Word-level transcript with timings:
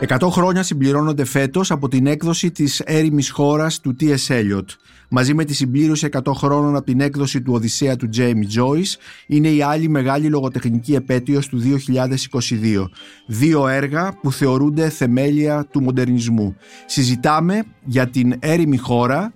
100 0.00 0.28
χρόνια 0.30 0.62
συμπληρώνονται 0.62 1.24
φέτος 1.24 1.70
από 1.70 1.88
την 1.88 2.06
έκδοση 2.06 2.50
της 2.50 2.80
έρημης 2.80 3.30
χώρας 3.30 3.80
του 3.80 3.96
T.S. 4.00 4.26
Eliot. 4.28 4.64
Μαζί 5.08 5.34
με 5.34 5.44
τη 5.44 5.54
συμπλήρωση 5.54 6.08
100 6.12 6.32
χρόνων 6.34 6.76
από 6.76 6.84
την 6.84 7.00
έκδοση 7.00 7.42
του 7.42 7.52
Οδυσσέα 7.52 7.96
του 7.96 8.08
Jamie 8.16 8.60
Joyce, 8.60 8.94
είναι 9.26 9.48
η 9.48 9.62
άλλη 9.62 9.88
μεγάλη 9.88 10.28
λογοτεχνική 10.28 10.94
επέτειος 10.94 11.48
του 11.48 11.60
2022. 11.60 12.88
Δύο 13.26 13.68
έργα 13.68 14.18
που 14.22 14.32
θεωρούνται 14.32 14.88
θεμέλια 14.88 15.66
του 15.70 15.82
μοντερνισμού. 15.82 16.56
Συζητάμε 16.86 17.62
για 17.84 18.06
την 18.06 18.34
έρημη 18.38 18.76
χώρα 18.76 19.32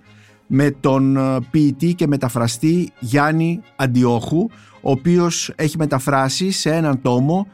με 0.47 0.71
τον 0.79 1.17
ε, 1.17 1.37
ποιητή 1.51 1.93
και 1.93 2.07
μεταφραστή 2.07 2.91
Γιάννη 2.99 3.61
Αντιόχου, 3.75 4.47
ο 4.81 4.91
οποίος 4.91 5.51
έχει 5.55 5.77
μεταφράσει 5.77 6.51
σε 6.51 6.73
έναν 6.73 7.01
τόμο 7.01 7.47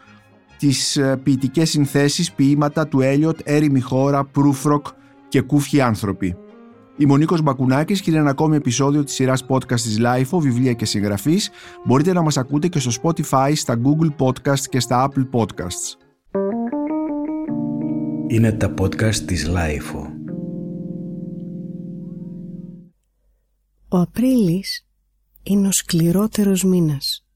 τις 0.57 0.97
ε, 0.97 1.19
ποιητικές 1.23 1.69
συνθέσεις 1.69 2.31
ποίηματα 2.31 2.87
του 2.87 3.01
Έλιοτ, 3.01 3.39
Έρημη 3.43 3.79
χώρα, 3.79 4.23
Προύφροκ 4.25 4.87
και 5.27 5.41
Κούφιοι 5.41 5.81
άνθρωποι. 5.81 6.37
Είμαι 6.97 7.13
ο 7.13 7.17
Νίκος 7.17 7.41
Μπακουνάκης 7.41 8.01
και 8.01 8.09
είναι 8.09 8.19
ένα 8.19 8.29
ακόμη 8.29 8.55
επεισόδιο 8.55 9.03
της 9.03 9.13
σειράς 9.13 9.45
podcast 9.47 9.79
της 9.79 9.97
LIFO, 10.01 10.39
βιβλία 10.39 10.73
και 10.73 10.85
συγγραφής. 10.85 11.49
Μπορείτε 11.85 12.13
να 12.13 12.21
μας 12.21 12.37
ακούτε 12.37 12.67
και 12.67 12.79
στο 12.79 12.91
Spotify, 13.01 13.51
στα 13.55 13.79
Google 13.83 14.25
Podcasts 14.25 14.65
και 14.69 14.79
στα 14.79 15.09
Apple 15.09 15.39
Podcasts. 15.39 15.97
Είναι 18.27 18.51
τα 18.51 18.73
podcast 18.81 19.15
της 19.15 19.49
LIFO. 19.49 20.17
Ο 23.89 23.97
Απρίλης 23.97 24.87
είναι 25.43 25.67
ο 25.67 25.71
σκληρότερος 25.71 26.63
μήνας 26.63 27.26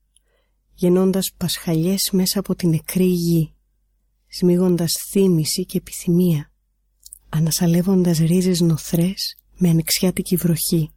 γεννώντας 0.82 1.32
πασχαλιές 1.38 2.10
μέσα 2.12 2.40
από 2.40 2.56
την 2.56 2.70
νεκρή 2.70 3.06
γη, 3.06 3.54
σμίγοντας 4.28 4.92
θύμηση 5.10 5.66
και 5.66 5.78
επιθυμία, 5.78 6.52
ανασαλεύοντας 7.30 8.18
ρίζες 8.18 8.60
νοθρές 8.60 9.38
με 9.58 9.70
ανοιξιάτικη 9.70 10.36
βροχή. 10.36 10.92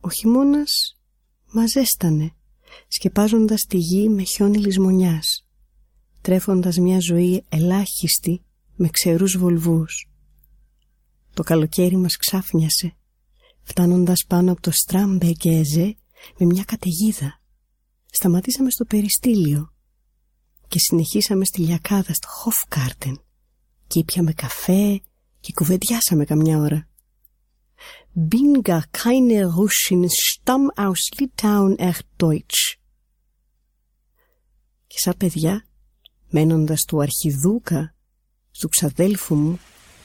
Ο 0.00 0.10
χειμώνας 0.10 0.98
μαζέστανε, 1.52 2.32
σκεπάζοντας 2.88 3.64
τη 3.66 3.76
γη 3.76 4.08
με 4.08 4.22
χιόνι 4.22 4.58
λησμονιάς, 4.58 5.46
τρέφοντας 6.20 6.76
μια 6.76 7.00
ζωή 7.00 7.44
ελάχιστη 7.48 8.42
με 8.76 8.88
ξερούς 8.88 9.36
βολβούς. 9.36 10.08
Το 11.34 11.42
καλοκαίρι 11.42 11.96
μας 11.96 12.16
ξάφνιασε, 12.16 12.96
φτάνοντας 13.62 14.24
πάνω 14.28 14.52
από 14.52 14.60
το 14.60 14.70
στράμπε 14.70 15.32
και 15.32 15.50
εζέ 15.50 15.96
με 16.38 16.46
μια 16.46 16.64
καταιγίδα 16.64 17.40
σταματήσαμε 18.10 18.70
στο 18.70 18.84
περιστήλιο 18.84 19.72
και 20.68 20.78
συνεχίσαμε 20.78 21.44
στη 21.44 21.60
λιακάδα 21.60 22.14
στο 22.14 22.28
Hofgarten 22.28 23.14
και 23.86 23.98
ήπιαμε 23.98 24.32
καφέ 24.32 25.00
και 25.40 25.52
κουβεντιάσαμε 25.54 26.24
καμιά 26.24 26.58
ώρα. 26.58 26.88
Bin 28.30 28.62
gar 28.62 28.84
keine 28.90 29.38
Russen, 29.56 30.02
stamm 30.08 30.70
aus 30.76 31.02
Litauen 31.18 31.74
echt 31.78 32.06
Deutsch. 32.16 32.76
Και 34.86 34.98
σαν 34.98 35.14
παιδιά, 35.16 35.64
μένοντας 36.30 36.84
του 36.84 37.00
αρχιδούκα, 37.00 37.94
του 38.58 38.68
ξαδέλφου 38.68 39.34
μου, 39.34 39.58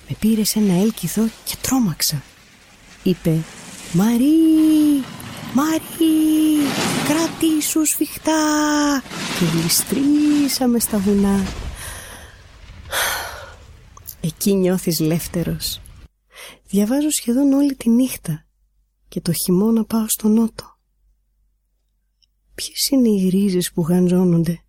με 0.09 0.15
πήρε 0.19 0.43
σε 0.43 0.59
ένα 0.59 0.73
έλκυθο 0.73 1.27
και 1.45 1.55
τρόμαξα. 1.61 2.23
Είπε 3.03 3.43
«Μαρή, 3.93 5.03
Μαρή, 5.55 6.57
κρατήσου 7.07 7.85
σφιχτά 7.85 9.03
και 9.39 9.45
γλιστρήσαμε 9.45 10.79
στα 10.79 10.99
βουνά. 10.99 11.39
Εκεί 14.21 14.53
νιώθεις 14.53 14.99
λεύτερος. 14.99 15.81
Διαβάζω 16.67 17.09
σχεδόν 17.09 17.53
όλη 17.53 17.75
τη 17.75 17.89
νύχτα 17.89 18.45
και 19.08 19.21
το 19.21 19.31
χειμώνα 19.33 19.86
πάω 19.86 20.05
στο 20.08 20.27
νότο. 20.27 20.77
Ποιες 22.55 22.87
είναι 22.87 23.09
οι 23.09 23.30
ρίζες 23.30 23.71
που 23.71 23.81
γανζώνονται, 23.81 24.63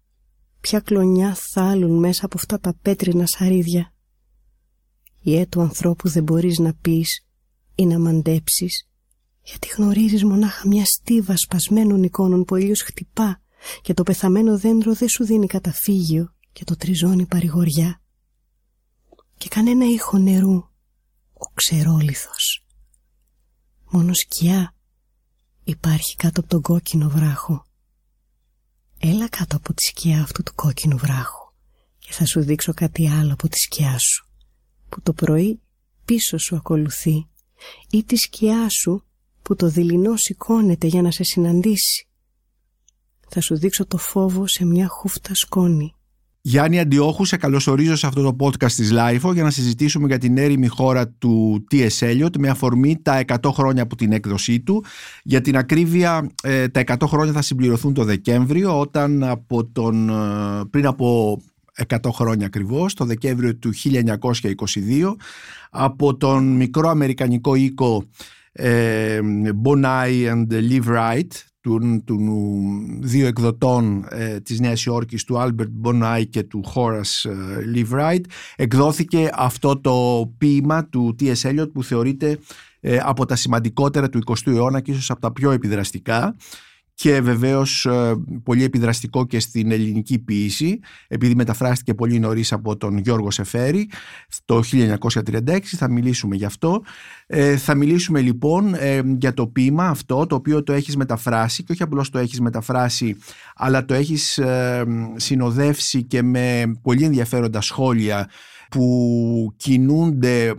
ποια 0.61 0.81
κλονιά 0.81 1.35
θάλουν 1.35 1.99
μέσα 1.99 2.25
από 2.25 2.37
αυτά 2.39 2.61
τα 2.61 2.75
πέτρινα 2.83 3.27
σαρίδια; 3.27 3.93
Η 5.21 5.37
έτου 5.37 5.61
ανθρώπου 5.61 6.09
δεν 6.09 6.23
μπορείς 6.23 6.59
να 6.59 6.75
πεις 6.75 7.27
ή 7.75 7.87
να 7.87 7.99
μαντέψεις 7.99 8.89
γιατί 9.45 9.69
γνωρίζεις 9.77 10.25
μονάχα 10.25 10.67
μια 10.67 10.85
στίβα 10.85 11.37
σπασμένων 11.37 12.03
εικόνων 12.03 12.45
που 12.45 12.57
ο 12.57 12.75
χτυπά 12.85 13.41
και 13.83 13.95
το 13.95 14.03
πεθαμένο 14.03 14.59
δέντρο 14.59 14.95
δεν 14.95 15.09
σου 15.09 15.25
δίνει 15.25 15.47
καταφύγιο 15.47 16.35
και 16.53 16.65
το 16.65 16.77
τριζώνει 16.77 17.27
παρηγοριά. 17.27 18.01
Και 19.37 19.49
κανένα 19.49 19.85
ήχο 19.85 20.19
νερού, 20.19 20.55
ο 21.33 21.51
ξερόλιθος. 21.55 22.67
Μόνο 23.91 24.15
σκιά 24.15 24.75
υπάρχει 25.65 26.17
κάτω 26.17 26.41
από 26.41 26.49
τον 26.49 26.63
κόκκινο 26.63 27.09
βράχο. 27.09 27.67
Έλα 28.99 29.29
κάτω 29.29 29.57
από 29.57 29.75
τη 29.75 29.83
σκιά 29.83 30.23
αυτού 30.23 30.43
του 30.43 30.55
κόκκινου 30.55 30.97
βράχου 30.97 31.53
και 31.99 32.13
θα 32.13 32.27
σου 32.27 32.41
δείξω 32.41 32.75
κάτι 32.75 33.09
άλλο 33.09 33.33
από 33.33 33.49
τη 33.49 33.59
σκιά 33.59 33.99
σου 33.99 34.29
που 34.89 35.01
το 35.03 35.13
πρωί 35.13 35.61
πίσω 36.05 36.39
σου 36.39 36.57
ακολουθεί 36.57 37.29
ή 37.91 38.05
τη 38.05 38.17
σκιά 38.17 38.69
σου 38.69 39.05
που 39.45 39.57
το 39.57 39.69
δειλινό 39.69 40.17
σηκώνεται 40.17 40.87
για 40.87 41.03
να 41.03 41.11
σε 41.11 41.25
συναντήσει. 41.25 42.07
Θα 43.29 43.41
σου 43.41 43.59
δείξω 43.59 43.87
το 43.87 43.97
φόβο 43.97 44.47
σε 44.47 44.65
μια 44.65 44.89
χούφτα 44.89 45.35
σκόνη. 45.35 45.95
Γιάννη 46.41 46.81
Αντιόχου, 46.81 47.25
σε 47.25 47.37
καλωσορίζω 47.37 47.97
σε 47.97 48.07
αυτό 48.07 48.23
το 48.23 48.37
podcast 48.41 48.73
της 48.73 48.93
LIFO 48.95 49.33
για 49.33 49.43
να 49.43 49.51
συζητήσουμε 49.51 50.07
για 50.07 50.19
την 50.19 50.39
έρημη 50.39 50.67
χώρα 50.67 51.09
του 51.09 51.65
T.S. 51.71 51.89
Eliot 51.99 52.37
με 52.39 52.49
αφορμή 52.49 53.03
τα 53.03 53.25
100 53.27 53.51
χρόνια 53.53 53.83
από 53.83 53.97
την 53.97 54.13
έκδοσή 54.13 54.61
του. 54.61 54.85
Για 55.23 55.41
την 55.41 55.57
ακρίβεια, 55.57 56.31
ε, 56.43 56.69
τα 56.69 56.81
100 56.81 57.07
χρόνια 57.07 57.33
θα 57.33 57.43
συμπληρωθούν 57.43 57.95
το 57.95 58.05
Δεκέμβριο 58.05 58.81
όταν 58.81 59.23
από 59.25 59.65
τον, 59.65 60.09
ε, 60.09 60.65
πριν 60.71 60.87
από 60.87 61.39
100 61.89 62.11
χρόνια 62.11 62.47
ακριβώς, 62.47 62.95
το 62.95 63.05
Δεκέμβριο 63.05 63.57
του 63.57 63.73
1922, 63.73 65.17
από 65.71 66.17
τον 66.17 66.57
μικρό 66.57 66.89
αμερικανικό 66.89 67.55
οίκο 67.55 68.05
ε, 68.57 69.21
Bonai 69.65 70.33
and 70.33 70.47
Live 70.51 70.87
Right 70.87 71.29
του, 71.61 72.03
του 72.05 72.19
δύο 73.01 73.27
εκδοτών 73.27 74.07
ε, 74.11 74.41
της 74.41 74.61
Νέας 74.61 74.85
Υόρκης 74.85 75.25
του 75.25 75.35
Albert 75.39 75.89
Bonai 75.89 76.25
και 76.31 76.43
του 76.43 76.65
Horace 76.75 77.31
ε, 77.31 77.35
Live 77.75 78.01
Right 78.01 78.25
εκδόθηκε 78.57 79.31
αυτό 79.35 79.81
το 79.81 80.27
ποίημα 80.39 80.87
του 80.89 81.17
T.S. 81.21 81.51
Eliot 81.51 81.73
που 81.73 81.83
θεωρείται 81.83 82.39
ε, 82.81 82.99
από 83.03 83.27
τα 83.27 83.37
σημαντικότερα 83.37 84.09
του 84.09 84.21
20ου 84.27 84.53
αιώνα 84.53 84.81
και 84.81 84.91
ίσως 84.91 85.11
από 85.11 85.21
τα 85.21 85.33
πιο 85.33 85.51
επιδραστικά 85.51 86.37
και 86.95 87.21
βεβαίως 87.21 87.87
ε, 87.87 88.15
πολύ 88.43 88.65
επιδραστικό 88.65 89.27
και 89.27 89.41
στην 89.41 89.71
ελληνική 89.71 90.19
ποίηση 90.19 90.79
επειδή 91.09 91.35
μεταφράστηκε 91.35 91.95
πολύ 91.95 92.19
νωρίς 92.19 92.53
από 92.53 92.77
τον 92.77 92.99
Γιώργο 92.99 93.31
Σεφέρη 93.31 93.89
το 94.45 94.63
1936 94.73 95.59
θα 95.65 95.91
μιλήσουμε 95.91 96.37
γι' 96.37 96.45
αυτό. 96.45 96.83
Ε, 97.27 97.57
θα 97.57 97.75
μιλήσουμε 97.75 98.21
λοιπόν 98.21 98.75
ε, 98.75 99.01
για 99.19 99.35
το 99.35 99.47
ποίημα 99.47 99.89
αυτό 99.89 100.27
το 100.27 100.35
οποίο 100.35 100.63
το 100.63 100.73
έχεις 100.73 100.97
μεταφράσει 100.97 101.65
και 101.65 101.73
όχι 101.73 101.83
απλώς 101.83 102.11
το 102.11 102.19
έχεις 102.19 102.41
μεταφράσει 102.41 103.17
αλλά 103.55 103.85
το 103.85 103.95
έχεις 103.95 104.41
συνοδεύσει 105.17 106.03
και 106.03 106.23
με 106.23 106.79
πολύ 106.83 107.05
ενδιαφέροντα 107.05 107.61
σχόλια 107.61 108.29
που 108.71 109.55
κινούνται 109.57 110.55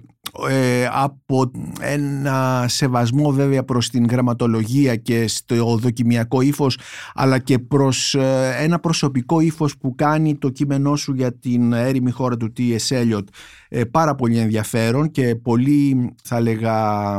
ε, 0.50 0.88
από 0.92 1.52
ένα 1.80 2.66
σεβασμό 2.68 3.32
βέβαια 3.32 3.64
προς 3.64 3.90
την 3.90 4.06
γραμματολογία 4.06 4.96
και 4.96 5.28
στο 5.28 5.78
δοκιμιακό 5.78 6.42
ύφος 6.42 6.78
αλλά 7.14 7.40
και 7.40 7.60
προς 7.60 8.16
ε, 8.16 8.56
ένα 8.60 8.80
προσωπικό 8.80 9.40
ύφος 9.40 9.78
που 9.78 9.96
κάνει 9.96 10.38
το 10.38 10.50
κείμενό 10.50 10.96
σου 10.96 11.14
για 11.14 11.34
την 11.34 11.74
έρημη 11.74 12.12
χώρα 12.12 12.38
του 12.38 12.54
T.S. 12.58 12.88
Eliot 12.88 13.24
ε, 13.70 13.84
πάρα 13.84 14.16
πολύ 14.16 14.38
ενδιαφέρον 14.38 15.12
και 15.12 15.36
πολύ 15.36 16.14
θα 16.24 16.40
λέγα 16.40 17.18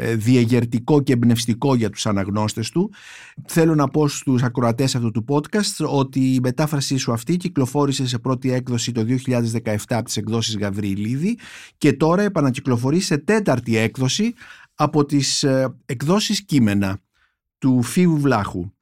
ε, 0.00 0.14
διεγερτικό 0.14 1.02
και 1.02 1.12
εμπνευστικό 1.12 1.74
για 1.74 1.90
τους 1.90 2.06
αναγνώστες 2.06 2.70
του. 2.70 2.90
Θέλω 3.46 3.74
να 3.74 3.88
πω 3.88 4.08
στους 4.08 4.42
ακροατές 4.42 4.94
αυτού 4.94 5.10
του 5.10 5.24
podcast 5.28 5.86
ότι 5.86 6.20
η 6.20 6.40
μετάφρασή 6.42 6.96
σου 6.96 7.12
αυτή 7.12 7.36
κυκλοφόρησε 7.36 8.06
σε 8.06 8.18
πρώτη 8.18 8.52
έκδοση 8.52 8.92
το 8.92 9.04
2017 9.62 9.76
από 9.88 10.04
τις 10.04 10.16
εκδόσεις 10.16 10.56
Γαβρίλιδη 10.56 11.38
και 11.78 11.92
τώρα 11.92 12.22
επανακυκλοφορεί 12.28 13.00
σε 13.00 13.18
τέταρτη 13.18 13.76
έκδοση 13.76 14.34
από 14.74 15.04
τις 15.04 15.42
ε, 15.42 15.74
εκδόσεις 15.86 16.44
κείμενα 16.44 16.98
του 17.58 17.82
Φίβου 17.82 18.20
Βλάχου. 18.20 18.72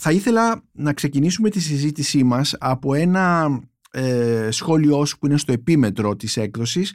Θα 0.00 0.12
ήθελα 0.12 0.62
να 0.72 0.92
ξεκινήσουμε 0.92 1.50
τη 1.50 1.60
συζήτησή 1.60 2.24
μας 2.24 2.54
από 2.58 2.94
ένα 2.94 3.48
ε, 3.90 4.48
σχόλιο 4.50 5.04
σου 5.04 5.18
που 5.18 5.26
είναι 5.26 5.36
στο 5.36 5.52
επίμετρο 5.52 6.16
της 6.16 6.36
έκδοσης 6.36 6.94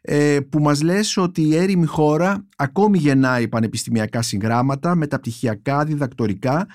ε, 0.00 0.38
που 0.48 0.60
μας 0.60 0.82
λες 0.82 1.16
ότι 1.16 1.42
η 1.42 1.56
έρημη 1.56 1.86
χώρα 1.86 2.46
ακόμη 2.56 2.98
γεννάει 2.98 3.48
πανεπιστημιακά 3.48 4.22
συγγράμματα, 4.22 4.94
μεταπτυχιακά, 4.94 5.84
διδακτορικά 5.84 6.66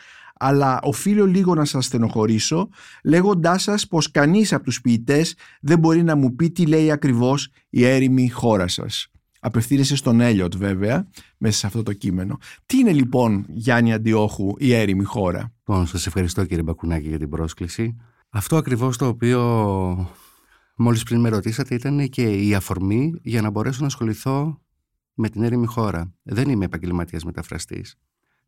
αλλά 0.41 0.79
οφείλω 0.81 1.25
λίγο 1.25 1.55
να 1.55 1.65
σας 1.65 1.85
στενοχωρήσω 1.85 2.69
λέγοντάς 3.03 3.61
σας 3.61 3.87
πως 3.87 4.11
κανείς 4.11 4.53
από 4.53 4.63
τους 4.63 4.81
ποιητές 4.81 5.35
δεν 5.61 5.79
μπορεί 5.79 6.03
να 6.03 6.15
μου 6.15 6.35
πει 6.35 6.51
τι 6.51 6.65
λέει 6.65 6.91
ακριβώς 6.91 7.49
η 7.69 7.85
έρημη 7.85 8.29
χώρα 8.29 8.67
σας. 8.67 9.07
Απευθύνεσαι 9.39 9.95
στον 9.95 10.21
Έλιοτ 10.21 10.55
βέβαια 10.55 11.07
μέσα 11.37 11.57
σε 11.57 11.65
αυτό 11.67 11.83
το 11.83 11.93
κείμενο. 11.93 12.37
Τι 12.65 12.77
είναι 12.77 12.91
λοιπόν 12.91 13.45
Γιάννη 13.49 13.93
Αντιόχου 13.93 14.53
η 14.57 14.73
έρημη 14.73 15.03
χώρα; 15.03 15.53
Λοιπόν, 15.57 15.87
σας 15.87 16.07
ευχαριστώ 16.07 16.45
κύριε 16.45 16.63
Μπακουνάκη 16.63 17.07
για 17.07 17.19
την 17.19 17.29
πρόσκληση. 17.29 17.95
Αυτό 18.29 18.55
ακριβώς 18.55 18.97
το 18.97 19.07
οποίο 19.07 19.41
μόλις 20.75 21.03
πριν 21.03 21.19
με 21.19 21.29
ρωτήσατε 21.29 21.75
ήταν 21.75 22.09
και 22.09 22.23
η 22.23 22.55
αφορμή 22.55 23.13
για 23.21 23.41
να 23.41 23.49
μπορέσω 23.49 23.77
να 23.81 23.87
ασχοληθώ 23.87 24.61
με 25.13 25.29
την 25.29 25.43
έρημη 25.43 25.65
χώρα. 25.65 26.13
Δεν 26.23 26.49
είμαι 26.49 26.65
επαγγελματίας 26.65 27.23
μεταφραστής. 27.23 27.95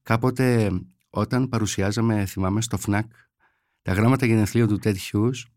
Κάποτε 0.03 0.71
όταν 1.11 1.49
παρουσιάζαμε, 1.49 2.25
θυμάμαι, 2.25 2.61
στο 2.61 2.77
ΦΝΑΚ 2.77 3.11
τα 3.81 3.93
γράμματα 3.93 4.25
γενεθλίων 4.25 4.67
του 4.67 4.77
Τέντ 4.77 4.95
Χιούς, 4.95 5.47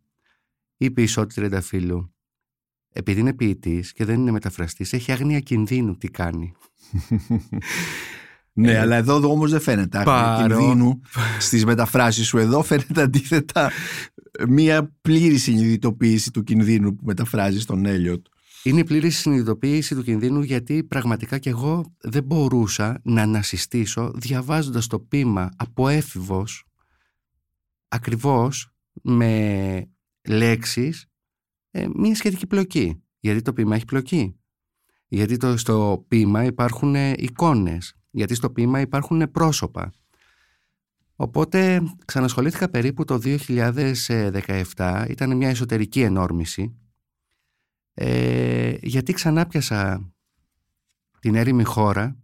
είπε 0.76 1.02
η 1.02 1.06
Σότη 1.06 1.34
Τρενταφύλου, 1.34 2.14
επειδή 2.92 3.20
είναι 3.20 3.32
ποιητής 3.32 3.92
και 3.92 4.04
δεν 4.04 4.20
είναι 4.20 4.30
μεταφραστής, 4.30 4.92
έχει 4.92 5.12
αγνία 5.12 5.40
κινδύνου 5.40 5.96
τι 5.96 6.08
κάνει. 6.08 6.54
ναι, 8.52 8.72
ε, 8.72 8.78
αλλά 8.78 8.96
εδώ 8.96 9.30
όμως 9.30 9.50
δεν 9.50 9.60
φαίνεται 9.60 9.98
αγνία 9.98 10.46
κινδύνου 10.46 11.00
στις 11.38 11.64
μεταφράσεις 11.64 12.26
σου. 12.26 12.38
Εδώ 12.38 12.62
φαίνεται 12.62 13.02
αντίθετα 13.02 13.70
μία 14.48 14.92
πλήρη 15.00 15.36
συνειδητοποίηση 15.38 16.30
του 16.30 16.42
κινδύνου 16.42 16.94
που 16.96 17.04
μεταφράζει 17.04 17.60
στον 17.60 17.86
Έλιοτ. 17.86 18.26
Είναι 18.66 18.80
η 18.80 18.84
πλήρη 18.84 19.10
συνειδητοποίηση 19.10 19.94
του 19.94 20.02
κινδύνου 20.02 20.42
γιατί 20.42 20.84
πραγματικά 20.84 21.38
και 21.38 21.50
εγώ 21.50 21.94
δεν 21.98 22.24
μπορούσα 22.24 23.00
να 23.04 23.22
ανασυστήσω 23.22 24.12
διαβάζοντας 24.14 24.86
το 24.86 25.00
πείμα 25.00 25.48
από 25.56 25.88
έφηβος 25.88 26.64
ακριβώς 27.88 28.74
με 29.02 29.88
λέξεις 30.28 31.06
ε, 31.70 31.86
μια 31.94 32.14
σχετική 32.14 32.46
πλοκή. 32.46 33.02
Γιατί 33.20 33.42
το 33.42 33.52
πείμα 33.52 33.74
έχει 33.74 33.84
πλοκή. 33.84 34.36
Γιατί 35.06 35.36
το, 35.36 35.56
στο 35.56 36.04
πείμα 36.08 36.44
υπάρχουν 36.44 36.94
εικόνες. 36.94 37.94
Γιατί 38.10 38.34
στο 38.34 38.50
πείμα 38.50 38.80
υπάρχουν 38.80 39.30
πρόσωπα. 39.30 39.92
Οπότε 41.16 41.82
ξανασχολήθηκα 42.04 42.68
περίπου 42.68 43.04
το 43.04 43.20
2017. 44.76 45.04
Ήταν 45.08 45.36
μια 45.36 45.48
εσωτερική 45.48 46.00
ενόρμηση 46.00 46.78
ε, 47.94 48.74
γιατί 48.82 49.12
ξανά 49.12 49.46
πιάσα 49.46 50.12
την 51.20 51.34
έρημη 51.34 51.64
χώρα 51.64 52.16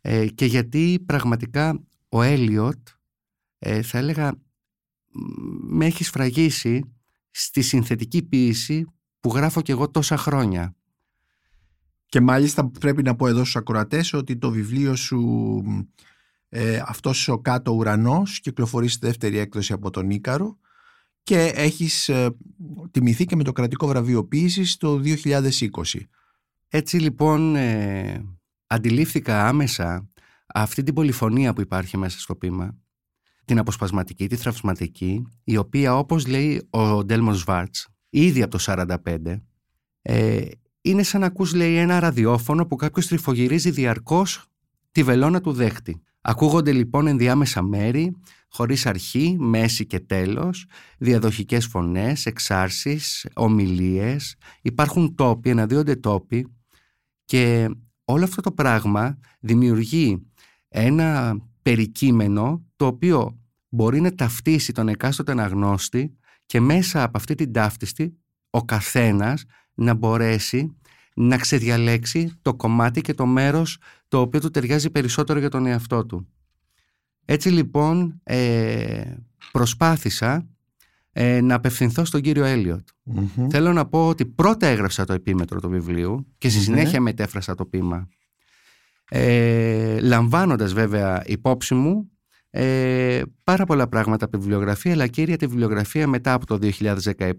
ε, 0.00 0.26
και 0.26 0.44
γιατί 0.44 1.04
πραγματικά 1.06 1.84
ο 2.08 2.22
Έλιοτ 2.22 2.88
ε, 3.58 3.82
θα 3.82 3.98
έλεγα 3.98 4.34
με 5.60 5.86
έχει 5.86 6.04
σφραγίσει 6.04 6.94
στη 7.30 7.62
συνθετική 7.62 8.22
ποίηση 8.22 8.84
που 9.20 9.34
γράφω 9.34 9.62
και 9.62 9.72
εγώ 9.72 9.90
τόσα 9.90 10.16
χρόνια. 10.16 10.76
Και 12.06 12.20
μάλιστα 12.20 12.70
πρέπει 12.70 13.02
να 13.02 13.16
πω 13.16 13.26
εδώ 13.26 13.40
στους 13.40 13.56
ακροατές 13.56 14.12
ότι 14.12 14.36
το 14.36 14.50
βιβλίο 14.50 14.96
σου 14.96 15.62
ε, 16.48 16.82
αυτός 16.86 17.28
ο 17.28 17.38
κάτω 17.38 17.72
ουρανός 17.72 18.40
κυκλοφορεί 18.40 18.88
στη 18.88 19.06
δεύτερη 19.06 19.38
έκδοση 19.38 19.72
από 19.72 19.90
τον 19.90 20.10
Ίκαρο 20.10 20.58
και 21.28 21.52
έχεις 21.54 22.08
ε, 22.08 22.36
τιμηθεί 22.90 23.24
και 23.24 23.36
με 23.36 23.44
το 23.44 23.52
κρατικό 23.52 23.86
βραβείο 23.86 24.28
το 24.78 25.00
2020. 25.04 25.60
Έτσι 26.68 26.98
λοιπόν 26.98 27.56
ε, 27.56 28.24
αντιλήφθηκα 28.66 29.46
άμεσα 29.46 30.08
αυτή 30.46 30.82
την 30.82 30.94
πολυφωνία 30.94 31.52
που 31.52 31.60
υπάρχει 31.60 31.96
μέσα 31.96 32.18
στο 32.18 32.34
πείμα, 32.34 32.76
την 33.44 33.58
αποσπασματική, 33.58 34.28
τη 34.28 34.36
θραυσματική, 34.36 35.26
η 35.44 35.56
οποία 35.56 35.96
όπως 35.96 36.26
λέει 36.26 36.66
ο 36.70 37.04
Ντέλμον 37.04 37.34
Σβάρτς, 37.34 37.88
ήδη 38.08 38.42
από 38.42 38.58
το 38.58 38.86
1945, 39.04 39.40
ε, 40.02 40.46
είναι 40.80 41.02
σαν 41.02 41.20
να 41.20 41.26
ακούς 41.26 41.54
λέει 41.54 41.76
ένα 41.76 42.00
ραδιόφωνο 42.00 42.66
που 42.66 42.76
κάποιος 42.76 43.06
τριφογυρίζει 43.06 43.70
διαρκώς 43.70 44.46
τη 44.90 45.02
βελόνα 45.02 45.40
του 45.40 45.52
δέχτη. 45.52 46.02
Ακούγονται 46.28 46.72
λοιπόν 46.72 47.06
ενδιάμεσα 47.06 47.62
μέρη, 47.62 48.16
χωρίς 48.48 48.86
αρχή, 48.86 49.36
μέση 49.38 49.86
και 49.86 50.00
τέλος, 50.00 50.66
διαδοχικές 50.98 51.66
φωνές, 51.66 52.26
εξάρσεις, 52.26 53.26
ομιλίες, 53.34 54.36
υπάρχουν 54.62 55.14
τόποι, 55.14 55.50
αναδύονται 55.50 55.96
τόποι 55.96 56.56
και 57.24 57.68
όλο 58.04 58.24
αυτό 58.24 58.42
το 58.42 58.52
πράγμα 58.52 59.18
δημιουργεί 59.40 60.26
ένα 60.68 61.36
περικείμενο 61.62 62.64
το 62.76 62.86
οποίο 62.86 63.38
μπορεί 63.68 64.00
να 64.00 64.14
ταυτίσει 64.14 64.72
τον 64.72 64.88
εκάστοτε 64.88 65.32
αναγνώστη 65.32 66.16
και 66.46 66.60
μέσα 66.60 67.02
από 67.02 67.18
αυτή 67.18 67.34
την 67.34 67.52
ταύτιστη 67.52 68.16
ο 68.50 68.64
καθένας 68.64 69.44
να 69.74 69.94
μπορέσει 69.94 70.76
να 71.20 71.36
ξεδιαλέξει 71.36 72.32
το 72.42 72.54
κομμάτι 72.54 73.00
και 73.00 73.14
το 73.14 73.26
μέρος 73.26 73.78
το 74.08 74.20
οποίο 74.20 74.40
του 74.40 74.50
ταιριάζει 74.50 74.90
περισσότερο 74.90 75.38
για 75.38 75.48
τον 75.48 75.66
εαυτό 75.66 76.06
του. 76.06 76.28
Έτσι 77.24 77.48
λοιπόν 77.48 78.20
ε, 78.22 79.02
προσπάθησα 79.52 80.46
ε, 81.12 81.40
να 81.40 81.54
απευθυνθώ 81.54 82.04
στον 82.04 82.20
κύριο 82.20 82.44
Θέλω 83.50 83.72
να 83.72 83.86
πω 83.86 84.08
ότι 84.08 84.26
πρώτα 84.26 84.66
έγραψα 84.66 85.04
το 85.04 85.12
επίμετρο 85.12 85.60
του 85.60 85.68
βιβλίου 85.68 86.26
και 86.38 86.48
στη 86.48 86.60
συνέχεια 86.60 87.00
μετέφρασα 87.00 87.54
το 87.54 87.66
πείμα. 87.66 88.08
Ε, 89.10 90.00
λαμβάνοντας 90.00 90.72
βέβαια 90.72 91.22
υπόψη 91.26 91.74
μου 91.74 92.10
ε, 92.50 93.22
πάρα 93.44 93.64
πολλά 93.64 93.88
πράγματα 93.88 94.24
από 94.24 94.36
τη 94.36 94.42
βιβλιογραφία 94.42 94.92
αλλά 94.92 95.06
κύρια 95.06 95.36
τη 95.36 95.46
βιβλιογραφία 95.46 96.06
μετά 96.06 96.32
από 96.32 96.46
το 96.46 96.58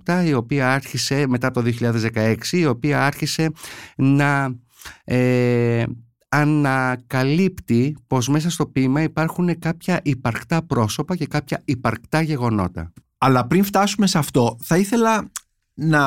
2017 0.05 0.23
η 0.25 0.33
οποία 0.33 0.73
άρχισε 0.73 1.27
μετά 1.27 1.47
από 1.47 1.61
το 1.61 1.71
2016 2.13 2.35
η 2.51 2.65
οποία 2.65 3.05
άρχισε 3.05 3.51
να 3.95 4.55
ε, 5.03 5.83
ανακαλύπτει 6.29 7.97
πως 8.07 8.27
μέσα 8.27 8.49
στο 8.49 8.67
ποίημα 8.67 9.01
υπάρχουν 9.01 9.59
κάποια 9.59 9.99
υπαρκτά 10.03 10.61
πρόσωπα 10.63 11.15
και 11.15 11.25
κάποια 11.25 11.61
υπαρκτά 11.65 12.21
γεγονότα. 12.21 12.93
Αλλά 13.17 13.47
πριν 13.47 13.63
φτάσουμε 13.63 14.07
σε 14.07 14.17
αυτό 14.17 14.57
θα 14.61 14.77
ήθελα 14.77 15.31
να, 15.73 15.99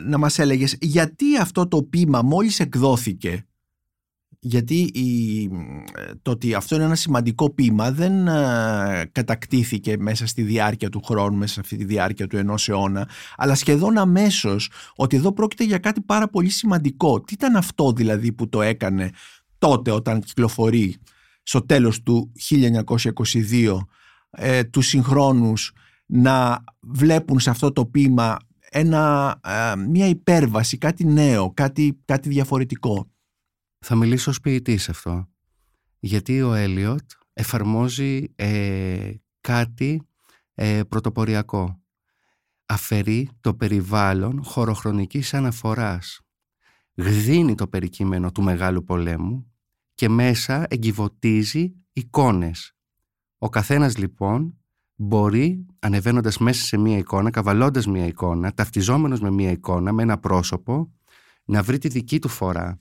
να 0.00 0.18
μας 0.18 0.38
έλεγες 0.38 0.76
γιατί 0.80 1.36
αυτό 1.36 1.68
το 1.68 1.82
ποίημα 1.82 2.22
μόλις 2.22 2.60
εκδόθηκε 2.60 3.44
γιατί 4.42 4.80
η, 4.80 5.50
το 6.22 6.30
ότι 6.30 6.54
αυτό 6.54 6.74
είναι 6.74 6.84
ένα 6.84 6.94
σημαντικό 6.94 7.50
ποίημα 7.50 7.92
δεν 7.92 8.28
ε, 8.28 9.10
κατακτήθηκε 9.12 9.96
μέσα 9.98 10.26
στη 10.26 10.42
διάρκεια 10.42 10.88
του 10.88 11.02
χρόνου, 11.02 11.36
μέσα 11.36 11.52
σε 11.52 11.60
αυτή 11.60 11.76
τη 11.76 11.84
διάρκεια 11.84 12.26
του 12.26 12.36
ενός 12.36 12.68
αιώνα, 12.68 13.08
αλλά 13.36 13.54
σχεδόν 13.54 13.98
αμέσως 13.98 14.70
ότι 14.96 15.16
εδώ 15.16 15.32
πρόκειται 15.32 15.64
για 15.64 15.78
κάτι 15.78 16.00
πάρα 16.00 16.28
πολύ 16.28 16.48
σημαντικό. 16.48 17.20
Τι 17.20 17.34
ήταν 17.34 17.56
αυτό 17.56 17.92
δηλαδή 17.92 18.32
που 18.32 18.48
το 18.48 18.62
έκανε 18.62 19.10
τότε 19.58 19.90
όταν 19.90 20.20
κυκλοφορεί 20.20 20.96
στο 21.42 21.66
τέλος 21.66 22.02
του 22.02 22.32
1922 22.50 23.78
ε, 24.30 24.64
τους 24.64 24.86
συγχρόνους 24.86 25.72
να 26.06 26.64
βλέπουν 26.80 27.40
σε 27.40 27.50
αυτό 27.50 27.72
το 27.72 27.86
ποίημα 27.86 28.36
ένα, 28.70 29.34
ε, 29.44 29.76
μια 29.76 30.06
υπέρβαση, 30.06 30.78
κάτι 30.78 31.04
νέο, 31.06 31.52
κάτι, 31.54 32.00
κάτι 32.04 32.28
διαφορετικό; 32.28 33.10
Θα 33.80 33.94
μιλήσω 33.94 34.30
ως 34.30 34.40
ποιητής 34.40 34.88
αυτό. 34.88 35.28
Γιατί 35.98 36.42
ο 36.42 36.54
Έλιοτ 36.54 37.10
εφαρμόζει 37.32 38.24
ε, 38.36 39.12
κάτι 39.40 40.02
ε, 40.54 40.82
πρωτοποριακό. 40.88 41.82
Αφαιρεί 42.66 43.28
το 43.40 43.54
περιβάλλον 43.54 44.44
χωροχρονικής 44.44 45.34
αναφοράς. 45.34 46.20
Γδίνει 46.94 47.54
το 47.54 47.68
περικείμενο 47.68 48.32
του 48.32 48.42
Μεγάλου 48.42 48.84
Πολέμου 48.84 49.52
και 49.94 50.08
μέσα 50.08 50.66
εγκυβωτίζει 50.68 51.74
εικόνες. 51.92 52.74
Ο 53.38 53.48
καθένας 53.48 53.96
λοιπόν 53.96 54.58
μπορεί 54.94 55.66
ανεβαίνοντας 55.78 56.38
μέσα 56.38 56.64
σε 56.64 56.76
μία 56.76 56.98
εικόνα, 56.98 57.30
καβαλώντας 57.30 57.86
μία 57.86 58.06
εικόνα, 58.06 58.52
ταυτιζόμενος 58.52 59.20
με 59.20 59.30
μία 59.30 59.50
εικόνα, 59.50 59.92
με 59.92 60.02
ένα 60.02 60.18
πρόσωπο, 60.18 60.92
να 61.44 61.62
βρει 61.62 61.78
τη 61.78 61.88
δική 61.88 62.18
του 62.18 62.28
φορά, 62.28 62.78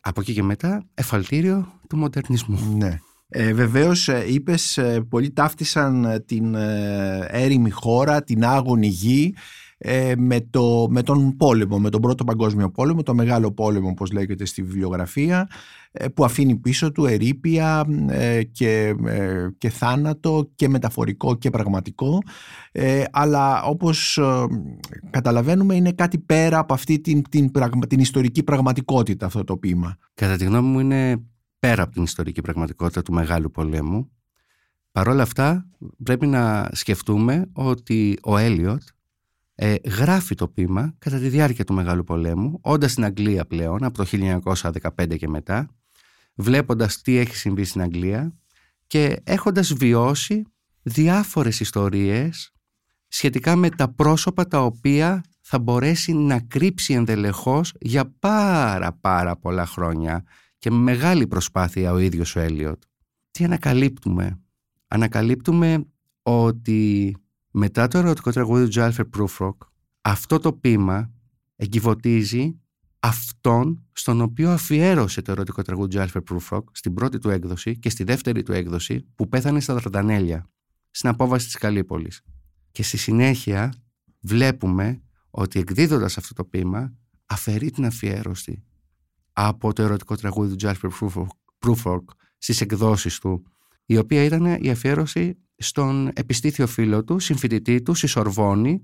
από 0.00 0.20
εκεί 0.20 0.32
και 0.32 0.42
μετά 0.42 0.84
εφαλτήριο 0.94 1.72
του 1.88 1.96
μοντερνισμού. 1.96 2.76
Ναι. 2.76 2.98
Ε, 3.28 3.52
βεβαίως 3.52 4.08
ε, 4.08 4.24
είπες 4.28 4.78
ε, 4.78 5.00
πολλοί 5.08 5.30
ταύτισαν 5.30 6.04
ε, 6.04 6.20
την 6.20 6.54
έρημη 7.28 7.70
χώρα, 7.70 8.22
την 8.22 8.44
άγωνη 8.44 8.86
γη 8.86 9.34
με, 10.16 10.40
το, 10.50 10.86
με 10.90 11.02
τον 11.02 11.36
πόλεμο, 11.36 11.78
με 11.78 11.90
τον 11.90 12.00
πρώτο 12.00 12.24
παγκόσμιο 12.24 12.70
πόλεμο, 12.70 13.02
το 13.02 13.14
μεγάλο 13.14 13.52
πόλεμο 13.52 13.88
όπως 13.88 14.12
λέγεται 14.12 14.44
στη 14.44 14.62
βιβλιογραφία 14.62 15.48
που 16.14 16.24
αφήνει 16.24 16.56
πίσω 16.56 16.92
του 16.92 17.06
ερήπια 17.06 17.86
και, 18.52 18.94
και 19.58 19.68
θάνατο 19.70 20.50
και 20.54 20.68
μεταφορικό 20.68 21.34
και 21.34 21.50
πραγματικό 21.50 22.18
αλλά 23.10 23.62
όπως 23.62 24.20
καταλαβαίνουμε 25.10 25.74
είναι 25.74 25.92
κάτι 25.92 26.18
πέρα 26.18 26.58
από 26.58 26.74
αυτή 26.74 27.00
την, 27.00 27.22
την, 27.28 27.50
την 27.88 27.98
ιστορική 27.98 28.42
πραγματικότητα 28.42 29.26
αυτό 29.26 29.44
το 29.44 29.56
ποίημα. 29.56 29.96
Κατά 30.14 30.36
τη 30.36 30.44
γνώμη 30.44 30.68
μου 30.68 30.80
είναι 30.80 31.22
πέρα 31.58 31.82
από 31.82 31.92
την 31.92 32.02
ιστορική 32.02 32.40
πραγματικότητα 32.40 33.02
του 33.02 33.12
Μεγάλου 33.12 33.50
Πολέμου. 33.50 34.10
Παρ' 34.92 35.08
όλα 35.08 35.22
αυτά 35.22 35.66
πρέπει 36.02 36.26
να 36.26 36.68
σκεφτούμε 36.72 37.50
ότι 37.52 38.18
ο 38.22 38.36
Έλιοτ 38.36 38.82
ε, 39.54 39.74
γράφει 39.84 40.34
το 40.34 40.48
ποίημα 40.48 40.94
κατά 40.98 41.18
τη 41.18 41.28
διάρκεια 41.28 41.64
του 41.64 41.74
Μεγάλου 41.74 42.04
Πολέμου, 42.04 42.58
όντας 42.62 42.92
στην 42.92 43.04
Αγγλία 43.04 43.46
πλέον 43.46 43.84
από 43.84 43.96
το 43.96 44.04
1915 44.96 45.16
και 45.16 45.28
μετά, 45.28 45.68
βλέποντας 46.34 47.00
τι 47.00 47.16
έχει 47.16 47.36
συμβεί 47.36 47.64
στην 47.64 47.80
Αγγλία 47.80 48.34
και 48.86 49.20
έχοντας 49.24 49.72
βιώσει 49.72 50.42
διάφορες 50.82 51.60
ιστορίες 51.60 52.52
σχετικά 53.08 53.56
με 53.56 53.70
τα 53.70 53.88
πρόσωπα 53.88 54.46
τα 54.46 54.64
οποία 54.64 55.24
θα 55.40 55.58
μπορέσει 55.58 56.12
να 56.12 56.40
κρύψει 56.40 56.92
ενδελεχώς 56.94 57.74
για 57.80 58.10
πάρα 58.18 58.92
πάρα 58.92 59.36
πολλά 59.36 59.66
χρόνια 59.66 60.24
και 60.58 60.70
με 60.70 60.76
μεγάλη 60.76 61.26
προσπάθεια 61.26 61.92
ο 61.92 61.98
ίδιος 61.98 62.36
ο 62.36 62.40
Έλιοτ. 62.40 62.82
Τι 63.30 63.44
ανακαλύπτουμε; 63.44 64.40
Ανακαλύπτουμε 64.86 65.84
ότι 66.22 67.16
μετά 67.56 67.88
το 67.88 67.98
ερωτικό 67.98 68.30
τραγούδι 68.30 68.64
του 68.64 68.68
Τζάλφερ 68.68 69.04
Προύφροκ 69.04 69.62
αυτό 70.00 70.38
το 70.38 70.52
πείμα 70.52 71.10
εγκυβωτίζει 71.56 72.60
αυτόν 73.00 73.86
στον 73.92 74.20
οποίο 74.20 74.50
αφιέρωσε 74.50 75.22
το 75.22 75.32
ερωτικό 75.32 75.62
τραγούδι 75.62 75.88
του 75.88 75.94
Τζάλφερ 75.94 76.22
Προύφροκ 76.22 76.68
στην 76.72 76.94
πρώτη 76.94 77.18
του 77.18 77.30
έκδοση 77.30 77.78
και 77.78 77.90
στη 77.90 78.04
δεύτερη 78.04 78.42
του 78.42 78.52
έκδοση 78.52 79.06
που 79.14 79.28
πέθανε 79.28 79.60
στα 79.60 79.74
Δραντανέλια 79.74 80.46
στην 80.90 81.08
απόβαση 81.08 81.46
της 81.46 81.56
Καλύπολης. 81.56 82.22
Και 82.70 82.82
στη 82.82 82.96
συνέχεια 82.96 83.74
βλέπουμε 84.20 85.02
ότι 85.30 85.58
εκδίδοντας 85.58 86.16
αυτό 86.16 86.34
το 86.34 86.44
ποίημα 86.44 86.92
αφαιρεί 87.26 87.70
την 87.70 87.84
αφιέρωση 87.84 88.64
από 89.32 89.72
το 89.72 89.82
ερωτικό 89.82 90.16
τραγούδι 90.16 90.50
του 90.50 90.56
Τζάλφερ 90.56 90.90
Προύφορκ 91.58 92.10
στις 92.38 92.60
εκδόσεις 92.60 93.18
του 93.18 93.42
η 93.86 93.98
οποία 93.98 94.22
ήταν 94.24 94.44
η 94.44 94.70
αφιέρωση 94.70 95.38
στον 95.64 96.10
επιστήθιο 96.14 96.66
φίλο 96.66 97.04
του, 97.04 97.18
συμφοιτητή 97.18 97.82
του, 97.82 97.94
στη 97.94 98.06
Σορβόνη 98.06 98.82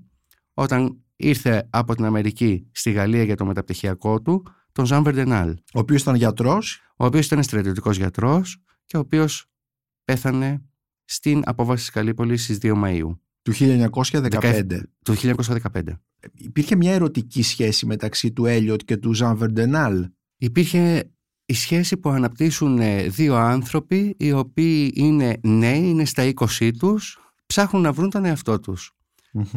όταν 0.55 1.05
ήρθε 1.17 1.69
από 1.71 1.95
την 1.95 2.05
Αμερική 2.05 2.69
στη 2.73 2.91
Γαλλία 2.91 3.23
για 3.23 3.37
το 3.37 3.45
μεταπτυχιακό 3.45 4.23
του 4.23 4.43
τον 4.73 4.85
Ζαν 4.85 5.03
Βερντενάλ. 5.03 5.51
Ο 5.51 5.79
οποίος 5.79 6.03
ήταν 6.03 6.15
γιατρός. 6.15 6.81
Ο 6.97 7.05
οποίος 7.05 7.27
ήταν 7.27 7.43
στρατιωτικός 7.43 7.97
γιατρός 7.97 8.63
και 8.85 8.97
ο 8.97 9.01
οποίος 9.01 9.47
πέθανε 10.05 10.65
στην 11.05 11.43
απόβαση 11.45 11.83
της 11.83 11.91
Καλλίπολης 11.91 12.43
στις 12.43 12.59
2 12.63 12.75
Μαΐου. 12.85 13.19
Του 13.43 13.53
1915. 13.53 14.83
Του 15.05 15.15
1915. 15.15 16.01
Υπήρχε 16.35 16.77
μια 16.77 16.93
ερωτική 16.93 17.43
σχέση 17.43 17.87
μεταξύ 17.87 18.33
του 18.33 18.47
Έλιοτ 18.47 18.81
και 18.85 18.97
του 18.97 19.15
Ζαν 19.15 19.37
Βερντενάλ. 19.37 20.09
Υπήρχε 20.37 21.11
η 21.51 21.55
σχέση 21.55 21.97
που 21.97 22.11
αναπτύσσουν 22.11 22.79
ε, 22.79 23.03
δύο 23.03 23.37
άνθρωποι 23.37 24.15
οι 24.19 24.33
οποίοι 24.33 24.93
είναι 24.95 25.37
νέοι, 25.43 25.89
είναι 25.89 26.05
στα 26.05 26.33
20 26.59 26.71
τους, 26.79 27.19
ψάχνουν 27.47 27.83
να 27.83 27.93
βρουν 27.93 28.11
τον 28.11 28.25
εαυτό 28.25 28.61
τους. 28.61 28.93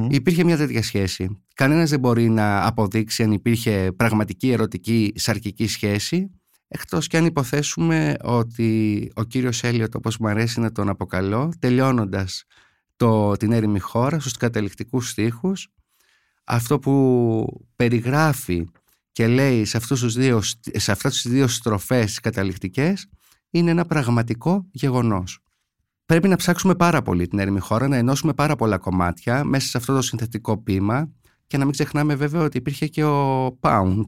Υπήρχε 0.09 0.43
μια 0.43 0.57
τέτοια 0.57 0.83
σχέση. 0.83 1.43
Κανένας 1.55 1.89
δεν 1.89 1.99
μπορεί 1.99 2.29
να 2.29 2.65
αποδείξει 2.65 3.23
αν 3.23 3.31
υπήρχε 3.31 3.91
πραγματική 3.95 4.51
ερωτική 4.51 5.13
σαρκική 5.15 5.67
σχέση 5.67 6.31
εκτός 6.67 7.07
και 7.07 7.17
αν 7.17 7.25
υποθέσουμε 7.25 8.15
ότι 8.23 9.11
ο 9.15 9.23
κύριος 9.23 9.63
Έλιοτ 9.63 9.95
όπως 9.95 10.17
μου 10.17 10.27
αρέσει 10.27 10.59
να 10.59 10.71
τον 10.71 10.89
αποκαλώ 10.89 11.53
τελειώνοντας 11.59 12.43
το, 12.95 13.31
την 13.31 13.51
έρημη 13.51 13.79
χώρα 13.79 14.19
στους 14.19 14.37
καταληκτικούς 14.37 15.09
στίχους 15.09 15.67
αυτό 16.43 16.79
που 16.79 17.65
περιγράφει 17.75 18.65
και 19.13 19.27
λέει 19.27 19.65
σε, 19.65 19.77
αυτούς 19.77 19.99
τους 19.99 20.13
δύο, 20.13 20.41
σε 20.71 20.91
αυτές 20.91 21.21
τις 21.21 21.31
δύο 21.31 21.47
στροφές 21.47 22.19
καταληκτικές 22.19 23.07
είναι 23.49 23.71
ένα 23.71 23.85
πραγματικό 23.85 24.65
γεγονός. 24.71 25.39
Πρέπει 26.05 26.27
να 26.27 26.35
ψάξουμε 26.35 26.75
πάρα 26.75 27.01
πολύ 27.01 27.27
την 27.27 27.39
έρημη 27.39 27.59
χώρα, 27.59 27.87
να 27.87 27.95
ενώσουμε 27.97 28.33
πάρα 28.33 28.55
πολλά 28.55 28.77
κομμάτια 28.77 29.43
μέσα 29.43 29.67
σε 29.67 29.77
αυτό 29.77 29.93
το 29.93 30.01
συνθετικό 30.01 30.57
πείμα 30.57 31.11
και 31.47 31.57
να 31.57 31.63
μην 31.63 31.73
ξεχνάμε 31.73 32.15
βέβαια 32.15 32.41
ότι 32.41 32.57
υπήρχε 32.57 32.87
και 32.87 33.03
ο 33.03 33.45
Pound, 33.59 34.05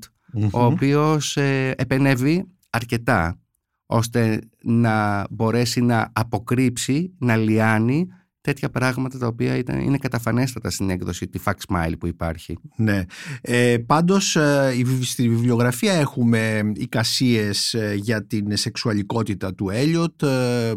ο 0.51 0.63
οποίος 0.63 1.37
ε, 1.37 1.73
επενεύει 1.77 2.47
αρκετά 2.69 3.39
ώστε 3.85 4.39
να 4.61 5.25
μπορέσει 5.29 5.81
να 5.81 6.11
αποκρύψει, 6.13 7.15
να 7.17 7.35
λιάνει 7.35 8.07
τέτοια 8.45 8.69
πράγματα 8.69 9.17
τα 9.17 9.27
οποία 9.27 9.57
ήταν, 9.57 9.79
είναι 9.79 9.97
καταφανέστατα 9.97 10.69
στην 10.69 10.89
έκδοση 10.89 11.27
τη 11.27 11.39
Fax 11.45 11.53
Smile 11.67 11.93
που 11.99 12.07
υπάρχει. 12.07 12.57
Ναι. 12.75 13.03
Ε, 13.41 13.77
πάντως 13.85 14.35
ε, 14.35 14.73
στη 15.01 15.29
βιβλιογραφία 15.29 15.93
έχουμε 15.93 16.71
εικασίες 16.75 17.73
ε, 17.73 17.93
για 17.97 18.25
την 18.25 18.57
σεξουαλικότητα 18.57 19.53
του 19.53 19.69
Έλιοτ 19.69 20.23
ε, 20.23 20.73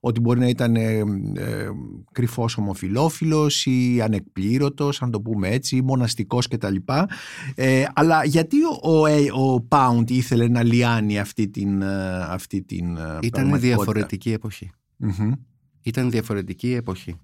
ότι 0.00 0.20
μπορεί 0.20 0.40
να 0.40 0.48
ήταν 0.48 0.76
ε, 0.76 0.98
ε, 0.98 1.68
κρυφός 2.12 2.56
ομοφιλόφιλος 2.56 3.66
ή 3.66 4.00
ανεκπλήρωτος, 4.02 5.02
αν 5.02 5.10
το 5.10 5.20
πούμε 5.20 5.48
έτσι, 5.48 5.76
ή 5.76 5.82
μοναστικός 5.82 6.48
κτλ. 6.48 6.76
Ε, 7.54 7.84
αλλά 7.94 8.24
γιατί 8.24 8.56
ο, 8.82 8.90
ο, 8.90 9.52
ο 9.54 9.66
Pound 9.68 10.10
ήθελε 10.10 10.48
να 10.48 10.62
λιάνει 10.62 11.18
αυτή 11.18 11.48
την, 11.48 11.84
αυτή 12.28 12.62
την 12.62 12.98
Ήταν 13.20 13.60
διαφορετική 13.60 14.32
ήταν 15.82 16.10
διαφορετική 16.10 16.72
εποχή. 16.72 17.16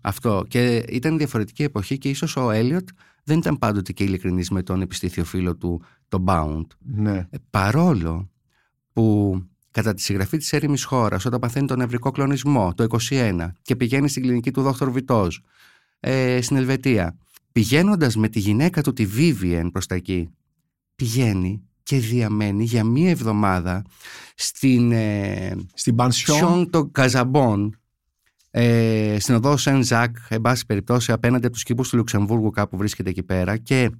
Αυτό. 0.00 0.44
Και 0.48 0.76
ήταν 0.76 1.18
διαφορετική 1.18 1.62
εποχή 1.62 1.98
και 1.98 2.08
ίσως 2.08 2.36
ο 2.36 2.50
Έλιοτ 2.50 2.88
δεν 3.24 3.38
ήταν 3.38 3.58
πάντοτε 3.58 3.92
και 3.92 4.04
ειλικρινής 4.04 4.50
με 4.50 4.62
τον 4.62 4.80
επιστήθιο 4.80 5.24
φίλο 5.24 5.56
του, 5.56 5.82
τον 6.08 6.24
Bound. 6.28 6.66
Ναι. 6.78 7.16
Ε, 7.30 7.38
παρόλο 7.50 8.30
που 8.92 9.34
κατά 9.70 9.94
τη 9.94 10.02
συγγραφή 10.02 10.36
της 10.36 10.52
έρημης 10.52 10.84
χώρας 10.84 11.24
όταν 11.24 11.40
παθαίνει 11.40 11.66
τον 11.66 11.78
νευρικό 11.78 12.10
κλονισμό 12.10 12.74
το 12.74 12.86
21 13.10 13.48
και 13.62 13.76
πηγαίνει 13.76 14.08
στην 14.08 14.22
κλινική 14.22 14.50
του 14.50 14.62
Δόκτωρ 14.62 14.90
Βιτός 14.90 15.42
ε, 16.00 16.40
στην 16.40 16.56
Ελβετία 16.56 17.16
πηγαίνοντας 17.52 18.16
με 18.16 18.28
τη 18.28 18.38
γυναίκα 18.38 18.82
του 18.82 18.92
τη 18.92 19.06
Vivian 19.16 19.68
προς 19.72 19.86
τα 19.86 19.94
εκεί 19.94 20.30
πηγαίνει 20.94 21.62
και 21.82 21.98
διαμένει 21.98 22.64
για 22.64 22.84
μία 22.84 23.10
εβδομάδα 23.10 23.84
στην, 24.34 24.92
ε, 24.92 25.56
στην 25.74 25.94
Πανσιόν 25.94 26.70
των 26.70 26.92
Καζαμπών 26.92 27.79
ε, 28.50 29.16
στην 29.20 29.34
οδό 29.34 29.56
Σεν 29.56 29.82
Ζακ, 29.82 30.16
εν 30.28 30.40
πάση 30.40 30.66
περιπτώσει, 30.66 31.12
απέναντι 31.12 31.44
από 31.46 31.54
τους 31.54 31.62
κήπους 31.62 31.88
του 31.88 31.96
Λουξεμβούργου, 31.96 32.50
κάπου 32.50 32.76
βρίσκεται 32.76 33.10
εκεί 33.10 33.22
πέρα, 33.22 33.56
και 33.56 33.90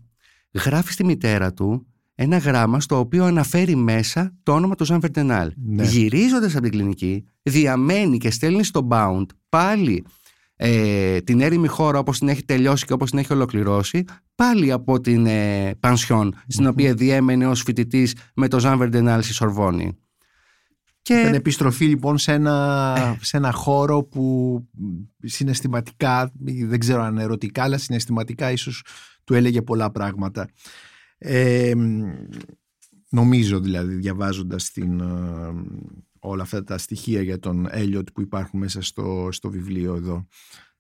γράφει 0.65 0.93
στη 0.93 1.05
μητέρα 1.05 1.53
του 1.53 1.87
ένα 2.15 2.37
γράμμα 2.37 2.81
στο 2.81 2.99
οποίο 2.99 3.25
αναφέρει 3.25 3.77
μέσα 3.77 4.35
το 4.43 4.53
όνομα 4.53 4.75
του 4.75 4.85
Ζαν 4.85 5.01
Βερντενάλ. 5.01 5.53
Ναι. 5.57 5.85
Γυρίζοντας 5.85 6.53
από 6.53 6.63
την 6.63 6.71
κλινική, 6.71 7.25
διαμένει 7.43 8.19
και 8.19 8.31
στέλνει 8.31 8.65
στο 8.65 8.89
Pound 8.91 9.27
πάλι 9.49 10.05
ε, 10.57 11.21
την 11.21 11.41
έρημη 11.41 11.67
χώρα 11.67 11.99
όπως 11.99 12.19
την 12.19 12.29
έχει 12.29 12.45
τελειώσει 12.45 12.87
και 12.87 12.93
όπως 12.93 13.11
την 13.11 13.19
έχει 13.19 13.33
ολοκληρώσει 13.33 14.05
πάλι 14.35 14.73
από 14.73 15.01
την 15.01 15.27
ε, 15.27 15.75
πανσιόν 15.81 16.35
στην 16.47 16.67
οποία 16.67 16.95
διέμενε 16.95 17.47
ως 17.47 17.63
φοιτητής 17.63 18.15
με 18.35 18.49
το 18.49 18.59
Ζαν 18.59 18.79
Βερντενάλ 18.79 19.23
στη 19.23 19.33
Σορβόνη. 19.33 19.99
Και... 21.03 21.15
Ήταν 21.15 21.35
επιστροφή 21.35 21.85
λοιπόν 21.85 22.19
σε 22.19 22.33
ένα, 22.33 22.95
ε. 23.21 23.25
σε 23.25 23.37
ένα 23.37 23.53
χώρο 23.53 24.03
που 24.03 24.57
συναισθηματικά, 25.23 26.33
δεν 26.67 26.79
ξέρω 26.79 27.03
αν 27.03 27.19
ερωτικά, 27.19 27.63
αλλά 27.63 27.79
συναισθηματικά 27.79 28.51
ίσως 28.51 28.85
του 29.25 29.35
έλεγε 29.35 29.63
πολλά 29.63 29.91
πράγματα. 29.91 30.49
Ε, 31.19 31.73
νομίζω 33.09 33.61
δηλαδή 33.61 33.95
διαβάζοντας 33.95 34.71
την, 34.71 35.01
ε, 35.01 35.05
όλα 36.19 36.43
αυτά 36.43 36.65
τα 36.65 36.79
στοιχεία 36.79 37.23
για 37.23 37.39
τον 37.39 37.67
Έλιοτ 37.71 38.09
που 38.15 38.21
υπάρχουν 38.21 38.61
μέσα 38.61 38.83
στο, 38.83 39.29
στο 39.31 39.51
βιβλίο 39.51 39.95
εδώ 39.95 40.27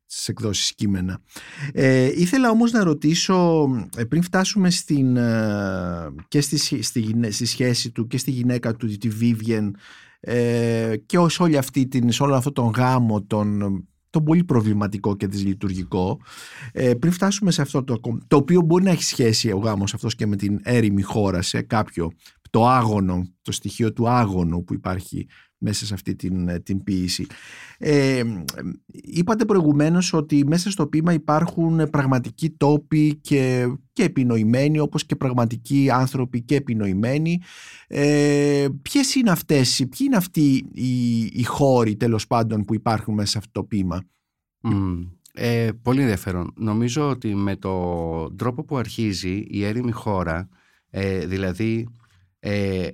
στις 0.06 0.28
εκδόσεις 0.28 0.74
κείμενα. 0.74 1.20
Ε, 1.72 2.12
ήθελα 2.14 2.50
όμως 2.50 2.72
να 2.72 2.84
ρωτήσω 2.84 3.68
πριν 4.08 4.22
φτάσουμε 4.22 4.70
στην, 4.70 5.14
και 6.28 6.40
στη, 6.40 6.82
στη, 6.82 6.82
στη, 7.30 7.46
σχέση 7.46 7.90
του 7.90 8.06
και 8.06 8.18
στη 8.18 8.30
γυναίκα 8.30 8.74
του 8.74 8.86
τη 8.86 9.08
Vivian 9.20 9.70
ε, 10.20 10.96
και 11.06 11.18
σε, 11.28 11.42
όλη 11.42 11.56
αυτή 11.56 11.86
την, 11.86 12.12
σε 12.12 12.22
όλο 12.22 12.34
αυτόν 12.34 12.52
τον 12.52 12.68
γάμο 12.68 13.22
τον, 13.22 13.60
τον 14.10 14.24
πολύ 14.24 14.44
προβληματικό 14.44 15.16
και 15.16 15.26
δυσλειτουργικό 15.26 16.20
ε, 16.72 16.94
πριν 16.94 17.12
φτάσουμε 17.12 17.50
σε 17.50 17.62
αυτό 17.62 17.84
το 17.84 18.00
το 18.26 18.36
οποίο 18.36 18.60
μπορεί 18.60 18.84
να 18.84 18.90
έχει 18.90 19.04
σχέση 19.04 19.50
ο 19.50 19.58
γάμος 19.58 19.94
αυτός 19.94 20.14
και 20.14 20.26
με 20.26 20.36
την 20.36 20.60
έρημη 20.62 21.02
χώρα 21.02 21.42
σε 21.42 21.62
κάποιο 21.62 22.10
το 22.50 22.68
άγωνο, 22.68 23.28
το 23.42 23.52
στοιχείο 23.52 23.92
του 23.92 24.08
άγωνου 24.08 24.64
που 24.64 24.74
υπάρχει 24.74 25.26
μέσα 25.62 25.86
σε 25.86 25.94
αυτή 25.94 26.14
την, 26.14 26.48
ε, 26.48 26.58
την 26.60 26.84
ποίηση. 26.84 27.26
Ε, 27.78 28.22
είπατε 28.92 29.44
προηγουμένως 29.44 30.12
ότι 30.12 30.44
μέσα 30.46 30.70
στο 30.70 30.86
ποίημα 30.86 31.12
υπάρχουν 31.12 31.90
πραγματικοί 31.90 32.50
τόποι 32.50 33.14
και, 33.14 33.66
και 33.92 34.02
επινοημένοι 34.02 34.78
όπως 34.78 35.06
και 35.06 35.16
πραγματικοί 35.16 35.90
άνθρωποι 35.90 36.42
και 36.42 36.54
επινοημένοι. 36.54 37.40
Ε, 37.86 38.68
ποιες 38.82 39.14
είναι 39.14 39.30
αυτές, 39.30 39.76
ποιοι 39.76 40.06
είναι 40.06 40.16
αυτοί 40.16 40.64
οι, 40.72 41.20
οι 41.20 41.42
χώροι 41.42 41.96
τέλος 41.96 42.26
πάντων 42.26 42.64
που 42.64 42.74
υπάρχουν 42.74 43.14
μέσα 43.14 43.30
σε 43.30 43.38
αυτό 43.38 43.50
το 43.60 43.64
ποίημα; 43.66 44.02
ε, 45.32 45.68
πολύ 45.82 46.00
ενδιαφέρον. 46.00 46.52
Νομίζω 46.56 47.08
ότι 47.08 47.34
με 47.34 47.56
τον 47.56 48.36
τρόπο 48.36 48.64
που 48.64 48.76
αρχίζει 48.76 49.44
η 49.48 49.64
έρημη 49.64 49.90
χώρα, 49.90 50.48
ε, 50.90 51.26
δηλαδή 51.26 51.88
ε, 52.40 52.88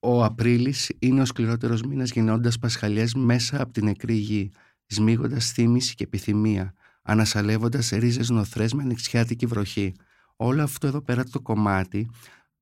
Ο 0.00 0.24
Απρίλης 0.24 0.92
είναι 0.98 1.20
ο 1.20 1.24
σκληρότερος 1.24 1.82
μήνας 1.82 2.10
γινώντας 2.10 2.58
πασχαλιές 2.58 3.14
μέσα 3.14 3.62
από 3.62 3.72
την 3.72 3.84
νεκρή 3.84 4.14
γη, 4.14 4.50
σμίγοντας 4.86 5.50
θύμηση 5.50 5.94
και 5.94 6.04
επιθυμία, 6.04 6.74
ανασαλεύοντας 7.02 7.88
ρίζες 7.88 8.30
νοθρές 8.30 8.72
με 8.72 8.82
ανοιξιάτικη 8.82 9.46
βροχή. 9.46 9.94
Όλο 10.36 10.62
αυτό 10.62 10.86
εδώ 10.86 11.02
πέρα 11.02 11.24
το 11.24 11.40
κομμάτι 11.40 12.10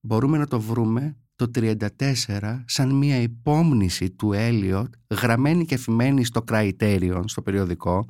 μπορούμε 0.00 0.38
να 0.38 0.47
το 0.47 0.61
βρούμε 0.61 1.16
το 1.37 1.50
34 1.54 2.62
σαν 2.64 2.90
μια 2.95 3.21
υπόμνηση 3.21 4.11
του 4.11 4.33
Έλιοτ 4.33 4.95
γραμμένη 5.21 5.64
και 5.64 5.75
αφημένη 5.75 6.25
στο 6.25 6.45
Criterion, 6.50 7.23
στο 7.25 7.42
περιοδικό 7.42 8.07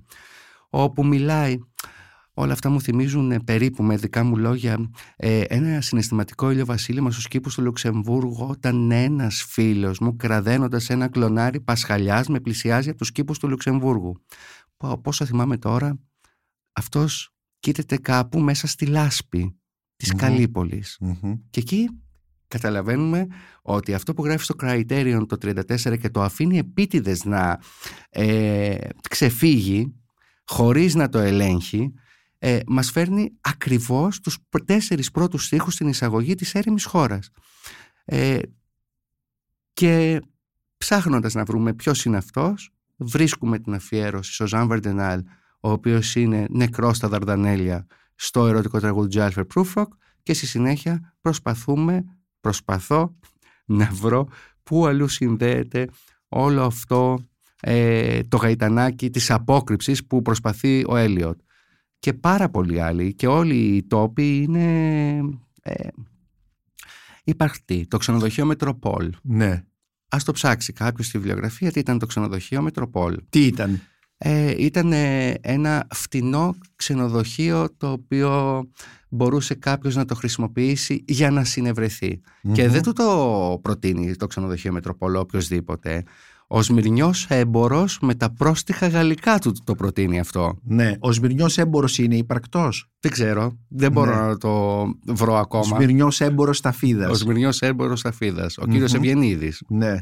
όπου 0.74 1.06
μιλάει 1.06 1.58
Όλα 2.34 2.52
αυτά 2.52 2.68
μου 2.68 2.80
θυμίζουν 2.80 3.30
ε, 3.30 3.40
περίπου 3.40 3.82
με 3.82 3.96
δικά 3.96 4.24
μου 4.24 4.36
λόγια 4.36 4.90
ε, 5.16 5.40
ένα 5.40 5.80
συναισθηματικό 5.80 6.50
ηλιοβασίλεμα 6.50 7.10
στους 7.10 7.28
κήπους 7.28 7.54
του 7.54 7.62
Λουξεμβούργου 7.62 8.46
όταν 8.48 8.90
ένας 8.90 9.44
φίλος 9.48 9.98
μου 9.98 10.16
κραδένοντας 10.16 10.90
ένα 10.90 11.08
κλονάρι 11.08 11.60
πασχαλιάς 11.60 12.28
με 12.28 12.40
πλησιάζει 12.40 12.88
από 12.88 12.98
τους 12.98 13.12
κήπους 13.12 13.38
του 13.38 13.48
Λουξεμβούργου. 13.48 14.24
Πόσο 15.02 15.24
θυμάμαι 15.24 15.58
τώρα, 15.58 15.98
αυτός 16.72 17.34
κοίταται 17.58 17.96
κάπου 17.96 18.40
μέσα 18.40 18.66
στη 18.66 18.86
λάσπη 18.86 19.56
της 19.96 20.12
mm 20.12 20.16
καλυπολης 20.16 20.98
Και 21.50 21.60
εκεί 21.60 21.88
καταλαβαίνουμε 22.48 23.26
ότι 23.62 23.94
αυτό 23.94 24.14
που 24.14 24.24
γράφει 24.24 24.44
στο 24.44 24.54
Criterion 24.62 25.22
το 25.28 25.36
34 25.42 25.98
και 25.98 26.10
το 26.10 26.22
αφήνει 26.22 26.58
επίτηδες 26.58 27.24
να 27.24 27.60
ε, 28.10 28.76
ξεφύγει 29.08 29.94
χωρίς 30.44 30.94
να 30.94 31.08
το 31.08 31.18
ελέγχει 31.18 31.92
ε, 32.44 32.60
μας 32.66 32.90
φέρνει 32.90 33.32
ακριβώς 33.40 34.20
τους 34.20 34.38
τέσσερις 34.64 35.10
πρώτους 35.10 35.44
στίχους 35.44 35.74
στην 35.74 35.88
εισαγωγή 35.88 36.34
της 36.34 36.54
έρημης 36.54 36.84
χώρας. 36.84 37.30
Ε, 38.04 38.38
και 39.72 40.20
ψάχνοντας 40.76 41.34
να 41.34 41.44
βρούμε 41.44 41.74
ποιος 41.74 42.04
είναι 42.04 42.16
αυτός, 42.16 42.70
βρίσκουμε 42.96 43.58
την 43.58 43.74
αφιέρωση 43.74 44.32
στο 44.32 44.46
Ζαν 44.46 44.68
Βαρντενάλ, 44.68 45.22
ο 45.60 45.70
οποίος 45.70 46.14
είναι 46.14 46.46
νεκρός 46.50 46.96
στα 46.96 47.08
Δαρδανέλια 47.08 47.86
στο 48.14 48.46
ερωτικό 48.46 48.80
τραγούδι 48.80 49.08
Τζάλφερ 49.08 49.44
Προύφροκ 49.44 49.92
και 50.22 50.34
στη 50.34 50.46
συνέχεια 50.46 51.14
προσπαθούμε, 51.20 52.04
προσπαθώ 52.40 53.16
να 53.64 53.90
βρω 53.92 54.28
πού 54.62 54.86
αλλού 54.86 55.08
συνδέεται 55.08 55.88
όλο 56.28 56.64
αυτό 56.64 57.18
ε, 57.60 58.22
το 58.22 58.36
γαϊτανάκι 58.36 59.10
της 59.10 59.30
απόκρυψης 59.30 60.06
που 60.06 60.22
προσπαθεί 60.22 60.84
ο 60.88 60.96
Έλιοτ 60.96 61.40
και 62.02 62.12
πάρα 62.12 62.48
πολλοί 62.48 62.80
άλλοι 62.80 63.14
και 63.14 63.26
όλοι 63.26 63.54
οι 63.54 63.82
τόποι 63.82 64.42
είναι 64.42 65.16
ε, 65.62 65.88
υπαρκτοί. 67.24 67.86
Το 67.88 67.96
ξενοδοχείο 67.96 68.44
Μετροπόλ. 68.44 69.12
Ναι. 69.22 69.64
Ας 70.08 70.24
το 70.24 70.32
ψάξει 70.32 70.72
κάποιος 70.72 71.06
στη 71.06 71.18
βιβλιογραφία 71.18 71.72
τι 71.72 71.78
ήταν 71.78 71.98
το 71.98 72.06
ξενοδοχείο 72.06 72.62
Μετροπόλ. 72.62 73.18
Τι 73.28 73.46
ήταν; 73.46 73.80
Ε, 74.16 74.54
ήταν 74.58 74.92
ένα 75.40 75.86
φτηνό 75.94 76.54
ξενοδοχείο 76.76 77.68
το 77.76 77.90
οποίο 77.90 78.62
μπορούσε 79.08 79.54
κάποιος 79.54 79.94
να 79.94 80.04
το 80.04 80.14
χρησιμοποιήσει 80.14 81.04
για 81.08 81.30
να 81.30 81.44
συνευρεθεί. 81.44 82.20
Και 82.52 82.68
δεν 82.68 82.82
του 82.82 82.92
το 82.92 83.58
προτείνει 83.62 84.16
το 84.16 84.26
ξενοδοχείο 84.26 84.72
Μετροπόλ 84.72 85.16
οποιοδήποτε. 85.16 86.04
Ο 86.54 86.62
Σμυρνιός 86.62 87.26
έμπορος 87.28 87.98
με 88.00 88.14
τα 88.14 88.30
πρόστιχα 88.30 88.88
γαλλικά 88.88 89.38
του 89.38 89.52
το 89.64 89.74
προτείνει 89.74 90.18
αυτό. 90.18 90.58
Ναι. 90.62 90.96
Ο 90.98 91.12
Σμυρνιός 91.12 91.58
έμπορος 91.58 91.98
είναι 91.98 92.16
υπαρκτός. 92.16 92.90
Δεν 93.00 93.10
ξέρω. 93.10 93.58
Δεν 93.68 93.92
μπορώ 93.92 94.14
ναι. 94.14 94.26
να 94.26 94.36
το 94.36 94.84
βρω 95.06 95.36
ακόμα. 95.36 95.64
Ο 95.64 95.76
Σμυρνιός 95.76 96.20
έμπορος 96.20 96.60
Ταφίδα. 96.60 97.08
Ο 97.08 97.14
Σμυρνιός 97.14 97.60
έμπορος 97.60 98.02
Ταφίδα. 98.02 98.44
Ο 98.44 98.62
mm-hmm. 98.62 98.68
κύριο 98.68 98.84
Ευγενίδης. 98.94 99.62
Ναι. 99.68 99.96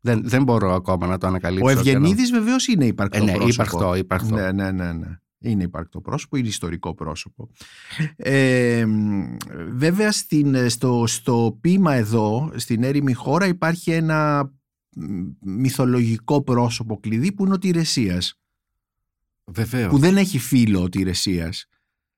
Δεν, 0.00 0.20
δεν 0.24 0.42
μπορώ 0.42 0.72
ακόμα 0.74 1.06
να 1.06 1.18
το 1.18 1.26
ανακαλύψω. 1.26 1.66
Ο 1.66 1.70
Ευγενίδης 1.70 2.30
βεβαίως 2.30 2.66
είναι 2.66 2.84
υπαρκτό. 2.84 3.16
Ε, 3.18 3.20
ναι, 3.20 3.32
πρόσωπο. 3.32 3.52
υπαρκτό, 3.52 3.94
υπαρκτό. 3.94 4.34
Ναι, 4.34 4.52
ναι, 4.52 4.70
ναι. 4.70 4.92
ναι. 4.92 5.18
Είναι 5.38 5.62
υπαρκτό 5.62 6.00
πρόσωπο, 6.00 6.36
είναι 6.36 6.48
ιστορικό 6.48 6.94
πρόσωπο. 6.94 7.48
Ε, 8.16 8.84
βέβαια 9.72 10.12
στην, 10.12 10.70
στο, 10.70 11.04
στο 11.06 11.58
ποίημα 11.60 11.94
εδώ, 11.94 12.52
στην 12.54 12.82
έρημη 12.82 13.12
χώρα 13.12 13.46
υπάρχει 13.46 13.90
ένα 13.90 14.50
μυθολογικό 15.40 16.42
πρόσωπο 16.42 17.00
κλειδί 17.00 17.32
που 17.32 17.44
είναι 17.44 17.54
ο 17.54 17.58
Τηρεσίας. 17.58 18.38
Βεβαίως. 19.44 19.90
Που 19.90 19.98
δεν 19.98 20.16
έχει 20.16 20.38
φίλο 20.38 20.82
ο 20.82 20.88
Τηρεσίας. 20.88 21.66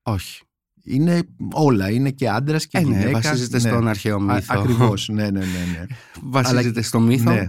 Όχι. 0.03 0.43
Είναι 0.83 1.23
όλα, 1.53 1.91
είναι 1.91 2.11
και 2.11 2.29
άντρας 2.29 2.67
και 2.67 2.79
ε, 2.79 2.81
ναι, 2.81 2.99
γυναίκα. 2.99 3.11
βασίζεται 3.11 3.61
ναι. 3.61 3.69
στον 3.69 3.89
αρχαίο 3.89 4.21
μύθο. 4.21 4.55
Α, 4.55 4.59
ακριβώς, 4.59 5.09
ναι, 5.09 5.23
ναι, 5.23 5.31
ναι. 5.31 5.45
ναι. 5.47 5.87
βασίζεται 6.23 6.69
Αλλά... 6.69 6.83
στο 6.83 7.01
μύθο. 7.01 7.33
Ναι. 7.33 7.47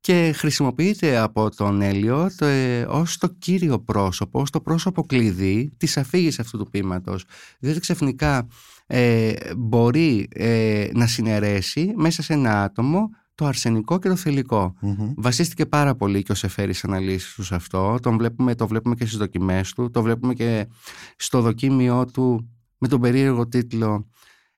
Και 0.00 0.32
χρησιμοποιείται 0.36 1.18
από 1.18 1.50
τον 1.56 1.82
Έλιο 1.82 2.30
ε, 2.38 2.82
ως 2.82 3.18
το 3.18 3.28
κύριο 3.28 3.80
πρόσωπο, 3.80 4.40
ως 4.40 4.50
το 4.50 4.60
πρόσωπο 4.60 5.06
κλειδί 5.06 5.72
της 5.76 5.96
αφήγησης 5.96 6.38
αυτού 6.38 6.58
του 6.58 6.70
ποίηματος. 6.70 7.24
Διότι 7.58 7.80
ξαφνικά 7.80 8.48
ε, 8.86 9.32
μπορεί 9.56 10.28
ε, 10.32 10.88
να 10.94 11.06
συναιρέσει 11.06 11.92
μέσα 11.96 12.22
σε 12.22 12.32
ένα 12.32 12.62
άτομο 12.62 13.10
το 13.34 13.46
αρσενικό 13.46 13.98
και 13.98 14.08
το 14.08 14.16
θηλυκό. 14.16 14.74
Βασίστηκε 15.16 15.66
πάρα 15.66 15.94
πολύ 15.94 16.22
και 16.22 16.32
ο 16.32 16.34
Σεφέρης 16.34 16.84
αναλύσεις 16.84 17.34
τους 17.34 17.46
σε 17.46 17.54
αυτό. 17.54 17.98
Τον 18.02 18.16
βλέπουμε, 18.16 18.54
το 18.54 18.66
βλέπουμε 18.66 18.94
και 18.94 19.06
στις 19.06 19.18
δοκιμές 19.18 19.72
του. 19.72 19.90
Το 19.90 20.02
βλέπουμε 20.02 20.34
και 20.34 20.68
στο 21.16 21.40
δοκίμιό 21.40 22.04
του 22.04 22.50
με 22.78 22.88
τον 22.88 23.00
περίεργο 23.00 23.48
τίτλο 23.48 24.08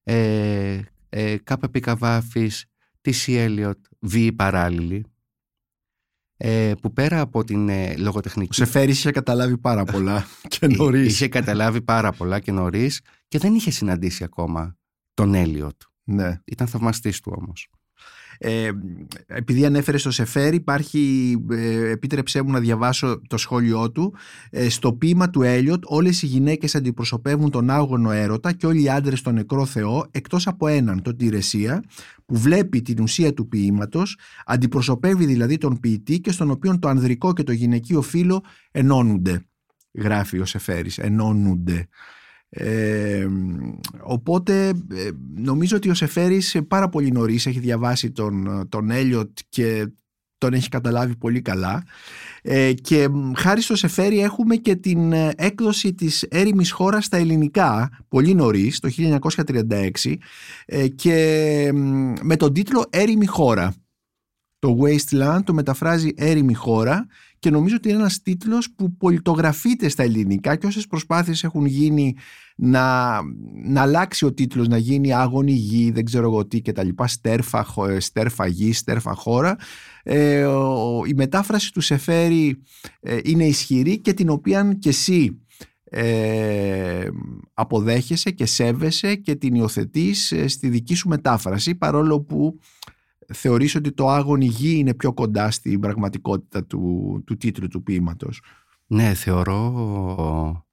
ε, 0.02 0.80
ε, 1.08 1.36
«Κάπα 1.36 1.70
Πικαβάφης, 1.70 2.66
τι 3.00 3.36
Έλιοτ, 3.36 3.78
βίη 4.00 4.32
παράλληλη» 4.32 5.04
ε, 6.36 6.72
που 6.82 6.92
πέρα 6.92 7.20
από 7.20 7.44
την 7.44 7.68
ε, 7.68 7.96
λογοτεχνική... 7.96 8.62
Ο 8.62 8.64
Σεφέρης 8.64 8.98
είχε 8.98 9.10
καταλάβει 9.10 9.58
πάρα 9.58 9.84
πολλά 9.84 10.26
και 10.58 10.66
νωρίς. 10.66 11.12
Είχε 11.12 11.28
καταλάβει 11.28 11.82
πάρα 11.82 12.12
πολλά 12.12 12.40
και 12.40 12.52
νωρίς 12.52 13.00
και 13.28 13.38
δεν 13.38 13.54
είχε 13.54 13.70
συναντήσει 13.70 14.24
ακόμα 14.24 14.76
τον 15.14 15.34
Έλιοτ. 15.34 15.80
Ναι. 16.04 16.40
Ήταν 16.44 16.66
θαυμαστής 16.66 17.20
του 17.20 17.32
όμως. 17.36 17.68
Ε, 18.38 18.70
επειδή 19.26 19.64
ανέφερε 19.64 19.98
στο 19.98 20.10
Σεφέρ 20.10 20.54
υπάρχει, 20.54 21.34
ε, 21.50 21.90
επίτρεψέ 21.90 22.42
μου 22.42 22.50
να 22.50 22.60
διαβάσω 22.60 23.20
το 23.26 23.36
σχόλιο 23.36 23.90
του. 23.90 24.14
Ε, 24.50 24.68
στο 24.68 24.92
ποίημα 24.92 25.30
του 25.30 25.42
Έλιοτ 25.42 25.82
όλες 25.86 26.22
οι 26.22 26.26
γυναίκες 26.26 26.74
αντιπροσωπεύουν 26.74 27.50
τον 27.50 27.70
άγωνο 27.70 28.10
έρωτα 28.10 28.52
και 28.52 28.66
όλοι 28.66 28.82
οι 28.82 28.88
άντρες 28.88 29.22
τον 29.22 29.34
νεκρό 29.34 29.64
Θεό 29.64 30.06
εκτός 30.10 30.46
από 30.46 30.66
έναν, 30.66 31.02
τον 31.02 31.16
Τηρεσία 31.16 31.82
που 32.26 32.36
βλέπει 32.36 32.82
την 32.82 33.02
ουσία 33.02 33.34
του 33.34 33.48
ποίηματος 33.48 34.18
αντιπροσωπεύει 34.46 35.24
δηλαδή 35.24 35.58
τον 35.58 35.80
ποιητή 35.80 36.20
και 36.20 36.32
στον 36.32 36.50
οποίο 36.50 36.78
το 36.78 36.88
ανδρικό 36.88 37.32
και 37.32 37.42
το 37.42 37.52
γυναικείο 37.52 38.02
φύλλο 38.02 38.42
ενώνονται 38.70 39.44
γράφει 39.94 40.38
ο 40.38 40.44
Σεφέρης, 40.44 40.98
ενώνονται 40.98 41.88
ε, 42.56 43.26
οπότε 44.02 44.68
ε, 44.68 45.10
νομίζω 45.36 45.76
ότι 45.76 45.90
ο 45.90 45.94
Σεφέρης 45.94 46.58
πάρα 46.68 46.88
πολύ 46.88 47.10
νωρίς 47.10 47.46
έχει 47.46 47.58
διαβάσει 47.58 48.10
τον, 48.10 48.66
τον 48.68 48.90
Έλιοτ 48.90 49.38
και 49.48 49.88
τον 50.38 50.52
έχει 50.52 50.68
καταλάβει 50.68 51.16
πολύ 51.16 51.40
καλά 51.40 51.84
ε, 52.42 52.72
και 52.72 53.08
χάρη 53.36 53.60
στο 53.60 53.76
Σεφέρη 53.76 54.20
έχουμε 54.20 54.56
και 54.56 54.76
την 54.76 55.12
ε, 55.12 55.32
έκδοση 55.36 55.94
της 55.94 56.22
έρημης 56.22 56.70
χώρας 56.70 57.04
στα 57.04 57.16
ελληνικά 57.16 57.98
πολύ 58.08 58.34
νωρίς 58.34 58.80
το 58.80 58.90
1936 58.96 60.14
και 60.94 61.70
με 62.22 62.36
τον 62.36 62.52
τίτλο 62.52 62.84
«Έρημη 62.90 63.26
χώρα». 63.26 63.74
Το 64.58 64.78
Wasteland 64.80 65.40
το 65.44 65.54
μεταφράζει 65.54 66.12
«Έρημη 66.16 66.54
χώρα» 66.54 67.06
και 67.44 67.50
νομίζω 67.50 67.76
ότι 67.76 67.88
είναι 67.88 67.98
ένας 67.98 68.22
τίτλος 68.22 68.70
που 68.76 68.96
πολιτογραφείται 68.96 69.88
στα 69.88 70.02
ελληνικά 70.02 70.56
και 70.56 70.66
όσες 70.66 70.86
προσπάθειες 70.86 71.44
έχουν 71.44 71.64
γίνει 71.64 72.16
να, 72.56 73.18
να 73.64 73.80
αλλάξει 73.80 74.24
ο 74.24 74.32
τίτλος, 74.32 74.68
να 74.68 74.76
γίνει 74.76 75.12
άγωνη 75.12 75.52
γη, 75.52 75.90
δεν 75.90 76.04
ξέρω 76.04 76.24
εγώ 76.24 76.46
τι 76.46 76.60
και 76.60 76.72
τα 76.72 76.82
λοιπά, 76.84 77.06
στέρφα, 77.06 77.66
στέρφα 77.98 78.46
γη, 78.46 78.72
στέρφα 78.72 79.14
χώρα. 79.14 79.56
Ε, 80.02 80.46
η 81.06 81.14
μετάφραση 81.14 81.72
του 81.72 81.80
Σεφέρη 81.80 82.62
ε, 83.00 83.18
είναι 83.24 83.44
ισχυρή 83.44 84.00
και 84.00 84.12
την 84.12 84.28
οποία 84.28 84.76
και 84.78 84.88
εσύ 84.88 85.42
ε, 85.84 87.08
αποδέχεσαι 87.54 88.30
και 88.30 88.46
σέβεσαι 88.46 89.14
και 89.14 89.34
την 89.34 89.54
υιοθετείς 89.54 90.32
ε, 90.32 90.48
στη 90.48 90.68
δική 90.68 90.94
σου 90.94 91.08
μετάφραση 91.08 91.74
παρόλο 91.74 92.20
που 92.20 92.58
θεωρείς 93.34 93.74
ότι 93.74 93.92
το 93.92 94.08
άγωνη 94.08 94.46
γη 94.46 94.76
είναι 94.78 94.94
πιο 94.94 95.12
κοντά 95.12 95.50
στην 95.50 95.80
πραγματικότητα 95.80 96.64
του, 96.64 97.22
του 97.26 97.36
τίτλου 97.36 97.68
του 97.68 97.82
ποίηματος; 97.82 98.42
Ναι, 98.86 99.14
θεωρώ 99.14 100.64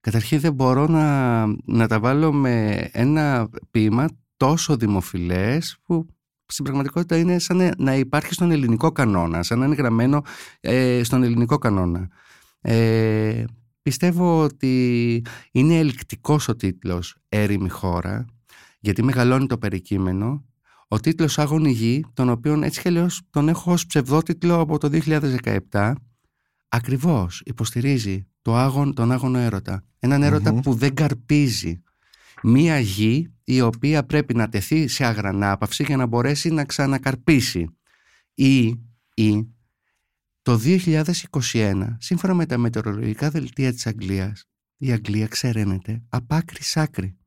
Καταρχήν 0.00 0.40
δεν 0.40 0.52
μπορώ 0.52 0.86
να, 0.86 1.46
να 1.64 1.88
τα 1.88 2.00
βάλω 2.00 2.32
με 2.32 2.88
ένα 2.92 3.48
ποίημα 3.70 4.08
τόσο 4.36 4.76
δημοφιλές 4.76 5.78
που 5.82 6.06
στην 6.46 6.64
πραγματικότητα 6.64 7.16
είναι 7.16 7.38
σαν 7.38 7.72
να 7.78 7.94
υπάρχει 7.94 8.34
στον 8.34 8.50
ελληνικό 8.50 8.92
κανόνα, 8.92 9.42
σαν 9.42 9.58
να 9.58 9.64
είναι 9.64 9.74
γραμμένο 9.74 10.22
ε, 10.60 11.02
στον 11.02 11.22
ελληνικό 11.22 11.58
κανόνα. 11.58 12.08
Ε, 12.60 13.44
πιστεύω 13.82 14.42
ότι 14.42 15.22
είναι 15.52 15.78
ελκτικός 15.78 16.48
ο 16.48 16.56
τίτλος 16.56 17.16
«Έρημη 17.28 17.68
χώρα» 17.68 18.24
γιατί 18.80 19.02
μεγαλώνει 19.02 19.46
το 19.46 19.58
περικείμενο 19.58 20.44
Ο 20.88 21.00
τίτλος 21.00 21.38
«Άγωνη 21.38 21.70
γη», 21.70 22.04
τον 22.14 22.28
οποίο 22.28 22.62
έτσι 22.62 22.80
και 22.80 22.90
λέω 22.90 23.06
τον 23.30 23.48
έχω 23.48 23.72
ως 23.72 23.86
ψευδότιτλο 23.86 24.60
από 24.60 24.78
το 24.78 24.90
2017, 25.70 25.92
ακριβώς 26.68 27.42
υποστηρίζει 27.44 28.26
το 28.42 28.56
άγον, 28.56 28.94
τον 28.94 29.12
άγωνο 29.12 29.38
έρωτα. 29.38 29.84
Έναν 29.98 30.60
που 30.60 30.74
δεν 30.74 30.94
καρπίζει. 30.94 31.82
Μία 32.42 32.78
γη 32.78 33.32
η 33.44 33.60
οποία 33.60 34.04
πρέπει 34.04 34.34
να 34.34 34.48
τεθεί 34.48 34.88
σε 34.88 35.04
αγρανάπαυση 35.04 35.82
για 35.82 35.96
να 35.96 36.06
μπορέσει 36.06 36.50
να 36.50 36.64
ξανακαρπίσει. 36.64 37.68
Ή, 38.34 38.66
ή 39.14 39.48
το 40.42 40.60
2021, 40.62 41.96
σύμφωνα 41.98 42.34
με 42.34 42.46
τα 42.46 42.58
μετεωρολογικά 42.58 43.30
δελτία 43.30 43.72
της 43.72 43.86
Αγγλίας, 43.86 44.44
η 44.76 44.92
Αγγλία 44.92 45.26
ξεραίνεται 45.26 46.02
από 46.08 46.34
άκρη 46.34 46.62
σ' 46.62 46.76
άκρη. 46.76 47.17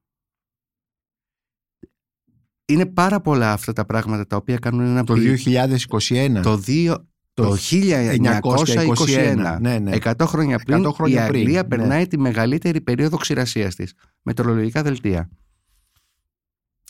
Είναι 2.71 2.86
πάρα 2.86 3.21
πολλά 3.21 3.51
αυτά 3.51 3.73
τα 3.73 3.86
πράγματα 3.86 4.27
τα 4.27 4.36
οποία 4.36 4.57
κάνουν 4.57 4.86
ένα 4.86 5.03
Το 5.03 5.13
2021. 5.13 6.39
Το, 6.43 6.62
2, 6.67 6.95
το 7.34 7.55
1921, 7.71 9.57
ναι, 9.60 9.79
ναι. 9.79 9.91
100 10.03 10.13
χρόνια 10.21 10.60
πριν, 10.60 10.88
100 10.88 10.91
χρόνια 10.93 11.15
η 11.15 11.19
Αγγλία 11.19 11.43
πριν, 11.43 11.53
ναι. 11.53 11.63
περνάει 11.63 12.07
τη 12.07 12.17
μεγαλύτερη 12.17 12.81
περίοδο 12.81 13.17
ξηρασίας 13.17 13.75
της. 13.75 13.93
Μετεωρολογικά 14.21 14.81
δελτία. 14.84 15.29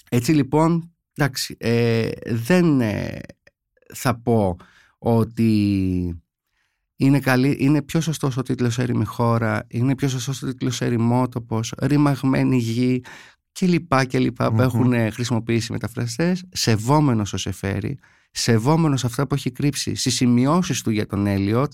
Έτσι 0.09 0.31
λοιπόν, 0.31 0.93
εντάξει, 1.15 1.55
ε, 1.59 2.09
δεν 2.25 2.81
ε, 2.81 3.19
θα 3.93 4.19
πω 4.19 4.55
ότι 4.97 6.23
είναι, 6.95 7.19
καλή, 7.19 7.57
είναι 7.59 7.81
πιο 7.81 8.01
σωστός 8.01 8.37
ο 8.37 8.41
τίτλος 8.41 8.79
«Έρημη 8.79 9.05
χώρα», 9.05 9.65
είναι 9.67 9.95
πιο 9.95 10.07
σωστός 10.07 10.41
ο 10.41 10.47
τίτλος 10.47 10.81
«Ερημότοπος», 10.81 11.73
«Ρημαγμένη 11.81 12.57
γη» 12.57 13.03
και 13.51 13.67
λοιπά 13.67 14.05
και 14.05 14.19
λοιπα 14.19 14.51
που 14.51 14.61
έχουν 14.61 14.93
χρησιμοποιήσει 15.11 15.71
μεταφραστές, 15.71 16.43
σεβόμενος 16.51 17.33
ο 17.33 17.37
Σεφέρη, 17.37 17.99
σεβόμενος 18.31 19.05
αυτά 19.05 19.27
που 19.27 19.35
έχει 19.35 19.51
κρύψει 19.51 19.95
στις 19.95 20.15
σημειώσεις 20.15 20.81
του 20.81 20.89
για 20.89 21.05
τον 21.05 21.27
Έλιοτ, 21.27 21.73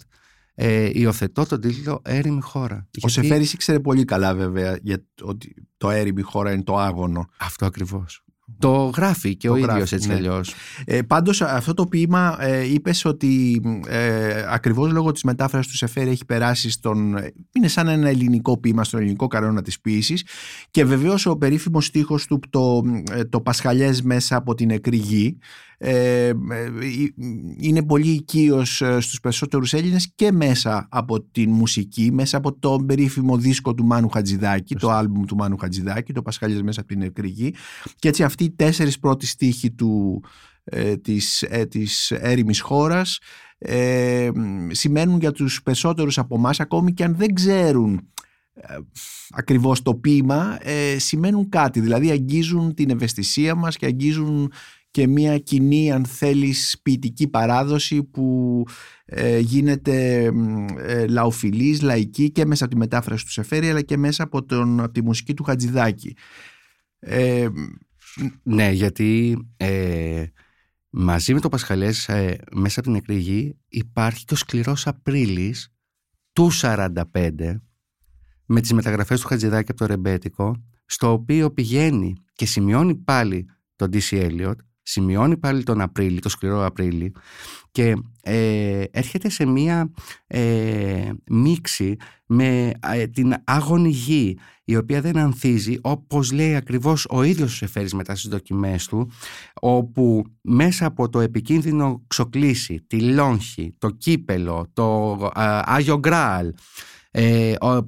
ε, 0.55 0.89
υιοθετώ 0.93 1.45
τον 1.45 1.61
τίτλο 1.61 2.01
«Έρημη 2.03 2.41
χώρα». 2.41 2.75
Ο 2.75 2.89
Γιατί... 2.91 3.13
Σεφέρης 3.13 3.53
ήξερε 3.53 3.79
πολύ 3.79 4.05
καλά 4.05 4.35
βέβαια 4.35 4.77
για 4.81 5.05
ότι 5.21 5.67
το 5.77 5.89
έρημη 5.89 6.21
χώρα 6.21 6.51
είναι 6.51 6.63
το 6.63 6.77
άγωνο. 6.77 7.29
Αυτό 7.37 7.65
ακριβώς. 7.65 8.23
Το 8.59 8.91
γράφει 8.95 9.35
και 9.35 9.47
το 9.47 9.53
ο 9.53 9.57
ίδιο 9.57 9.71
ίδιος 9.71 9.91
έτσι 9.91 10.07
ναι. 10.07 10.13
αλλιώς. 10.13 10.53
Ε, 10.85 11.01
πάντως 11.01 11.41
αυτό 11.41 11.73
το 11.73 11.87
ποίημα 11.87 12.37
ε, 12.39 12.73
είπες 12.73 13.05
ότι 13.05 13.61
ε, 13.87 14.45
ακριβώς 14.49 14.91
λόγω 14.91 15.11
της 15.11 15.23
μετάφρασης 15.23 15.71
του 15.71 15.77
Σεφέρη 15.77 16.09
έχει 16.09 16.25
περάσει 16.25 16.69
στον... 16.69 17.17
είναι 17.51 17.67
σαν 17.67 17.87
ένα 17.87 18.09
ελληνικό 18.09 18.59
ποίημα 18.59 18.83
στον 18.83 18.99
ελληνικό 18.99 19.27
κανόνα 19.27 19.61
της 19.61 19.79
ποίησης 19.81 20.25
και 20.71 20.85
βεβαίως 20.85 21.25
ο 21.25 21.37
περίφημος 21.37 21.85
στίχος 21.85 22.25
του 22.25 22.39
το, 22.49 22.81
ε, 23.11 23.23
το 23.23 23.41
Πασχαλιές 23.41 24.01
μέσα 24.01 24.35
από 24.35 24.55
την 24.55 24.67
νεκρή 24.67 24.97
γη 24.97 25.37
ε, 25.79 26.27
ε, 26.27 26.33
είναι 27.57 27.83
πολύ 27.83 28.09
οικείος 28.09 28.81
ε, 28.81 28.99
στους 28.99 29.19
περισσότερους 29.19 29.73
Έλληνες 29.73 30.11
και 30.15 30.31
μέσα 30.31 30.87
από 30.91 31.21
την 31.21 31.51
μουσική, 31.51 32.11
μέσα 32.13 32.37
από 32.37 32.53
τον 32.53 32.85
περίφημο 32.85 33.37
δίσκο 33.37 33.73
του 33.73 33.85
Μάνου 33.85 34.09
Χατζηδάκη, 34.09 34.75
το 34.75 34.89
άλμπουμ 34.89 35.25
του 35.25 35.35
Μάνου 35.35 35.57
Χατζηδάκη, 35.57 36.13
το 36.13 36.21
Πασχαλιές 36.21 36.61
μέσα 36.61 36.79
από 36.79 36.89
την 36.89 36.99
νεκρή 36.99 37.27
γη 37.27 37.53
και 37.95 38.07
έτσι 38.07 38.23
αυτοί 38.39 38.51
οι 38.51 38.55
τέσσερις 38.55 38.99
πρώτοι 38.99 39.25
στίχοι 39.25 39.71
του, 39.71 40.23
ε, 40.63 40.97
της, 40.97 41.41
ε, 41.41 41.65
της 41.65 42.11
έρημης 42.11 42.59
χώρας 42.59 43.19
ε, 43.57 44.29
σημαίνουν 44.71 45.19
για 45.19 45.31
τους 45.31 45.63
περισσότερους 45.63 46.17
από 46.17 46.35
εμάς 46.35 46.59
ακόμη 46.59 46.93
και 46.93 47.03
αν 47.03 47.15
δεν 47.15 47.33
ξέρουν 47.33 48.11
ακριβώς 49.29 49.81
το 49.81 49.95
ποίημα 49.95 50.57
σημαίνουν 50.97 51.49
κάτι 51.49 51.79
δηλαδή 51.79 52.09
αγγίζουν 52.09 52.73
την 52.73 52.89
ευαισθησία 52.89 53.55
μας 53.55 53.77
και 53.77 53.85
αγγίζουν 53.85 54.51
και 54.91 55.07
μια 55.07 55.37
κοινή 55.37 55.91
αν 55.91 56.05
θέλεις 56.05 56.79
ποιητική 56.83 57.27
παράδοση 57.27 58.03
που 58.03 58.63
ε, 59.05 59.39
γίνεται 59.39 60.23
ε, 60.77 61.07
λαοφιλής, 61.07 61.81
λαϊκή 61.81 62.31
και 62.31 62.45
μέσα 62.45 62.65
από 62.65 62.73
τη 62.73 62.79
μετάφραση 62.79 63.25
του 63.25 63.31
Σεφέρη 63.31 63.69
αλλά 63.69 63.81
και 63.81 63.97
μέσα 63.97 64.23
από, 64.23 64.43
τον, 64.43 64.79
από 64.79 64.91
τη 64.91 65.03
μουσική 65.03 65.33
του 65.33 65.43
Χατζηδάκη. 65.43 66.15
Ε, 66.99 67.47
ναι, 68.43 68.71
γιατί 68.71 69.37
ε, 69.57 70.25
μαζί 70.89 71.33
με 71.33 71.39
το 71.39 71.49
Πασχαλές 71.49 72.09
ε, 72.09 72.39
μέσα 72.51 72.79
από 72.79 72.89
την 72.89 72.97
εκρηγή 72.97 73.57
υπάρχει 73.67 74.25
το 74.25 74.35
σκληρός 74.35 74.87
Απρίλης 74.87 75.73
του 76.33 76.49
45 76.61 76.91
με 78.45 78.61
τις 78.61 78.73
μεταγραφές 78.73 79.21
του 79.21 79.27
Χατζηδάκη 79.27 79.71
από 79.71 79.79
το 79.79 79.85
Ρεμπέτικο 79.85 80.63
στο 80.85 81.11
οποίο 81.11 81.51
πηγαίνει 81.51 82.13
και 82.33 82.45
σημειώνει 82.45 82.95
πάλι 82.95 83.49
τον 83.75 83.89
DC 83.93 84.29
Eliot 84.29 84.55
σημειώνει 84.87 85.37
πάλι 85.37 85.63
τον 85.63 85.81
Απρίλη, 85.81 86.19
το 86.19 86.29
σκληρό 86.29 86.65
Απρίλη 86.65 87.13
και 87.71 87.95
ε, 88.21 88.83
έρχεται 88.91 89.29
σε 89.29 89.45
μία 89.45 89.91
ε, 90.27 91.09
μίξη 91.29 91.95
με 92.25 92.71
ε, 92.79 93.07
την 93.07 93.33
άγωνη 93.43 93.89
γη 93.89 94.37
η 94.63 94.75
οποία 94.75 95.01
δεν 95.01 95.17
ανθίζει 95.17 95.77
όπως 95.81 96.31
λέει 96.31 96.55
ακριβώς 96.55 97.05
ο 97.09 97.23
ίδιος 97.23 97.51
ο 97.51 97.55
Σεφέρης 97.55 97.93
μετά 97.93 98.15
στις 98.15 98.29
δοκιμές 98.29 98.87
του 98.87 99.11
όπου 99.53 100.23
μέσα 100.41 100.85
από 100.85 101.09
το 101.09 101.19
επικίνδυνο 101.19 102.03
ξοκλήσι, 102.07 102.83
τη 102.87 103.01
λόγχη, 103.01 103.75
το 103.77 103.89
κύπελο, 103.89 104.69
το 104.73 105.17
Άγιο 105.63 105.99
Γκράλ 105.99 106.53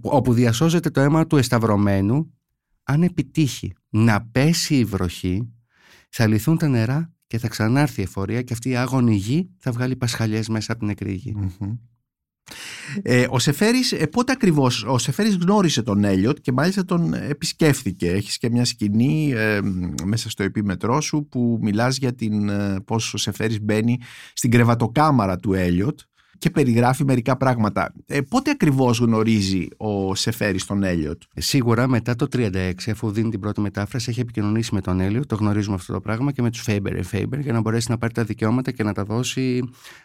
όπου 0.01 0.33
διασώζεται 0.33 0.89
το 0.89 0.99
αίμα 0.99 1.27
του 1.27 1.37
εσταυρωμένου 1.37 2.33
αν 2.83 3.03
επιτύχει 3.03 3.73
να 3.89 4.21
πέσει 4.31 4.75
η 4.75 4.83
βροχή 4.83 5.53
θα 6.09 6.27
λυθούν 6.27 6.57
τα 6.57 6.67
νερά 6.67 7.13
και 7.27 7.37
θα 7.37 7.47
ξανάρθει 7.47 7.99
η 7.99 8.03
εφορία 8.03 8.41
και 8.41 8.53
αυτή 8.53 8.69
η 8.69 8.75
άγωνη 8.75 9.15
γη 9.15 9.49
θα 9.57 9.71
βγάλει 9.71 9.95
πασχαλιές 9.95 10.47
μέσα 10.47 10.71
από 10.71 10.79
την 10.79 10.87
νεκρή 10.87 11.35
Ε, 13.01 13.27
ο 13.29 13.39
Σεφέρης, 13.39 13.91
ε, 13.91 14.07
πότε 14.07 14.31
ακριβώς, 14.31 14.83
ο 14.83 14.97
Σεφέρης 14.97 15.35
γνώρισε 15.35 15.81
τον 15.81 16.03
Έλιοτ 16.03 16.37
και 16.41 16.51
μάλιστα 16.51 16.85
τον 16.85 17.13
επισκέφθηκε. 17.13 18.11
Έχεις 18.11 18.37
και 18.37 18.49
μια 18.49 18.65
σκηνή 18.65 19.31
ε, 19.31 19.59
μέσα 20.05 20.29
στο 20.29 20.43
επίμετρό 20.43 21.01
σου 21.01 21.27
που 21.31 21.59
μιλάς 21.61 21.97
για 21.97 22.15
την, 22.15 22.49
ε, 22.49 22.79
πώς 22.85 23.13
ο 23.13 23.17
Σεφέρης 23.17 23.61
μπαίνει 23.61 23.97
στην 24.33 24.51
κρεβατοκάμαρα 24.51 25.37
του 25.37 25.53
Έλιοτ 25.53 25.99
και 26.39 26.49
περιγράφει 26.49 27.03
μερικά 27.03 27.37
πράγματα. 27.37 27.93
Ε, 28.05 28.21
πότε 28.21 28.51
ακριβώς 28.51 28.99
γνωρίζει 28.99 29.67
ο 29.77 30.15
Σεφέρης 30.15 30.65
τον 30.65 30.83
Έλιοτ; 30.83 31.21
Ε, 31.33 31.41
σίγουρα 31.41 31.87
μετά 31.87 32.15
το 32.15 32.27
36, 32.31 32.71
αφού 32.91 33.11
δίνει 33.11 33.29
την 33.29 33.39
πρώτη 33.39 33.61
μετάφραση, 33.61 34.09
έχει 34.09 34.19
επικοινωνήσει 34.19 34.73
με 34.73 34.81
τον 34.81 34.99
Έλιοτ, 34.99 35.25
το 35.25 35.35
γνωρίζουμε 35.35 35.75
αυτό 35.75 35.93
το 35.93 36.01
πράγμα, 36.01 36.31
και 36.31 36.41
με 36.41 36.49
τους 36.51 36.65
Faber 36.67 37.01
Faber 37.11 37.39
για 37.39 37.53
να 37.53 37.61
μπορέσει 37.61 37.91
να 37.91 37.97
πάρει 37.97 38.13
τα 38.13 38.23
δικαιώματα 38.23 38.71
και 38.71 38.83
να 38.83 38.93
τα 38.93 39.03
δώσει 39.03 39.61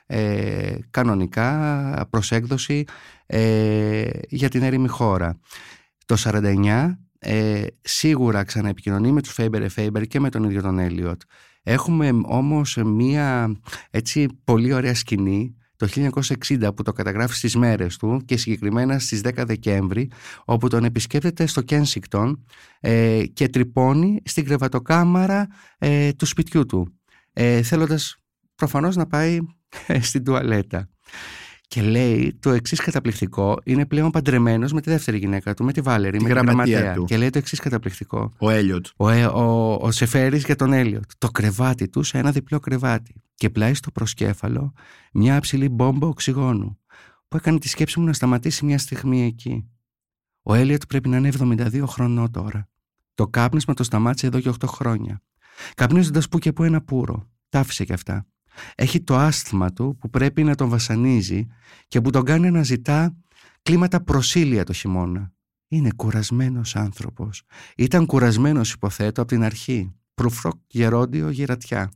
ε, 0.06 0.76
κανονικά 0.90 2.06
προς 2.10 2.32
έκδοση 2.32 2.84
ε, 3.26 4.08
για 4.28 4.48
την 4.48 4.62
έρημη 4.62 4.88
χώρα. 4.88 5.38
Το 6.06 6.16
49 6.18 6.96
ε, 7.18 7.66
σίγουρα 7.80 8.44
ξαναεπικοινωνεί 8.44 9.12
με 9.12 9.22
τους 9.22 9.34
Faber 9.38 9.66
Faber 9.76 10.06
και 10.08 10.20
με 10.20 10.28
τον 10.28 10.44
ίδιο 10.44 10.62
τον 10.62 10.78
Έλιοτ. 10.78 11.20
Έχουμε 11.62 12.10
όμως 12.24 12.78
μία 12.84 13.56
έτσι 13.90 14.28
πολύ 14.44 14.72
ωραία 14.72 14.94
σκηνή 14.94 15.56
το 15.76 15.88
1960 16.48 16.74
που 16.76 16.82
το 16.82 16.92
καταγράφει 16.92 17.34
στις 17.34 17.56
μέρες 17.56 17.96
του 17.96 18.22
και 18.24 18.36
συγκεκριμένα 18.36 18.98
στις 18.98 19.20
10 19.24 19.30
Δεκέμβρη 19.46 20.10
όπου 20.44 20.68
τον 20.68 20.84
επισκέπτεται 20.84 21.46
στο 21.46 21.60
Κένσικτον 21.60 22.44
ε, 22.80 23.22
και 23.32 23.48
τρυπώνει 23.48 24.22
στην 24.24 24.44
κρεβατοκάμαρα 24.44 25.46
ε, 25.78 26.12
του 26.12 26.26
σπιτιού 26.26 26.66
του 26.66 26.98
ε, 27.32 27.62
θέλοντας 27.62 28.16
προφανώς 28.54 28.96
να 28.96 29.06
πάει 29.06 29.38
ε, 29.86 30.00
στην 30.00 30.24
τουαλέτα. 30.24 30.88
Και 31.68 31.82
λέει 31.82 32.36
το 32.40 32.50
εξής 32.50 32.80
καταπληκτικό. 32.80 33.58
Είναι 33.64 33.86
πλέον 33.86 34.10
παντρεμένος 34.10 34.72
με 34.72 34.80
τη 34.80 34.90
δεύτερη 34.90 35.18
γυναίκα 35.18 35.54
του, 35.54 35.64
με 35.64 35.72
τη 35.72 35.80
Βάλερη, 35.80 36.20
με 36.20 36.28
τη 36.28 36.34
γραμματεία 36.34 36.92
του. 36.92 37.04
Και 37.04 37.16
λέει 37.16 37.30
το 37.30 37.38
εξής 37.38 37.60
καταπληκτικό. 37.60 38.32
Ο 38.38 38.50
Έλιοτ. 38.50 38.86
Ο, 38.96 39.08
ε, 39.08 39.26
ο, 39.26 39.78
ο 39.80 39.90
Σεφέρης 39.90 40.44
για 40.44 40.56
τον 40.56 40.72
Έλιοτ. 40.72 41.04
Το 41.18 41.28
κρεβάτι 41.28 41.88
του 41.88 42.02
σε 42.02 42.18
ένα 42.18 42.30
διπλό 42.30 42.60
κρεβάτι. 42.60 43.14
Και 43.34 43.50
πλάι 43.50 43.74
στο 43.74 43.90
προσκέφαλο 43.90 44.72
μια 45.12 45.40
ψηλή 45.40 45.68
μπόμπα 45.68 46.06
οξυγόνου. 46.06 46.78
Που 47.28 47.36
έκανε 47.36 47.58
τη 47.58 47.68
σκέψη 47.68 48.00
μου 48.00 48.06
να 48.06 48.12
σταματήσει 48.12 48.64
μια 48.64 48.78
στιγμή 48.78 49.22
εκεί. 49.22 49.68
Ο 50.42 50.54
Έλιοτ 50.54 50.82
πρέπει 50.88 51.08
να 51.08 51.16
είναι 51.16 51.30
72 51.38 51.84
χρονών 51.86 52.30
τώρα. 52.30 52.68
Το 53.14 53.28
κάπνισμα 53.28 53.74
το 53.74 53.82
σταμάτησε 53.82 54.26
εδώ 54.26 54.40
και 54.40 54.48
8 54.60 54.66
χρόνια. 54.66 55.22
Καπνίζοντας 55.74 56.28
που 56.28 56.38
και 56.38 56.52
που 56.52 56.62
ένα 56.62 56.82
πουρο. 56.82 57.30
Τα 57.48 57.58
άφησε 57.58 57.84
κι 57.84 57.92
αυτά. 57.92 58.26
Έχει 58.74 59.00
το 59.00 59.16
άσθημα 59.16 59.72
του 59.72 59.96
που 60.00 60.10
πρέπει 60.10 60.44
να 60.44 60.54
τον 60.54 60.68
βασανίζει 60.68 61.46
και 61.88 62.00
που 62.00 62.10
τον 62.10 62.24
κάνει 62.24 62.50
να 62.50 62.62
ζητά 62.62 63.16
κλίματα 63.62 64.02
προσήλια 64.02 64.64
το 64.64 64.72
χειμώνα. 64.72 65.32
Είναι 65.68 65.90
κουρασμένος 65.96 66.76
άνθρωπος. 66.76 67.42
Ήταν 67.76 68.06
κουρασμένος 68.06 68.72
υποθέτω 68.72 69.20
από 69.20 69.30
την 69.30 69.42
αρχή. 69.42 69.94
Προυφρόκ 70.14 70.54
γερόντιο 70.66 71.30
γυρατιά. 71.30 71.90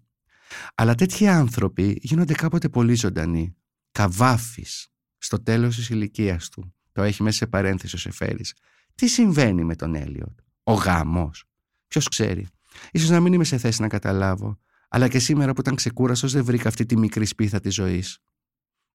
Αλλά 0.74 0.94
τέτοιοι 0.94 1.26
άνθρωποι 1.26 1.98
γίνονται 2.00 2.34
κάποτε 2.34 2.68
πολύ 2.68 2.94
ζωντανοί. 2.94 3.56
Καβάφης 3.92 4.88
στο 5.18 5.42
τέλος 5.42 5.76
της 5.76 5.88
ηλικίας 5.88 6.48
του. 6.48 6.74
Το 6.92 7.02
έχει 7.02 7.22
μέσα 7.22 7.36
σε 7.36 7.46
παρένθεση 7.46 7.94
ο 7.94 7.98
Σεφέρης. 7.98 8.54
Τι 8.94 9.08
συμβαίνει 9.08 9.64
με 9.64 9.76
τον 9.76 9.94
Έλιο. 9.94 10.34
Ο 10.62 10.72
γάμος. 10.72 11.44
Ποιος 11.88 12.08
ξέρει; 12.08 12.46
Ίσως 12.90 13.08
να 13.08 13.20
μην 13.20 13.32
είμαι 13.32 13.44
σε 13.44 13.58
θέση 13.58 13.80
να 13.80 13.88
καταλάβω 13.88 14.58
Αλλά 14.88 15.08
και 15.08 15.18
σήμερα 15.18 15.52
που 15.52 15.60
ήταν 15.60 15.74
ξεκούραστος 15.74 16.32
δεν 16.32 16.44
βρήκα 16.44 16.68
αυτή 16.68 16.86
τη 16.86 16.96
μικρή 16.96 17.24
σπίθα 17.26 17.60
της 17.60 17.74
ζωής. 17.74 18.18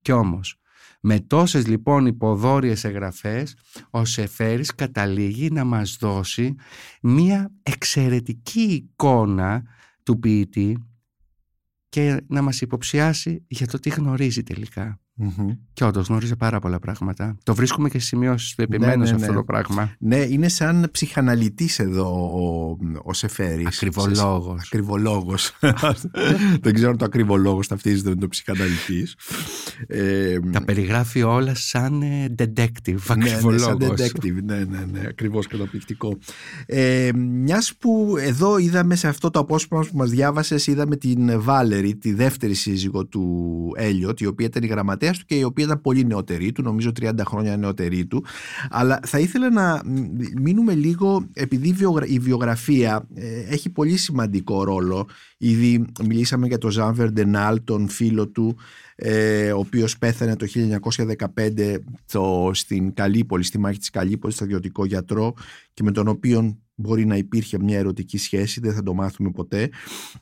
Κι 0.02 0.12
όμως, 0.12 0.58
με 1.02 1.20
τόσες 1.20 1.68
λοιπόν 1.68 2.06
υποδόριες 2.06 2.84
εγγραφές, 2.84 3.56
ο 3.90 4.06
Σεφέρης 4.06 4.76
καταλήγει 4.76 5.50
να 5.50 5.64
μας 5.64 5.98
δώσει 6.00 6.56
μία 7.02 7.52
εξαιρετική 7.64 8.62
εικόνα 8.62 9.64
του 10.04 10.20
ποιητή 10.20 10.93
και 11.94 12.24
να 12.28 12.42
μας 12.42 12.62
υποψιάσει 12.62 13.46
για 13.48 13.68
το 13.68 13.80
τι 13.80 13.90
γνωρίζει 13.90 14.44
τελικά. 14.44 15.00
Mm-hmm. 15.24 15.58
Και 15.74 15.84
όντω 15.84 16.02
γνώριζε 16.08 16.36
πάρα 16.36 16.60
πολλά 16.60 16.80
πράγματα. 16.80 17.38
Το 17.44 17.56
βρίσκουμε 17.56 17.90
και 17.90 17.98
στις 17.98 18.10
σημειώσεις 18.10 18.56
του 18.56 18.62
επιμένω 18.62 18.96
ναι, 18.96 19.04
ναι, 19.04 19.16
αυτό 19.16 19.32
ναι. 19.32 19.38
το 19.38 19.44
πράγμα. 19.44 19.96
Ναι, 20.00 20.18
είναι 20.18 20.48
σαν 20.48 20.90
ψυχαναλυτής 20.92 21.80
εδώ 21.80 22.06
ο, 22.14 22.78
ο 23.04 23.14
Σεφέρης. 23.14 23.68
Ακριβολόγος. 23.68 24.62
Ακριβολόγος. 24.66 25.58
Δεν 26.62 26.74
ξέρω 26.74 26.90
αν 26.90 26.98
το 26.98 27.06
ακριβολόγος 27.06 27.68
ταυτίζεται 27.68 28.10
με 28.10 28.16
το 28.16 28.28
ψυχαναλυτής. 28.28 29.16
Ε, 29.88 30.40
Τα 30.40 30.64
περιγράφει 30.64 31.24
όλα 31.24 31.56
σαν 31.56 32.02
ε, 32.02 32.36
detective. 32.38 32.98
Ακριβολόγο. 33.08 33.78
Ναι, 33.78 33.86
σαν 33.88 34.12
detective. 34.22 34.44
Ναι, 34.44 34.56
ναι, 34.58 34.86
ναι. 34.92 35.02
Ακριβώς 35.08 35.48
καταπληκτικό. 35.48 36.18
Ε, 36.66 37.10
Μιας 37.16 37.76
που 37.80 38.16
εδώ 38.20 38.58
είδαμε 38.58 38.96
σε 38.96 39.08
αυτό 39.08 39.30
το 39.30 39.40
απόσπασμα 39.40 39.86
που 39.92 39.98
μας 39.98 40.10
διάβασες, 40.10 40.68
είδαμε 40.68 40.96
την 40.96 41.42
Βάλερη, 41.42 41.96
τη 41.96 42.14
δεύτερη 42.14 42.54
σύζυγο 42.54 43.06
του 43.06 43.72
Έλιοτ, 43.76 44.20
η 44.20 44.26
οποία 44.26 44.46
ήταν 44.46 44.64
η 44.64 44.68
γραμματέας 44.68 45.13
του 45.18 45.26
και 45.26 45.36
η 45.36 45.44
οποία 45.44 45.66
ήταν 45.66 45.82
πολύ 45.82 46.06
νεότερη 46.06 46.52
του, 46.52 46.62
νομίζω 46.62 46.92
30 47.02 47.12
χρόνια 47.26 47.58
νεότερη 47.58 48.06
του. 48.06 48.26
Αλλά 48.70 49.00
θα 49.06 49.20
ήθελα 49.20 49.50
να 49.50 49.82
μείνουμε 50.42 50.74
λίγο, 50.74 51.28
επειδή 51.34 51.76
η 52.06 52.20
βιογραφία 52.20 53.08
ε, 53.14 53.40
έχει 53.40 53.70
πολύ 53.70 53.98
σημαντικό 53.98 54.64
ρόλο. 54.64 55.08
Ήδη 55.38 55.86
μιλήσαμε 56.08 56.48
για 56.48 56.58
τον 56.58 56.72
Ζαν 56.72 56.94
Βερντενάλ, 56.94 57.64
τον 57.64 57.90
φίλο 57.90 58.28
του, 58.28 58.58
ε, 58.96 59.52
ο 59.52 59.60
οποίος 59.60 59.98
πέθανε 59.98 60.36
το 60.36 60.48
1915 61.36 61.76
το, 62.12 62.52
στην 62.54 62.94
Καλύπολη, 62.94 63.44
στη 63.44 63.60
μάχη 63.60 63.80
της 63.80 63.90
Καλύπολης, 63.90 64.36
στρατιωτικό 64.36 64.86
γιατρό 64.86 65.34
και 65.74 65.84
με 65.84 65.92
τον 65.92 66.08
οποίο 66.08 66.58
μπορεί 66.76 67.06
να 67.06 67.16
υπήρχε 67.16 67.60
μια 67.60 67.78
ερωτική 67.78 68.18
σχέση, 68.18 68.60
δεν 68.60 68.74
θα 68.74 68.84
το 68.84 68.94
μάθουμε 68.94 69.32
ποτέ. 69.32 69.70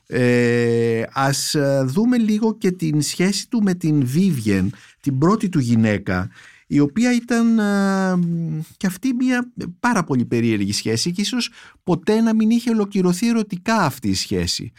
Ε, 0.08 1.04
ας 1.14 1.56
ε, 1.56 1.84
δούμε 1.86 2.18
λίγο 2.18 2.58
και 2.58 2.72
την 2.72 3.02
σχέση 3.02 3.50
του 3.50 3.64
με 3.64 3.74
την 3.74 4.06
Βίβιεν, 4.06 4.74
την 5.00 5.18
πρώτη 5.18 5.50
του 5.50 5.60
γυναίκα, 5.60 6.30
η 6.68 6.80
οποία 6.80 7.16
ήταν 7.16 7.60
ε, 7.60 8.20
και 8.78 8.88
αυτή 8.88 9.14
μια 9.14 9.52
πάρα 9.80 10.04
πολύ 10.04 10.26
περίεργη 10.26 10.74
σχέση 10.74 11.12
και 11.12 11.22
ίσως 11.22 11.52
ποτέ 11.84 12.22
να 12.22 12.36
μην 12.36 12.50
είχε 12.50 12.70
ολοκληρωθεί 12.70 13.28
ερωτικά 13.28 13.76
αυτή 13.76 14.10
η 14.10 14.14
σχέση. 14.14 14.72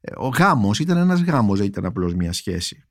Ε, 0.00 0.12
ο 0.16 0.28
γάμος 0.28 0.78
ήταν 0.78 0.96
ένας 0.96 1.22
γάμος, 1.22 1.58
δεν 1.58 1.66
ήταν 1.66 1.84
απλώς 1.84 2.14
μια 2.14 2.32
σχέση. 2.32 2.87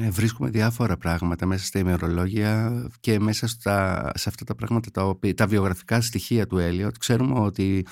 Ναι, 0.00 0.10
βρίσκουμε 0.10 0.50
διάφορα 0.50 0.96
πράγματα 0.96 1.46
μέσα 1.46 1.64
στα 1.64 1.78
ημερολόγια 1.78 2.82
και 3.00 3.20
μέσα 3.20 3.46
στα, 3.46 4.10
σε 4.14 4.28
αυτά 4.28 4.44
τα 4.44 4.54
πράγματα 4.54 4.90
τα, 4.90 5.04
οποία, 5.04 5.34
τα 5.34 5.46
βιογραφικά 5.46 6.00
στοιχεία 6.00 6.46
του 6.46 6.58
Έλιοτ. 6.58 6.96
Ξέρουμε 6.98 7.40
ότι 7.40 7.86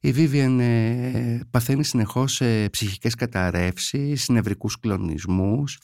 η 0.00 0.12
Βίβιεν 0.12 0.60
ε, 0.60 1.40
παθαίνει 1.50 1.84
συνεχώς 1.84 2.40
ε, 2.40 2.68
ψυχικές 2.68 3.14
καταρρεύσεις, 3.14 4.28
νευρικούς 4.28 4.80
κλονισμούς. 4.80 5.80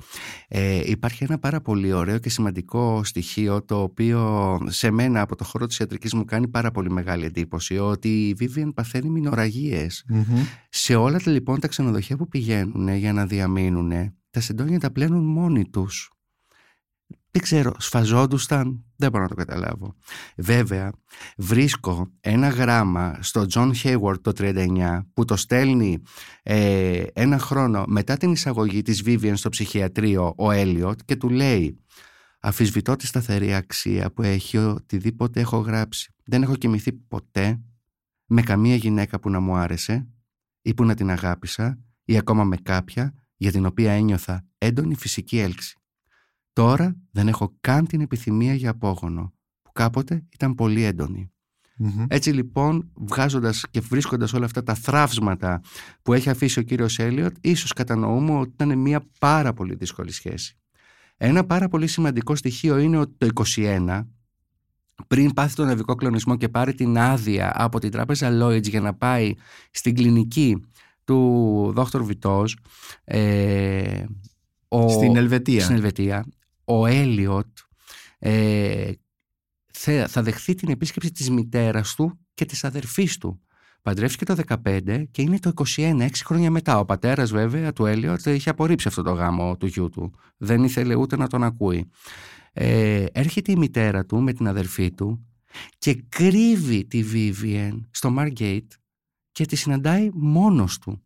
Ε, 0.49 0.91
υπάρχει 0.91 1.25
ένα 1.25 1.39
πάρα 1.39 1.61
πολύ 1.61 1.93
ωραίο 1.93 2.19
και 2.19 2.29
σημαντικό 2.29 3.05
στοιχείο 3.05 3.65
το 3.65 3.83
οποίο 3.83 4.59
σε 4.69 4.91
μένα 4.91 5.21
από 5.21 5.37
το 5.37 5.45
χώρο 5.45 5.67
της 5.67 5.79
ιατρικής 5.79 6.15
μου 6.15 6.25
κάνει 6.25 6.49
πάρα 6.49 6.71
πολύ 6.71 6.91
μεγάλη 6.91 7.25
εντύπωση 7.25 7.79
ότι 7.79 8.29
η 8.29 8.35
Βίβιεν 8.35 8.73
παθαίνει 8.73 9.11
μηνοραγίες. 9.11 10.05
Σε 10.69 10.95
όλα 10.95 11.19
τα 11.19 11.31
λοιπόν 11.31 11.61
τα 11.61 11.69
ξενοδοχεία 11.69 12.17
που 12.17 12.29
πηγαίνουν 12.29 12.89
για 12.89 13.13
να 13.13 13.27
διαμείνουν 13.27 13.93
τα 14.33 14.41
συντόνια 14.41 14.81
τα 14.81 14.91
πλένουν 14.91 15.25
μόνοι 15.25 15.71
τους. 15.71 16.11
Δεν 17.31 17.43
ξέρω, 17.43 17.75
σφαζόντουσαν, 17.79 18.85
δεν 18.97 19.11
μπορώ 19.11 19.23
να 19.23 19.29
το 19.29 19.35
καταλάβω. 19.35 19.95
Βέβαια, 20.37 20.93
βρίσκω 21.37 22.13
ένα 22.21 22.49
γράμμα 22.49 23.19
στο 23.21 23.47
John 23.51 23.73
Hayward 23.83 24.21
το 24.23 24.33
39 24.37 25.01
που 25.15 25.25
το 25.25 25.37
στέλνει 25.37 26.03
ε, 26.43 27.03
ένα 27.13 27.39
χρόνο 27.39 27.85
μετά 27.87 28.17
την 28.17 28.33
εισαγωγή 28.33 28.83
της 28.83 29.03
Vivian 29.07 29.33
στο 29.35 29.49
ψυχιατρίο 29.49 30.35
ο 30.37 30.51
Έλιοτ 30.51 31.01
και 31.05 31.17
του 31.17 31.29
λέει 31.29 31.81
«Αφισβητώ 32.41 32.97
τη 32.97 33.07
σταθερή 33.07 33.55
αξία 33.55 34.13
που 34.13 34.23
έχει 34.23 34.59
οτιδήποτε 34.59 35.41
έχω 35.41 35.59
γράψει. 35.59 36.15
Δεν 36.25 36.43
έχω 36.43 36.57
κοιμηθεί 36.57 36.93
ποτέ 36.93 37.61
με 38.27 38.43
καμία 38.43 38.75
γυναίκα 38.75 39.21
που 39.21 39.31
να 39.31 39.41
μου 39.41 39.57
άρεσε 39.57 40.09
ή 40.63 40.75
που 40.75 40.85
να 40.85 40.95
την 40.95 41.11
αγάπησα 41.11 41.79
ή 42.05 42.19
ακόμα 42.19 42.45
με 42.45 42.57
κάποια 42.57 43.22
για 43.43 43.53
την 43.53 43.67
οποία 43.67 43.93
ένιωθα 43.93 44.45
έντονη 44.59 44.95
φυσική 44.95 45.39
έλξη. 45.39 45.77
Τώρα 46.53 46.97
δεν 47.11 47.29
έχω 47.29 47.57
καν 47.61 47.87
την 47.87 48.01
επιθυμία 48.01 48.55
για 48.55 48.71
απόγονο, 48.71 49.33
που 49.63 49.73
κάποτε 49.73 50.25
ήταν 50.33 50.55
πολύ 50.55 50.85
Έτσι 52.09 52.31
λοιπόν, 52.31 52.91
βγάζοντας 52.95 53.65
και 53.71 53.81
βρίσκοντας 53.81 54.33
όλα 54.33 54.45
αυτά 54.45 54.63
τα 54.63 54.75
θραύσματα 54.75 55.61
που 56.03 56.13
έχει 56.13 56.31
αφήσει 56.31 56.59
ο 56.59 56.63
κύριος 56.63 56.99
Έλιοτ, 56.99 57.37
ίσως 57.41 57.73
κατανοούμε 57.73 58.33
ότι 58.33 58.51
ήταν 58.53 58.79
μια 58.79 59.05
πάρα 59.19 59.53
πολύ 59.53 59.75
δύσκολη 59.75 60.13
σχέση. 60.13 60.57
Ένα 61.17 61.45
πάρα 61.45 61.69
πολύ 61.69 61.87
σημαντικό 61.87 62.37
στοιχείο 62.37 62.79
είναι 62.79 62.99
ότι 62.99 63.15
το 63.19 63.29
21, 63.57 64.07
πριν 65.07 65.33
πάθει 65.33 65.55
τον 65.55 65.67
νευρικό 65.67 65.95
κλονισμό 65.95 66.37
και 66.37 66.49
πάρει 66.49 66.75
την 66.75 66.99
άδεια 66.99 67.53
από 67.55 67.79
την 67.79 67.91
τράπεζα 67.91 68.31
Lloyds 68.43 68.69
για 68.69 68.81
να 68.81 68.95
πάει 68.95 69.35
στην 69.71 69.95
κλινική 69.95 70.67
του 71.13 71.73
Δόκτωρ 71.75 72.03
Βιτός 72.03 72.57
ε, 73.05 74.05
στην 74.89 75.17
Ελβετία. 75.17 75.63
Στην 75.63 75.75
Ελβετία. 75.75 76.27
Ο 76.65 76.87
Έλιοτ 76.87 77.47
ε, 78.19 78.93
θα 80.09 80.23
δεχθεί 80.23 80.55
την 80.55 80.71
επίσκεψη 80.71 81.13
της 81.13 81.31
μητέρας 81.31 81.95
του 81.95 82.19
και 82.35 82.45
της 82.45 82.65
αδερφής 82.65 83.19
του. 83.19 83.41
Παντρεύτηκε 83.83 84.25
το 84.25 84.37
15 84.65 85.05
και 85.11 85.23
είναι 85.23 85.39
το 85.39 85.53
21, 85.77 86.01
6 86.01 86.09
χρόνια 86.25 86.51
μετά. 86.51 86.79
Ο 86.79 86.85
πατέρας 86.85 87.31
βέβαια 87.31 87.73
του 87.73 87.87
Έλιοτ 87.87 88.27
είχε 88.27 88.51
απορρίψει 88.51 88.89
αυτό 88.89 89.03
το 89.03 89.13
γάμο 89.13 89.57
του 89.57 89.67
γιού 89.67 89.89
του. 89.89 90.13
Δεν 90.37 90.65
ήθελε 90.65 90.95
ούτε 90.95 91.17
να 91.17 91.27
τον 91.27 91.43
ακούει. 91.43 91.91
Ε, 92.53 93.05
έρχεται 93.13 93.53
η 93.53 93.57
μητέρα 93.57 94.05
του 94.07 94.21
με 94.21 94.33
την 94.33 94.49
αδερφή 94.49 94.93
του 94.93 95.27
και 95.79 96.05
κρύβει 96.09 96.87
τη 96.87 97.03
Βίβιεν 97.03 97.89
στο 97.91 98.15
Margate 98.19 98.67
και 99.33 99.45
τη 99.47 99.57
συναντάει 99.57 100.11
μόνος 100.13 100.79
του. 100.79 101.03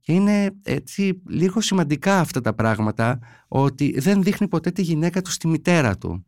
Και 0.00 0.12
είναι 0.12 0.56
έτσι 0.62 1.22
λίγο 1.28 1.60
σημαντικά 1.60 2.20
αυτά 2.20 2.40
τα 2.40 2.54
πράγματα 2.54 3.18
ότι 3.48 3.98
δεν 3.98 4.22
δείχνει 4.22 4.48
ποτέ 4.48 4.70
τη 4.70 4.82
γυναίκα 4.82 5.22
του 5.22 5.30
στη 5.30 5.48
μητέρα 5.48 5.98
του. 5.98 6.26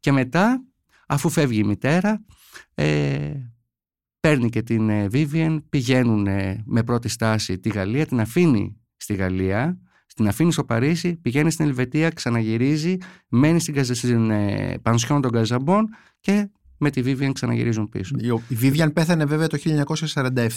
Και 0.00 0.12
μετά, 0.12 0.64
αφού 1.06 1.28
φεύγει 1.28 1.58
η 1.58 1.64
μητέρα, 1.64 2.24
ε, 2.74 3.32
παίρνει 4.20 4.48
και 4.48 4.62
την 4.62 4.88
ε, 4.88 5.08
Vivian, 5.12 5.58
πηγαίνουν 5.68 6.26
με 6.64 6.82
πρώτη 6.84 7.08
στάση 7.08 7.58
τη 7.58 7.68
Γαλλία, 7.68 8.06
την 8.06 8.20
αφήνει 8.20 8.76
στη 8.96 9.14
Γαλλία, 9.14 9.78
την 10.14 10.28
αφήνει 10.28 10.52
στο 10.52 10.64
Παρίσι, 10.64 11.16
πηγαίνει 11.16 11.50
στην 11.50 11.66
Ελβετία, 11.66 12.10
ξαναγυρίζει, 12.10 12.96
μένει 13.28 13.60
στην, 13.60 13.84
στην 13.84 14.30
ε, 14.30 14.78
Πανσιόν 14.82 15.20
των 15.20 15.30
Καζαμπών 15.30 15.88
και 16.20 16.50
με 16.82 16.90
τη 16.90 17.02
Vivian 17.04 17.30
ξαναγυρίζουν 17.32 17.88
πίσω. 17.88 18.16
Η 18.48 18.56
Vivian 18.62 18.92
πέθανε 18.92 19.24
βέβαια 19.24 19.46
το 19.46 19.58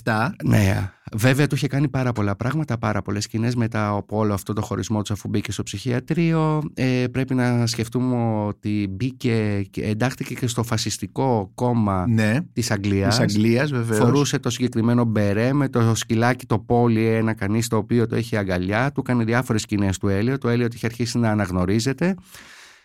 1947. 0.04 0.30
Ναι, 0.44 0.92
βέβαια 1.14 1.48
του 1.48 1.56
είχε 1.56 1.68
κάνει 1.68 1.88
πάρα 1.88 2.12
πολλά 2.12 2.36
πράγματα, 2.36 2.78
πάρα 2.78 3.02
πολλές 3.02 3.24
σκηνές 3.24 3.56
μετά 3.56 3.88
από 3.88 4.18
όλο 4.18 4.34
αυτό 4.34 4.54
το 4.54 4.62
χωρισμό 4.62 5.02
του 5.02 5.14
αφού 5.14 5.28
μπήκε 5.28 5.52
στο 5.52 5.64
ψυχιατρίο. 5.64 6.62
Ε, 6.74 7.06
πρέπει 7.12 7.36
να 7.36 7.68
σκεφτούμε 7.68 8.46
ότι 8.46 8.88
μπήκε, 8.90 9.66
εντάχθηκε 9.76 10.34
και 10.34 10.48
στο 10.48 10.64
φασιστικό 10.64 11.52
κόμμα 11.56 12.08
ναι, 12.08 12.38
της 12.54 12.72
Αγγλίας. 12.72 13.18
Της 13.18 13.20
Αγγλίας, 13.20 13.72
βεβαίως. 13.72 14.00
Φορούσε 14.00 14.40
το 14.40 14.50
συγκεκριμένο 14.50 15.04
μπερέ 15.04 15.54
με 15.54 15.70
το 15.70 15.96
σκυλάκι 15.96 16.46
το 16.46 16.60
πόλι, 16.60 17.06
ένα 17.06 17.34
κανείς 17.34 17.68
το 17.68 17.78
οποίο 17.78 18.08
το 18.08 18.16
έχει 18.16 18.38
αγκαλιά. 18.38 18.92
Του 18.92 19.00
έκανε 19.00 19.24
διάφορες 19.24 19.62
σκηνές 19.62 19.98
του 19.98 20.08
Έλιο. 20.08 20.38
Το 20.38 20.50
Έλιο 20.50 20.68
είχε 20.74 20.86
αρχίσει 20.86 21.18
να 21.18 21.30
αναγνωρίζεται. 21.30 22.16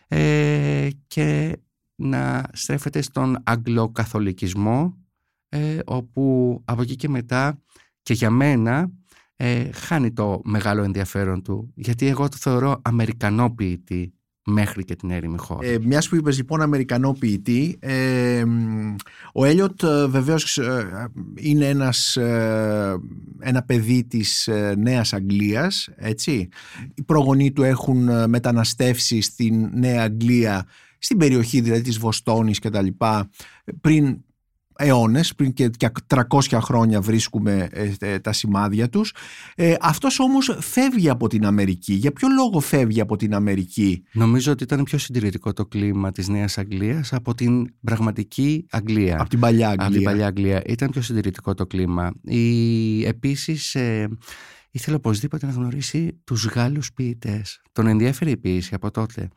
Ε, 0.09 0.89
και 1.07 1.57
να 2.01 2.45
στρέφεται 2.53 3.03
στον 3.03 3.39
αγγλοκαθολικισμό 3.45 4.97
ε, 5.49 5.79
όπου 5.85 6.61
από 6.65 6.83
εκεί 6.83 6.97
και 6.97 7.09
μετά 7.09 7.63
και 8.03 8.13
για 8.13 8.31
μένα 8.31 8.91
ε, 9.37 9.71
χάνει 9.73 10.13
το 10.13 10.41
μεγάλο 10.45 10.83
ενδιαφέρον 10.83 11.43
του 11.43 11.73
γιατί 11.75 12.07
εγώ 12.07 12.29
το 12.29 12.37
θεωρώ 12.41 12.81
αμερικανό 12.85 13.55
ποιητή 13.55 14.15
μέχρι 14.47 14.85
και 14.85 14.97
την 14.97 15.11
έρημη 15.11 15.39
χώρα. 15.39 15.69
Ε, 15.69 15.79
μιας 15.79 16.09
που 16.09 16.17
είπες 16.17 16.37
λοιπόν 16.37 16.61
αμερικανό 16.61 17.13
ποιητή 17.19 17.77
ε, 17.81 18.45
ο 19.33 19.45
Έλιοτ 19.45 19.83
ε, 19.83 20.07
βεβαίως 20.07 20.61
είναι 21.35 21.69
ένας, 21.69 22.17
ένα 23.41 23.63
παιδί 23.67 24.05
της 24.05 24.49
Νέας 24.77 25.13
Αγγλίας 25.13 25.89
έτσι. 25.97 26.49
Οι 26.95 27.03
προγονείς 27.03 27.53
του 27.53 27.63
έχουν 27.63 28.29
μεταναστεύσει 28.29 29.21
στην 29.21 29.71
Νέα 29.75 30.03
Αγγλία 30.03 30.67
στην 31.01 31.17
περιοχή 31.17 31.61
δηλαδή 31.61 31.83
της 31.83 31.99
Βοστόνης 31.99 32.59
και 32.59 32.71
τα 32.71 32.83
λοιπά 32.83 33.31
πριν 33.81 34.19
αιώνες, 34.81 35.35
πριν 35.35 35.53
και 35.53 35.71
300 36.07 36.59
χρόνια 36.61 37.01
βρίσκουμε 37.01 37.69
ε, 37.73 37.93
ε, 38.01 38.19
τα 38.19 38.33
σημάδια 38.33 38.89
τους. 38.89 39.15
Ε, 39.55 39.75
αυτός 39.81 40.21
όμως 40.21 40.57
φεύγει 40.61 41.09
από 41.09 41.29
την 41.29 41.47
Αμερική. 41.47 41.93
Για 41.93 42.13
ποιο 42.13 42.29
λόγο 42.29 42.61
φεύγει 42.61 43.01
από 43.01 43.17
την 43.17 43.35
Αμερική; 43.35 44.03
Νομίζω 44.13 44.53
ότι 44.53 44.63
ήταν 44.63 44.83
πιο 44.83 44.99
συντηρητικό 44.99 45.53
το 45.53 45.67
κλίμα 45.67 46.13
της 46.13 46.29
Νέας 46.29 46.59
Αγγλίας 46.59 47.13
από 47.13 47.35
την 47.35 47.75
πραγματική 47.81 48.67
Αγγλία. 48.71 49.21
Από 49.21 49.29
την 49.29 49.41
παλιά 49.41 49.69
Αγγλία. 49.69 49.87
Από 49.87 49.95
την 49.95 50.05
παλιά 50.05 50.27
Αγγλία. 50.27 50.63
Ήταν 50.67 50.91
πιο 50.91 51.03
συντηρητικό 51.03 51.55
το 51.55 51.67
κλίμα. 51.67 52.13
Η, 52.23 53.05
επίσης... 53.05 53.75
Ε, 53.75 54.09
ήθελε 54.71 54.97
οπωσδήποτε 54.97 55.47
να 55.47 55.53
γνωρίσει 55.53 56.21
τους 56.25 56.47
Γάλλους 56.47 56.93
ποιητές. 56.93 57.63
Τον 57.73 57.87
ενδιαφέρει 57.87 58.31
η 58.31 58.37
ποιήση 58.37 58.75
από 58.75 58.91
τότε. 58.91 59.29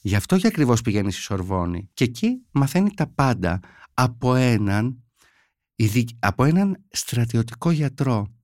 Γι' 0.00 0.16
αυτό 0.16 0.36
και 0.36 0.46
ακριβώς 0.46 0.82
πηγαίνει 0.82 1.12
στη 1.12 1.20
Σορβόνη. 1.20 1.88
Και 1.94 2.04
εκεί 2.04 2.42
μαθαίνει 2.50 2.94
τα 2.94 3.06
πάντα 3.06 3.60
από 3.94 4.34
έναν, 4.34 5.02
από 6.18 6.44
έναν 6.44 6.84
στρατιωτικό 6.90 7.70
γιατρό 7.70 8.36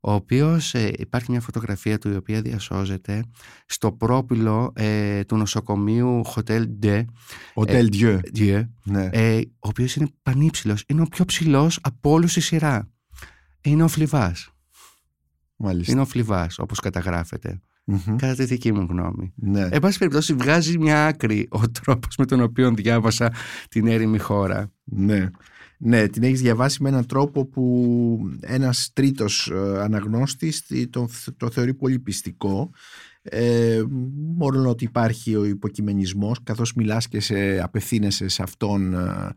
ο 0.00 0.12
οποίος 0.12 0.74
ε, 0.74 0.92
υπάρχει 0.96 1.30
μια 1.30 1.40
φωτογραφία 1.40 1.98
του 1.98 2.10
η 2.10 2.16
οποία 2.16 2.42
διασώζεται 2.42 3.24
στο 3.66 3.92
πρόπυλο 3.92 4.72
ε, 4.74 5.24
του 5.24 5.36
νοσοκομείου 5.36 6.22
Hotel 6.34 6.64
de 6.82 7.04
Hotel 7.54 7.88
Dieu, 7.92 8.18
Dieu 8.36 8.62
ναι. 8.84 9.08
ε, 9.12 9.38
ο 9.38 9.68
οποίος 9.68 9.96
είναι 9.96 10.08
πανύψηλος 10.22 10.84
είναι 10.88 11.02
ο 11.02 11.06
πιο 11.06 11.24
ψηλός 11.24 11.78
από 11.82 12.10
όλους 12.10 12.30
στη 12.30 12.40
σειρά 12.40 12.88
είναι 13.60 13.82
ο 13.82 13.88
Φλιβάς 13.88 14.50
Μάλιστα. 15.56 15.92
είναι 15.92 16.00
ο 16.00 16.04
Φλιβάς 16.04 16.58
όπως 16.58 16.80
καταγράφεται 16.80 17.60
Μμμ. 17.84 18.16
κατά 18.16 18.34
τη 18.34 18.44
δική 18.44 18.72
μου 18.72 18.86
γνώμη 18.90 19.32
Ναι. 19.36 19.68
Εν 19.70 19.80
πάση 19.80 19.98
περιπτώσει 19.98 20.34
βγάζει 20.34 20.78
μια 20.78 21.06
άκρη 21.06 21.46
ο 21.50 21.70
τρόπος 21.70 22.16
με 22.16 22.24
τον 22.24 22.40
οποίο 22.40 22.70
διάβασα 22.74 23.32
την 23.68 23.86
έρημη 23.86 24.18
χώρα 24.18 24.72
Ναι. 24.84 25.30
Ναι, 25.78 26.08
την 26.08 26.22
έχεις 26.22 26.40
διαβάσει 26.40 26.82
με 26.82 26.88
έναν 26.88 27.06
τρόπο 27.06 27.44
που 27.46 28.18
ένας 28.40 28.90
τρίτος 28.92 29.50
ε, 29.50 29.82
αναγνώστης 29.82 30.62
τι- 30.66 30.86
το, 30.88 31.08
το 31.36 31.50
θεωρεί 31.50 31.74
πολύ 31.74 31.98
πιστικό 31.98 32.70
ε, 33.28 33.82
μόνο 34.36 34.68
ότι 34.68 34.84
υπάρχει 34.84 35.36
ο 35.36 35.44
υποκειμενισμός 35.44 36.42
καθώς 36.42 36.74
μιλάς 36.74 37.08
και 37.08 37.20
σε, 37.20 37.60
απευθύνεσαι 37.60 38.28
σε 38.28 38.42
αυτόν 38.42 38.94
ε, 38.94 39.34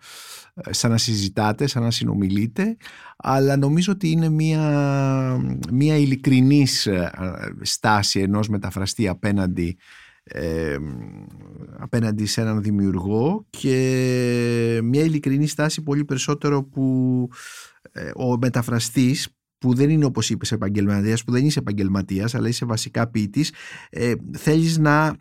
σαν 0.69 0.91
να 0.91 0.97
συζητάτε, 0.97 1.67
σαν 1.67 1.83
να 1.83 1.91
συνομιλείτε 1.91 2.77
αλλά 3.17 3.57
νομίζω 3.57 3.91
ότι 3.91 4.09
είναι 4.11 4.29
μια, 4.29 4.63
μια 5.71 5.97
ειλικρινής 5.97 6.85
ε, 6.85 7.11
στάση 7.61 8.19
ενός 8.19 8.49
μεταφραστή 8.49 9.07
απέναντι 9.07 9.77
ε, 10.23 10.77
απέναντι 11.77 12.25
σε 12.25 12.41
έναν 12.41 12.61
δημιουργό 12.61 13.45
και 13.49 14.79
μια 14.83 15.03
ειλικρινή 15.03 15.47
στάση 15.47 15.81
πολύ 15.83 16.05
περισσότερο 16.05 16.63
που 16.63 17.27
ε, 17.91 18.11
ο 18.15 18.37
μεταφραστής 18.37 19.38
που 19.59 19.73
δεν 19.73 19.89
είναι 19.89 20.05
όπως 20.05 20.29
είπες 20.29 20.51
επαγγελματίας, 20.51 21.23
που 21.23 21.31
δεν 21.31 21.45
είσαι 21.45 21.59
επαγγελματίας 21.59 22.35
αλλά 22.35 22.47
είσαι 22.47 22.65
βασικά 22.65 23.07
ποιητής 23.07 23.53
ε, 23.89 24.13
θέλεις 24.31 24.77
να, 24.77 25.13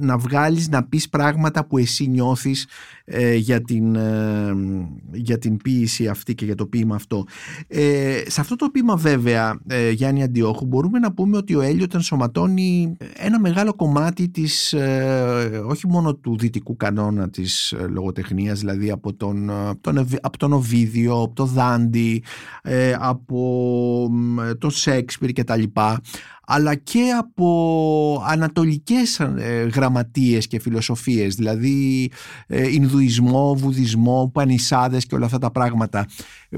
να 0.00 0.18
βγάλεις, 0.18 0.68
να 0.68 0.84
πεις 0.84 1.08
πράγματα 1.08 1.66
που 1.66 1.78
εσύ 1.78 2.06
νιώθεις 2.06 2.66
ε, 3.04 3.34
για, 3.34 3.62
την, 3.62 3.94
ε, 3.94 4.54
για 5.12 5.38
την 5.38 5.56
ποίηση 5.56 6.08
αυτή 6.08 6.34
και 6.34 6.44
για 6.44 6.54
το 6.54 6.66
ποίημα 6.66 6.94
αυτό. 6.94 7.24
Ε, 7.68 8.22
σε 8.26 8.40
αυτό 8.40 8.56
το 8.56 8.68
ποίημα 8.70 8.96
βέβαια 8.96 9.60
ε, 9.66 9.90
Γιάννη 9.90 10.22
Αντιόχου 10.22 10.66
μπορούμε 10.66 10.98
να 10.98 11.12
πούμε 11.12 11.36
ότι 11.36 11.54
ο 11.54 11.60
Έλιοτ 11.60 11.94
ενσωματώνει 11.94 12.96
ένα 13.16 13.40
μεγάλο 13.40 13.74
κομμάτι 13.74 14.28
της, 14.28 14.72
ε, 14.72 15.62
όχι 15.66 15.86
μόνο 15.86 16.14
του 16.14 16.38
δυτικού 16.38 16.76
κανόνα 16.76 17.30
της 17.30 17.72
ε, 17.72 17.86
λογοτεχνίας 17.86 18.58
δηλαδή 18.58 18.90
από 18.90 19.14
τον, 19.14 19.50
ε, 19.50 19.74
τον, 19.80 19.96
Ευ- 19.96 20.18
από 20.20 20.38
τον 20.38 20.52
Οβίδιο, 20.52 21.22
από 21.22 21.34
τον 21.34 21.46
Δάντι 21.46 22.22
ε, 22.62 22.94
από 22.98 23.74
μ, 24.10 24.40
τον 24.58 24.70
Σέξπιρ 24.70 25.32
και 25.32 25.44
τα 25.44 25.56
λοιπά 25.56 26.00
αλλά 26.46 26.74
και 26.74 27.10
από 27.18 28.22
ανατολικές 28.26 29.20
ε, 29.20 29.68
γραμματείες 29.74 30.46
και 30.46 30.60
φιλοσοφίες 30.60 31.34
δηλαδή 31.34 32.10
ε, 32.46 32.72
Ινδουισμό, 32.72 33.54
Βουδισμό, 33.54 34.30
Πανισάδες 34.34 35.06
και 35.06 35.14
όλα 35.14 35.24
αυτά 35.24 35.38
τα 35.38 35.50
πράγματα. 35.50 36.06
Ε, 36.48 36.56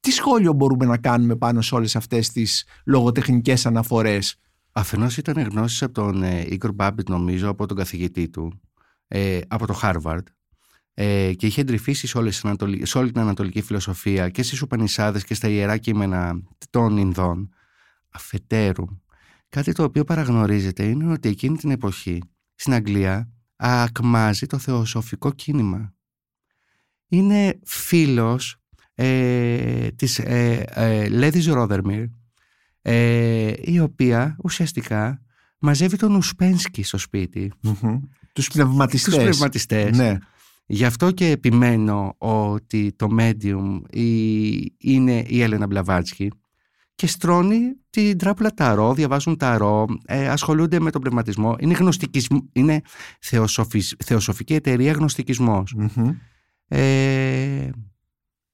τι 0.00 0.10
σχόλιο 0.10 0.52
μπορούμε 0.52 0.84
να 0.84 0.96
κάνουμε 0.96 1.36
πάνω 1.36 1.60
σε 1.60 1.74
όλες 1.74 1.96
αυτές 1.96 2.32
τις 2.32 2.66
λογοτεχνικές 2.84 3.66
αναφορές; 3.66 4.36
Αφενός 4.72 5.16
ήταν 5.16 5.42
γνώσεις 5.50 5.82
από 5.82 5.92
τον 5.92 6.22
ε, 6.22 6.46
Igor 6.50 6.74
Μπάμπιτ 6.74 7.08
νομίζω, 7.08 7.48
από 7.48 7.66
τον 7.66 7.76
καθηγητή 7.76 8.28
του, 8.28 8.60
ε, 9.08 9.40
από 9.48 9.66
το 9.66 9.72
Χάρβαρντ 9.72 10.26
ε, 11.00 11.32
και 11.34 11.46
είχε 11.46 11.60
εντρυφήσει 11.60 12.06
σε, 12.06 12.18
όλες 12.18 12.34
τις 12.34 12.44
ανατολι- 12.44 12.86
σε 12.86 12.98
όλη 12.98 13.12
την 13.12 13.20
ανατολική 13.20 13.62
φιλοσοφία 13.62 14.28
και 14.28 14.42
στις 14.42 14.62
Ουπανισάδες 14.62 15.24
και 15.24 15.34
στα 15.34 15.48
ιερά 15.48 15.76
κείμενα 15.76 16.42
των 16.70 16.96
Ινδών. 16.96 17.48
Αφετέρου, 18.10 18.84
κάτι 19.48 19.72
το 19.72 19.82
οποίο 19.82 20.04
παραγνωρίζεται 20.04 20.84
είναι 20.84 21.12
ότι 21.12 21.28
εκείνη 21.28 21.56
την 21.56 21.70
εποχή 21.70 22.22
στην 22.54 22.72
Αγγλία 22.72 23.28
ακμάζει 23.56 24.46
το 24.46 24.58
θεοσοφικό 24.58 25.32
κίνημα. 25.32 25.94
Είναι 27.08 27.58
φίλος 27.64 28.56
ε, 28.94 29.88
της 29.90 30.18
ε, 30.18 30.64
ε, 30.68 31.08
Λέδης 31.08 31.46
Ρόδερμιρ 31.46 32.04
ε, 32.82 33.52
η 33.60 33.80
οποία 33.80 34.36
ουσιαστικά 34.42 35.22
μαζεύει 35.58 35.96
τον 35.96 36.14
Ουσπένσκι 36.14 36.82
στο 36.82 36.98
σπίτι, 36.98 37.52
τους 38.32 38.48
πνευματιστές 38.48 39.14
τους 39.14 39.22
πνευματιστές. 39.22 39.96
ναι. 39.96 40.18
Γι' 40.70 40.84
αυτό 40.84 41.10
και 41.10 41.30
επιμένω 41.30 42.14
ότι 42.18 42.92
το 42.96 43.08
medium 43.18 43.80
η- 43.90 44.74
είναι 44.78 45.24
η 45.26 45.42
Έλενα 45.42 45.66
Μπλαβάτσκι 45.66 46.30
και 46.94 47.06
στρώνει 47.06 47.58
την 47.90 48.18
τράπουλα 48.18 48.54
ταρό, 48.54 48.94
διαβάζουν 48.94 49.36
ταρό, 49.36 49.86
ε, 50.06 50.28
ασχολούνται 50.28 50.80
με 50.80 50.90
τον 50.90 51.00
πνευματισμό. 51.00 51.56
Είναι, 51.58 51.74
γνωστικισμ- 51.74 52.44
είναι 52.52 52.80
θεοσοφης- 53.20 53.94
θεοσοφική 54.04 54.54
εταιρεία 54.54 54.92
γνωστικισμός. 54.92 55.74
Μμμ. 55.76 56.10
Ε, 56.68 57.70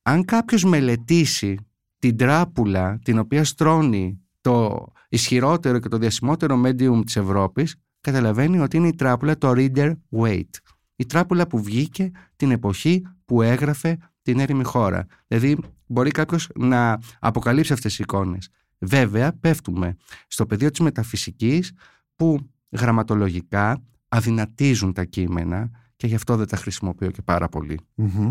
αν 0.03 0.24
κάποιος 0.24 0.64
μελετήσει 0.64 1.57
την 1.98 2.16
τράπουλα 2.16 2.98
την 3.05 3.18
οποία 3.18 3.44
στρώνει 3.44 4.20
το 4.40 4.87
ισχυρότερο 5.09 5.79
και 5.79 5.88
το 5.88 5.98
διασημότερο 5.98 6.62
medium 6.64 7.00
της 7.05 7.16
Ευρώπης 7.16 7.77
καταλαβαίνει 8.00 8.59
ότι 8.59 8.77
είναι 8.77 8.88
η 8.88 8.94
τράπουλα 8.94 9.38
το 9.38 9.53
Reader 9.57 9.92
Waite. 10.18 10.59
Η 10.97 11.07
τράπουλα 11.07 11.47
που 11.47 11.63
βγήκε 11.63 12.11
την 12.37 12.51
εποχή 12.51 13.07
που 13.25 13.43
έγραφε 13.43 13.97
την 14.23 14.39
έρημη 14.39 14.65
χώρα. 14.65 15.07
Δηλαδή 15.27 15.57
μπορεί 15.87 16.11
κάποιος 16.11 16.49
να 16.55 16.99
αποκαλύψει 17.19 17.73
αυτές 17.73 17.91
τις 17.91 18.01
εικόνες. 18.01 18.49
Βέβαια 18.79 19.33
πέφτουμε 19.33 19.97
στο 20.27 20.47
πεδίο 20.47 20.71
της 20.71 20.81
μεταφυσικής 20.81 21.73
που 22.17 22.51
γραμματολογικά 22.71 23.83
αδυνατίζουν 24.09 24.93
τα 24.93 25.05
κείμενα 25.05 25.71
και 25.97 26.07
γι' 26.07 26.15
αυτό 26.15 26.37
δεν 26.37 26.47
τα 26.47 26.57
χρησιμοποιώ 26.57 27.11
και 27.11 27.23
πάρα 27.23 27.49
πολύ. 27.49 27.79
Μμμ. 27.95 28.31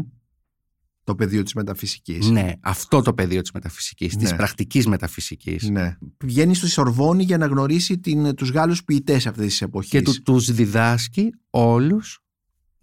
το 1.06 1.16
πεδίο 1.16 1.44
της 1.44 1.54
μεταφυσικής 1.54 2.30
Ναι, 2.30 2.52
αυτό 2.60 3.02
το 3.02 3.14
πεδίο 3.14 3.42
της 3.42 3.52
μεταφυσικής, 3.52 4.16
της 4.16 4.32
Ναι. 4.32 4.38
πρακτικής 4.38 4.88
μεταφυσικής. 4.88 5.70
Ναι. 5.70 5.98
Βγαίνει 6.24 6.56
στη 6.56 6.68
Σορβόνη 6.68 7.24
για 7.24 7.38
να 7.38 7.46
γνωρίσει 7.46 8.00
την, 8.00 8.36
τους 8.36 8.50
Γάλλους 8.50 8.84
ποιητές 8.84 9.28
αυτής 9.28 9.46
της 9.46 9.62
εποχής. 9.62 9.90
Και 9.90 10.02
του, 10.02 10.22
τους 10.22 10.52
διδάσκει 10.52 11.34
όλους 11.50 12.23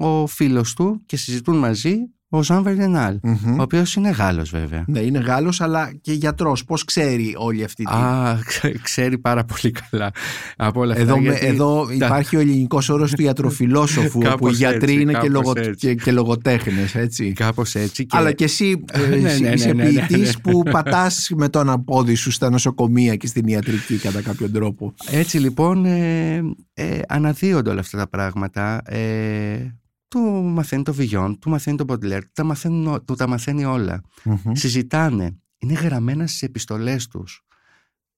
ο 0.01 0.27
φίλος 0.27 0.75
του 0.75 1.03
και 1.07 1.17
συζητούν 1.17 1.57
μαζί 1.57 1.95
ο 2.33 2.43
Ζαν 2.43 2.63
Βερνενάλ, 2.63 3.19
Μμμ. 3.23 3.59
ο 3.59 3.63
οποίος 3.63 3.95
είναι 3.95 4.11
Γάλλος 4.11 4.51
βέβαια. 4.51 4.85
Ναι, 4.87 5.01
είναι 5.01 5.19
Γάλλος 5.19 5.61
αλλά 5.61 5.93
και 6.01 6.13
γιατρός. 6.13 6.65
Πώς 6.65 6.85
ξέρει 6.85 7.35
όλη 7.37 7.65
αυτή 7.65 7.85
τη... 7.85 7.93
Α, 7.93 8.39
ξέ- 8.45 8.81
ξέρει 8.83 9.19
πάρα 9.19 9.45
πολύ 9.45 9.71
καλά 9.91 10.11
από 10.57 10.81
όλα 10.81 10.93
αυτά. 10.93 11.03
Εδώ, 11.05 11.17
με- 11.21 11.23
γιατί 11.23 11.47
εδώ 11.47 11.87
τα- 11.99 12.07
υπάρχει 12.07 12.37
ο 12.37 12.41
ελληνικός 12.41 12.89
όρος 12.89 13.11
του 13.13 13.23
ιατροφιλόσοφου 13.23 14.07
όπου 14.19 14.21
οι 14.21 14.25
Κάπως 14.29 14.57
γιατροί 14.57 14.91
έτσι, 14.93 15.03
είναι 15.03 15.13
και, 15.13 15.19
κάπως 15.19 15.31
λογο, 15.33 15.53
έτσι. 15.57 15.71
και, 15.75 15.95
και 15.95 16.13
λογοτέχνες 16.13 16.95
έτσι. 16.95 17.33
Κάπως 17.33 17.75
έτσι. 17.75 18.07
Και... 18.07 18.17
Αλλά 18.17 18.33
και 18.33 18.45
εσύ 18.45 18.85
ε, 18.93 18.99
Ναι, 18.99 19.17
ναι, 19.17 19.37
ναι, 19.39 19.49
είσαι 19.49 19.73
ναι, 19.73 19.83
ναι, 19.85 19.91
ναι. 19.91 20.07
ποιητής 20.07 20.41
που 20.41 20.63
πατάς 20.71 21.31
με 21.37 21.49
τον 21.49 21.71
απόδι 21.71 22.15
σου 22.15 22.31
στα 22.31 22.51
νοσοκομεία 22.51 23.17
και 23.17 23.27
στην 23.27 23.47
ιατρική 23.47 23.97
κατά 23.97 24.21
κάποιον 24.23 24.53
τρόπο. 24.53 24.95
Έτσι 25.11 25.39
λοιπόν 25.39 25.85
ε, 25.85 26.35
ε, 26.75 26.99
αναδύονται 27.09 27.71
όλα 27.71 27.81
αυτά 27.81 27.99
τα 27.99 28.09
πράγματα. 28.09 28.83
Ε, 28.85 29.75
του 30.11 30.21
μαθαίνει 30.45 30.83
το 30.83 30.93
Βιγιόν, 30.95 31.39
του 31.39 31.51
μαθαίνει 31.51 31.77
το 31.77 31.85
Μποντλέρ, 31.85 32.23
του 32.23 32.31
τα, 32.35 32.45
μαθαίνουν 32.45 32.87
ό- 32.87 33.03
του 33.03 33.15
τα 33.15 33.29
μαθαίνει 33.29 33.65
όλα. 33.65 34.01
Μμμ. 34.25 34.53
Συζητάνε. 34.55 35.37
Είναι 35.59 35.73
γραμμένα 35.73 36.27
στις 36.27 36.43
επιστολές 36.43 37.07
τους. 37.07 37.43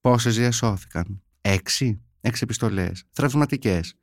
Πόσες 0.01 0.37
διασώθηκαν. 0.37 1.23
Έξι. 1.41 2.01
Έξι 2.21 2.41
επιστολές. 2.45 3.05
Θραυσματικές. 3.13 3.95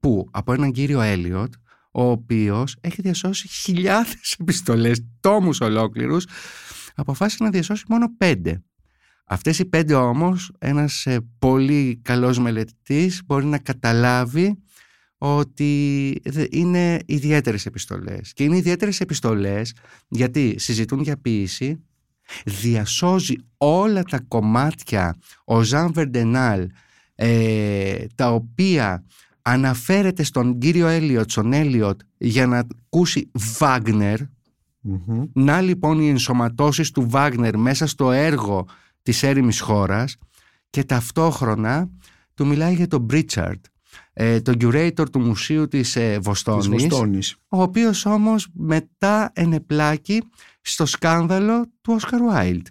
Που 0.00 0.28
από 0.30 0.52
έναν 0.52 0.72
κύριο 0.72 1.00
Έλιοτ, 1.00 1.54
ο 1.92 2.02
οποίος 2.10 2.76
έχει 2.80 3.02
διασώσει 3.02 3.48
χιλιάδες 3.48 4.32
επιστολές, 4.40 5.06
τόμους 5.20 5.60
ολόκληρους, 5.60 6.26
αποφάσισε 6.94 7.44
να 7.44 7.50
διασώσει 7.50 7.84
μόνο 7.88 8.16
πέντε. 8.16 8.62
Αυτές 9.26 9.58
οι 9.58 9.64
πέντε 9.64 9.94
όμως 9.94 10.52
ένας 10.58 11.06
ε, 11.06 11.20
πολύ 11.38 12.00
καλός 12.02 12.38
μελετητής 12.38 13.22
μπορεί 13.26 13.44
να 13.44 13.58
καταλάβει 13.58 14.62
ότι 15.24 16.22
είναι 16.50 16.98
ιδιαίτερες 17.06 17.66
επιστολές. 17.66 18.32
Και 18.32 18.44
είναι 18.44 18.56
ιδιαίτερες 18.56 19.00
επιστολές 19.00 19.74
γιατί 20.08 20.54
συζητούν 20.58 21.00
για 21.00 21.16
ποίηση, 21.16 21.82
διασώζει 22.44 23.34
όλα 23.56 24.02
τα 24.02 24.20
κομμάτια 24.28 25.16
ο 25.44 25.62
Ζαν 25.62 25.92
Βερντενάλ 25.92 26.68
ε, 27.14 28.04
τα 28.14 28.32
οποία 28.32 29.04
αναφέρεται 29.42 30.22
στον 30.22 30.58
κύριο 30.58 30.86
Έλιοτ, 30.86 31.30
στον 31.30 31.52
Έλιοτ 31.52 32.00
για 32.18 32.46
να 32.46 32.58
ακούσει 32.58 33.30
Να 35.32 35.60
λοιπόν 35.60 36.00
οι 36.00 36.08
ενσωματώσεις 36.08 36.90
του 36.90 37.08
Βάγνερ 37.08 37.56
μέσα 37.56 37.86
στο 37.86 38.10
έργο 38.10 38.66
της 39.02 39.22
έρημης 39.22 39.60
χώρας 39.60 40.16
και 40.70 40.84
ταυτόχρονα 40.84 41.88
του 42.34 42.46
μιλάει 42.46 42.74
για 42.74 42.86
τον 42.86 43.00
Μπρίτσαρτ 43.00 43.64
ε, 44.12 44.40
τον 44.40 44.56
curator 44.60 45.10
του 45.12 45.20
μουσείου 45.20 45.68
της 45.68 45.96
ε, 45.96 46.18
Βοστόνης, 46.18 47.36
ο 47.48 47.62
οποίος 47.62 48.06
όμως 48.06 48.48
μετά 48.52 49.30
ενεπλάκη 49.34 50.22
στο 50.60 50.86
σκάνδαλο 50.86 51.66
του 51.80 51.92
Όσκαρ 51.94 52.22
Βάιλντ. 52.22 52.66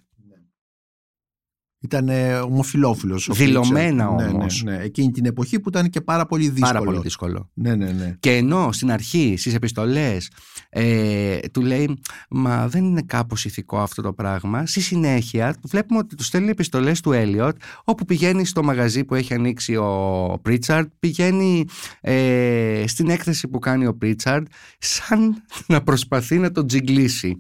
Ήταν 1.84 2.10
ομοφιλόφιλο. 2.44 3.22
Δηλωμένα 3.32 4.08
όμω. 4.08 4.22
Ναι, 4.22 4.72
ναι, 4.72 4.78
ναι, 4.78 4.84
Εκείνη 4.84 5.12
την 5.12 5.26
εποχή 5.26 5.60
που 5.60 5.70
ήταν 5.70 5.90
και 5.90 6.02
πάρα 6.02 6.26
πολύ 6.26 6.50
δύσκολο. 6.50 6.74
Πάρα 6.74 6.86
πολύ 6.86 7.00
δύσκολο. 7.00 7.50
Ναι, 7.54 7.76
ναι, 7.76 7.92
ναι. 7.92 8.16
Και 8.20 8.36
ενώ 8.36 8.72
στην 8.72 8.92
αρχή, 8.92 9.36
στις 9.38 9.54
επιστολές, 9.54 10.32
ε, 10.70 11.38
του 11.52 11.62
λέει 11.62 12.00
Μα 12.30 12.68
δεν 12.68 12.84
είναι 12.84 13.02
κάπως 13.02 13.46
ηθικό 13.46 13.80
αυτό 13.80 14.02
το 14.02 14.14
πράγμα. 14.14 14.66
Στη 14.66 14.82
συνέχεια, 14.82 15.56
βλέπουμε 15.64 16.00
ότι 16.00 16.16
τους 16.16 16.26
στέλνει 16.26 16.50
επιστολές 16.50 17.00
του 17.00 17.12
Έλιοτ, 17.12 17.58
όπου 17.84 18.06
πηγαίνει 18.06 18.46
στο 18.46 18.64
μαγαζί 18.64 19.04
που 19.04 19.16
έχει 19.16 19.34
ανοίξει 19.34 19.76
ο 19.76 20.40
Πρίτσαρτ, 20.42 20.90
πηγαίνει 21.00 21.66
ε, 22.02 22.84
στην 22.88 23.10
έκθεση 23.10 23.48
που 23.48 23.60
κάνει 23.60 23.86
ο 23.86 23.96
Πρίτσαρτ, 23.96 24.48
σαν 24.78 25.44
να 25.68 25.82
προσπαθεί 25.82 26.38
να 26.38 26.52
τον 26.52 26.68
τζιγκλίσει. 26.68 27.38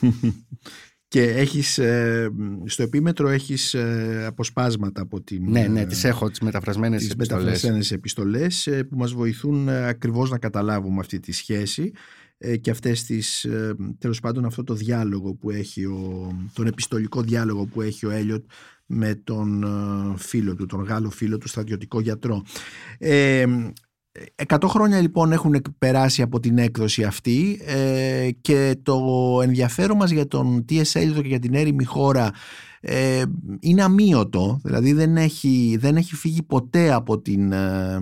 Και 1.12 1.22
έχεις, 1.22 1.78
ε, 1.78 2.30
στο 2.64 2.82
επίμετρο 2.82 3.28
έχεις 3.28 3.74
ε, 3.74 4.24
αποσπάσματα 4.26 5.00
από 5.00 5.20
την... 5.20 5.50
Ναι, 5.50 5.66
ναι, 5.66 5.86
τις 5.86 6.04
έχω 6.04 6.30
τις 6.30 6.40
μεταφρασμένες 6.40 7.00
τις 7.02 7.10
επιστολές. 7.10 7.44
μεταφρασμένες 7.44 7.90
επιστολές 7.90 8.66
ε, 8.66 8.84
που 8.84 8.96
μας 8.96 9.12
βοηθούν 9.12 9.68
ακριβώς 9.68 10.30
να 10.30 10.38
καταλάβουμε 10.38 11.00
αυτή 11.00 11.20
τη 11.20 11.32
σχέση 11.32 11.92
και 12.60 12.70
αυτές 12.70 13.04
τις, 13.04 13.46
τέλος 13.98 14.20
πάντων 14.20 14.44
αυτό 14.44 14.64
το 14.64 14.74
διάλογο 14.74 15.34
που 15.34 15.50
έχει, 15.50 15.84
ο, 15.84 16.32
τον 16.52 16.66
επιστολικό 16.66 17.22
διάλογο 17.22 17.66
που 17.66 17.80
έχει 17.80 18.06
ο 18.06 18.10
Έλιοτ 18.10 18.44
με 18.86 19.14
τον 19.14 19.64
φίλο 20.18 20.54
του, 20.54 20.66
τον 20.66 20.82
Γάλλο 20.82 21.10
φίλο 21.10 21.38
του 21.38 21.48
στρατιωτικό 21.48 22.00
γιατρό. 22.00 22.42
Ε, 24.12 24.22
Εκατό 24.34 24.68
χρόνια 24.68 25.00
λοιπόν 25.00 25.32
έχουν 25.32 25.62
περάσει 25.78 26.22
από 26.22 26.40
την 26.40 26.58
έκδοση 26.58 27.04
αυτή 27.04 27.60
ε, 27.66 28.30
και 28.40 28.76
το 28.82 29.00
ενδιαφέρον 29.42 29.96
μας 29.96 30.10
για 30.10 30.26
τον 30.26 30.64
T.S. 30.68 31.00
Eliot 31.00 31.22
και 31.22 31.28
για 31.28 31.38
την 31.38 31.54
έρημη 31.54 31.84
χώρα 31.84 32.30
ε, 32.80 33.22
είναι 33.60 33.82
αμύωτο, 33.82 34.60
δηλαδή 34.64 34.92
δεν 34.92 35.16
έχει, 35.16 35.76
δεν 35.80 35.96
έχει 35.96 36.14
φύγει 36.14 36.42
ποτέ 36.42 36.92
από 36.92 37.20
την, 37.20 37.52
ε, 37.52 38.00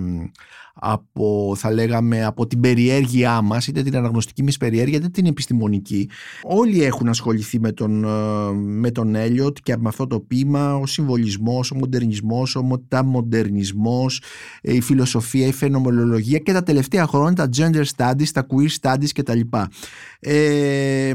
από, 0.83 1.53
θα 1.57 1.71
λέγαμε, 1.71 2.25
από 2.25 2.47
την 2.47 2.59
περιέργειά 2.59 3.41
μας, 3.41 3.67
είτε 3.67 3.81
την 3.81 3.95
αναγνωστική 3.95 4.43
μας 4.43 4.57
περιέργεια, 4.57 4.97
είτε 4.97 5.09
την 5.09 5.25
επιστημονική. 5.25 6.09
Όλοι 6.43 6.83
έχουν 6.83 7.09
ασχοληθεί 7.09 7.59
με 7.59 7.71
τον, 7.71 8.03
ε, 8.03 8.51
με 8.53 8.91
τον 8.91 9.15
Έλιοτ 9.15 9.57
και 9.63 9.77
με 9.77 9.87
αυτό 9.87 10.07
το 10.07 10.19
ποίημα, 10.19 10.75
ο 10.75 10.85
συμβολισμός, 10.85 11.71
ο 11.71 11.75
μοντερνισμός, 11.75 12.55
ο 12.55 12.63
μεταμοντερνισμός, 12.63 14.21
ε, 14.61 14.75
η 14.75 14.81
φιλοσοφία, 14.81 15.47
η 15.47 15.53
φαινομολογία 15.53 16.37
και 16.37 16.53
τα 16.53 16.63
τελευταία 16.63 17.07
χρόνια 17.07 17.33
τα 17.33 17.49
gender 17.57 17.83
studies, 17.95 18.29
τα 18.33 18.45
queer 18.49 18.69
studies 18.81 19.09
κτλ. 19.13 19.39
Ε, 20.19 21.11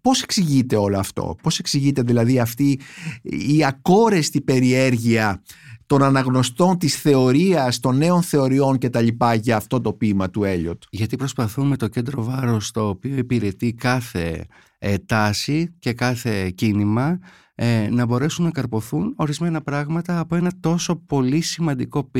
πώς 0.00 0.22
εξηγείται 0.22 0.76
όλο 0.76 0.98
αυτό, 0.98 1.36
πώς 1.42 1.58
εξηγείται 1.58 2.02
δηλαδή 2.02 2.38
αυτή 2.38 2.80
η 3.22 3.64
ακόρεστη 3.64 4.40
περιέργεια 4.40 5.42
των 5.88 6.02
αναγνωστών 6.02 6.78
της 6.78 6.96
θεωρίας, 6.96 7.80
των 7.80 7.96
νέων 7.96 8.22
θεωριών 8.22 8.78
και 8.78 8.90
τα 8.90 9.00
λοιπά 9.00 9.34
για 9.34 9.56
αυτό 9.56 9.80
το 9.80 9.92
ποίημα 9.92 10.30
του 10.30 10.44
Έλιοτ. 10.44 10.82
Γιατί 10.90 11.16
προσπαθούμε 11.16 11.76
το 11.76 11.88
κέντρο 11.88 12.24
βάρος 12.24 12.70
το 12.70 12.88
οποίο 12.88 13.16
υπηρετεί 13.16 13.72
κάθε 13.72 14.46
ε, 14.78 14.98
τάση 14.98 15.74
και 15.78 15.92
κάθε 15.92 16.50
κίνημα 16.50 17.18
ε, 17.54 17.88
να 17.90 18.06
μπορέσουν 18.06 18.44
να 18.44 18.50
καρποθούν 18.50 19.14
ορισμένα 19.16 19.60
πράγματα 19.60 20.18
από 20.18 20.34
ένα 20.34 20.52
τόσο 20.60 20.96
πολύ 20.96 21.40
σημαντικό 21.40 22.10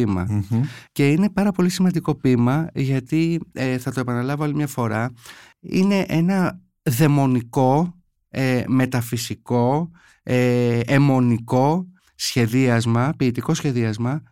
Και 0.93 1.11
είναι 1.11 1.31
πάρα 1.31 1.53
πολύ 1.53 1.69
σημαντικό 1.69 2.15
ποίημα 2.15 2.69
γιατί, 2.75 3.41
ε, 3.53 3.79
θα 3.79 3.93
το 3.93 4.01
επαναλάβω 4.01 4.45
άλλη 4.45 4.55
μια 4.55 4.67
φορά, 4.67 5.13
είναι 5.61 6.05
ένα 6.09 6.61
δαιμονικό, 6.83 7.95
ε, 8.29 8.63
μεταφυσικό, 8.67 9.91
ε, 10.23 10.81
αιμονικό 10.85 11.87
σχεδίασμα, 12.19 13.13
ποιητικό 13.17 13.55
σχεδίασμα, 13.55 14.23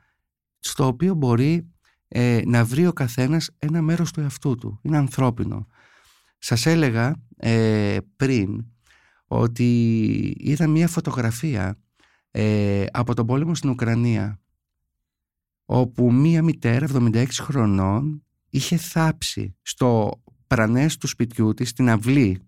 στο 0.58 0.86
οποίο 0.86 1.14
μπορεί 1.14 1.70
ε, 2.08 2.40
να 2.44 2.64
βρει 2.64 2.86
ο 2.86 2.92
καθένας 2.92 3.50
ένα 3.58 3.82
μέρος 3.82 4.12
του 4.12 4.20
εαυτού 4.20 4.54
του. 4.54 4.78
Είναι 4.82 4.96
ανθρώπινο. 4.96 5.66
Σας 6.38 6.66
έλεγα 6.66 7.16
ε, 7.36 7.96
πριν 8.16 8.66
ότι 9.26 10.34
είδα 10.38 10.66
μία 10.66 10.88
φωτογραφία 10.88 11.78
ε, 12.30 12.84
από 12.90 13.14
τον 13.14 13.26
πόλεμο 13.26 13.54
στην 13.54 13.70
Ουκρανία 13.70 14.40
όπου 15.64 16.12
μία 16.12 16.42
μητέρα 16.42 16.86
76 16.92 17.26
χρονών 17.40 18.24
είχε 18.50 18.76
θάψει 18.76 19.56
στο 19.62 20.22
πρανές 20.46 20.96
του 20.96 21.06
σπιτιού 21.06 21.54
της, 21.54 21.68
στην 21.68 21.90
αυλή, 21.90 22.40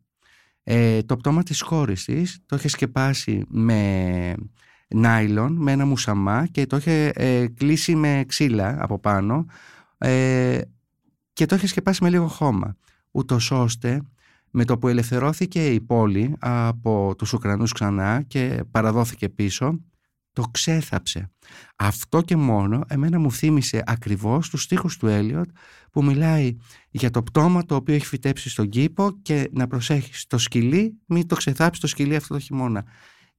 το 1.06 1.16
πτώμα 1.16 1.42
της 1.42 1.62
κόρης 1.62 2.04
της, 2.04 2.38
το 2.46 2.56
είχε 2.56 2.68
σκεπάσει 2.68 3.44
με 3.48 4.34
νάιλον 4.94 5.52
με 5.52 5.72
ένα 5.72 5.86
μουσαμά 5.86 6.46
και 6.46 6.66
το 6.66 6.76
είχε 6.76 7.10
ε, 7.14 7.46
κλείσει 7.46 7.94
με 7.94 8.24
ξύλα 8.28 8.76
από 8.78 8.98
πάνω 8.98 9.46
ε, 9.98 10.60
και 11.32 11.46
το 11.46 11.54
είχε 11.54 11.66
σκεπάσει 11.66 12.02
με 12.02 12.10
λίγο 12.10 12.26
χώμα 12.26 12.76
ούτως 13.10 13.50
ώστε 13.50 14.02
με 14.50 14.64
το 14.64 14.78
που 14.78 14.88
ελευθερώθηκε 14.88 15.72
η 15.72 15.80
πόλη 15.80 16.36
από 16.38 17.14
τους 17.18 17.32
Ουκρανούς 17.32 17.72
ξανά 17.72 18.22
και 18.22 18.64
παραδόθηκε 18.70 19.28
πίσω 19.28 19.80
το 20.32 20.44
ξέθαψε. 20.50 21.30
Αυτό 21.76 22.20
και 22.20 22.36
μόνο 22.36 22.84
εμένα 22.88 23.18
μου 23.18 23.32
θύμισε 23.32 23.82
ακριβώς 23.86 24.48
τους 24.48 24.62
στίχους 24.62 24.96
του 24.96 25.06
Έλιοτ 25.06 25.50
που 25.92 26.04
μιλάει 26.04 26.56
για 26.90 27.10
το 27.10 27.22
πτώμα 27.22 27.64
το 27.64 27.74
οποίο 27.74 27.94
έχει 27.94 28.06
φυτέψει 28.06 28.50
στον 28.50 28.68
κήπο 28.68 29.10
και 29.22 29.48
να 29.52 29.66
προσέχεις 29.66 30.26
το 30.26 30.38
σκυλί 30.38 30.98
μην 31.06 31.26
το 31.26 31.36
ξεθάψεις 31.36 31.80
το 31.80 31.86
σκυλί 31.86 32.16
αυτό 32.16 32.34
το 32.34 32.40
χειμώνα 32.40 32.84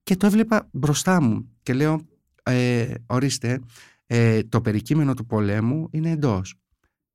και 0.10 0.16
το 0.16 0.26
έβλεπα 0.26 0.68
μπροστά 0.72 1.22
μου 1.22 1.49
και 1.62 1.74
λέω 1.74 2.01
ε, 2.43 2.93
ορίστε 3.05 3.60
ε, 4.05 4.43
το 4.43 4.62
περικείμενο 4.62 5.14
του 5.14 5.26
πολέμου 5.26 5.88
είναι 5.91 6.10
εντός 6.10 6.55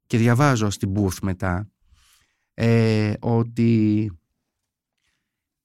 και 0.06 0.18
διαβάζω 0.18 0.70
στην 0.70 0.92
Booth 0.94 1.18
μετά 1.22 1.70
ε, 2.54 3.12
ότι 3.20 4.10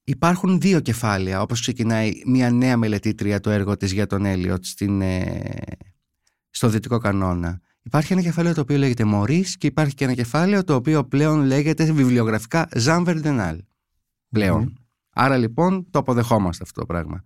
υπάρχουν 0.04 0.60
δύο 0.60 0.80
κεφάλαια 0.80 1.42
όπως 1.42 1.62
ξεκινάει 1.62 2.22
μια 2.26 2.52
νέα 2.52 2.78
μελετήτρια 2.78 3.40
το 3.40 3.50
έργο 3.50 3.78
της 3.78 3.92
για 3.92 4.08
τον 4.08 4.26
Έλιοτ 4.26 4.66
στην, 4.66 5.02
ε, 5.02 5.52
στο 6.50 6.70
δυτικό 6.70 6.98
κανόνα 6.98 7.62
Υπάρχει 7.82 8.14
ένα 8.14 8.22
κεφάλαιο 8.22 8.54
το 8.54 8.62
οποίο 8.62 8.78
λέγεται 8.78 9.04
Μωρίς 9.04 9.58
και 9.58 9.68
υπάρχει 9.68 9.94
και 9.94 10.04
ένα 10.04 10.14
κεφάλαιο 10.14 10.64
το 10.64 10.76
οποίο 10.76 11.04
πλέον 11.04 11.44
λέγεται 11.44 11.92
βιβλιογραφικά 11.92 12.70
Ζαν 12.76 13.04
Βερντενάλ. 13.04 13.64
Πλέον. 14.30 14.79
Άρα 15.22 15.38
λοιπόν 15.38 15.88
το 15.92 16.00
αποδεχόμαστε 16.00 16.64
αυτό 16.64 16.80
το 16.80 16.86
πράγμα. 16.86 17.24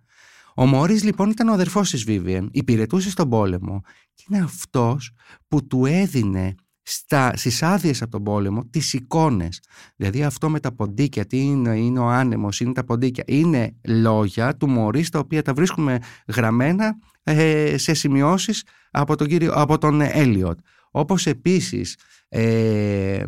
Ο 0.54 0.66
Μόρις 0.66 1.04
λοιπόν 1.04 1.30
ήταν 1.30 1.48
ο 1.48 1.52
αδερφός 1.52 1.90
της 1.90 2.04
Βίβιεν, 2.04 2.48
υπηρετούσε 2.52 3.10
στον 3.10 3.28
πόλεμο 3.28 3.80
και 4.14 4.24
είναι 4.28 4.42
αυτός 4.42 5.12
που 5.48 5.66
του 5.66 5.86
έδινε 5.86 6.54
στα, 6.82 7.32
στις 7.36 7.62
άδειες 7.62 8.02
από 8.02 8.10
τον 8.10 8.22
πόλεμο 8.22 8.66
τις 8.70 8.92
εικόνες. 8.92 9.60
Δηλαδή 9.96 10.24
αυτό 10.24 10.50
με 10.50 10.60
τα 10.60 10.74
ποντίκια, 10.74 11.26
τι 11.26 11.38
είναι, 11.40 11.78
είναι 11.78 11.98
ο 11.98 12.08
άνεμος, 12.08 12.60
είναι 12.60 12.72
τα 12.72 12.84
ποντίκια. 12.84 13.24
Είναι 13.26 13.76
λόγια 13.84 14.56
του 14.56 14.68
Μωρίς 14.68 15.08
τα 15.08 15.18
οποία 15.18 15.42
τα 15.42 15.52
βρίσκουμε 15.54 15.98
γραμμένα 16.26 16.96
ε, 17.22 17.74
σε 17.78 17.94
σημειώσεις 17.94 18.64
από 18.90 19.16
τον, 19.16 19.26
κύριο, 19.26 19.52
από 19.52 19.78
τον 19.78 20.00
Έλιοτ. 20.00 20.58
Όπως 20.90 21.26
επίσης 21.26 21.98
ε, 22.28 23.22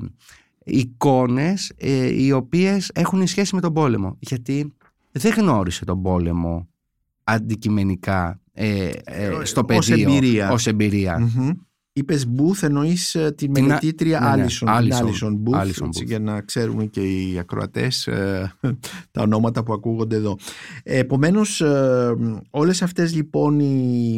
εικόνες 0.66 1.72
ε, 1.76 2.22
οι 2.22 2.32
οποίες 2.32 2.90
έχουν 2.94 3.26
σχέση 3.26 3.54
με 3.54 3.60
τον 3.60 3.72
πόλεμο. 3.72 4.16
Γιατί 4.18 4.74
δεν 5.12 5.32
γνώρισε 5.36 5.84
τον 5.84 6.02
πόλεμο 6.02 6.68
αντικειμενικά 7.24 8.40
ε, 8.52 8.90
ε, 9.04 9.30
στο 9.42 9.64
πεδίο 9.64 10.52
ως 10.52 10.66
εμπειρία. 10.66 11.30
Είπες 11.92 12.28
Booth 12.36 12.62
εννοείς 12.62 13.16
την 13.34 13.50
μελετήτρια 13.50 14.20
ναι, 14.20 14.42
ναι, 14.42 14.46
Alison, 14.60 15.30
Booth, 15.44 16.04
για 16.04 16.18
να 16.18 16.40
ξέρουμε 16.40 16.84
και 16.84 17.00
οι 17.00 17.38
ακροατές 17.38 18.08
τα 19.12 19.22
ονόματα 19.22 19.62
που 19.62 19.72
ακούγονται 19.72 20.16
εδώ. 20.16 20.36
Επομένως 20.82 21.62
όλες 22.50 22.82
αυτές 22.82 23.14
λοιπόν 23.14 23.60
οι, 23.60 24.14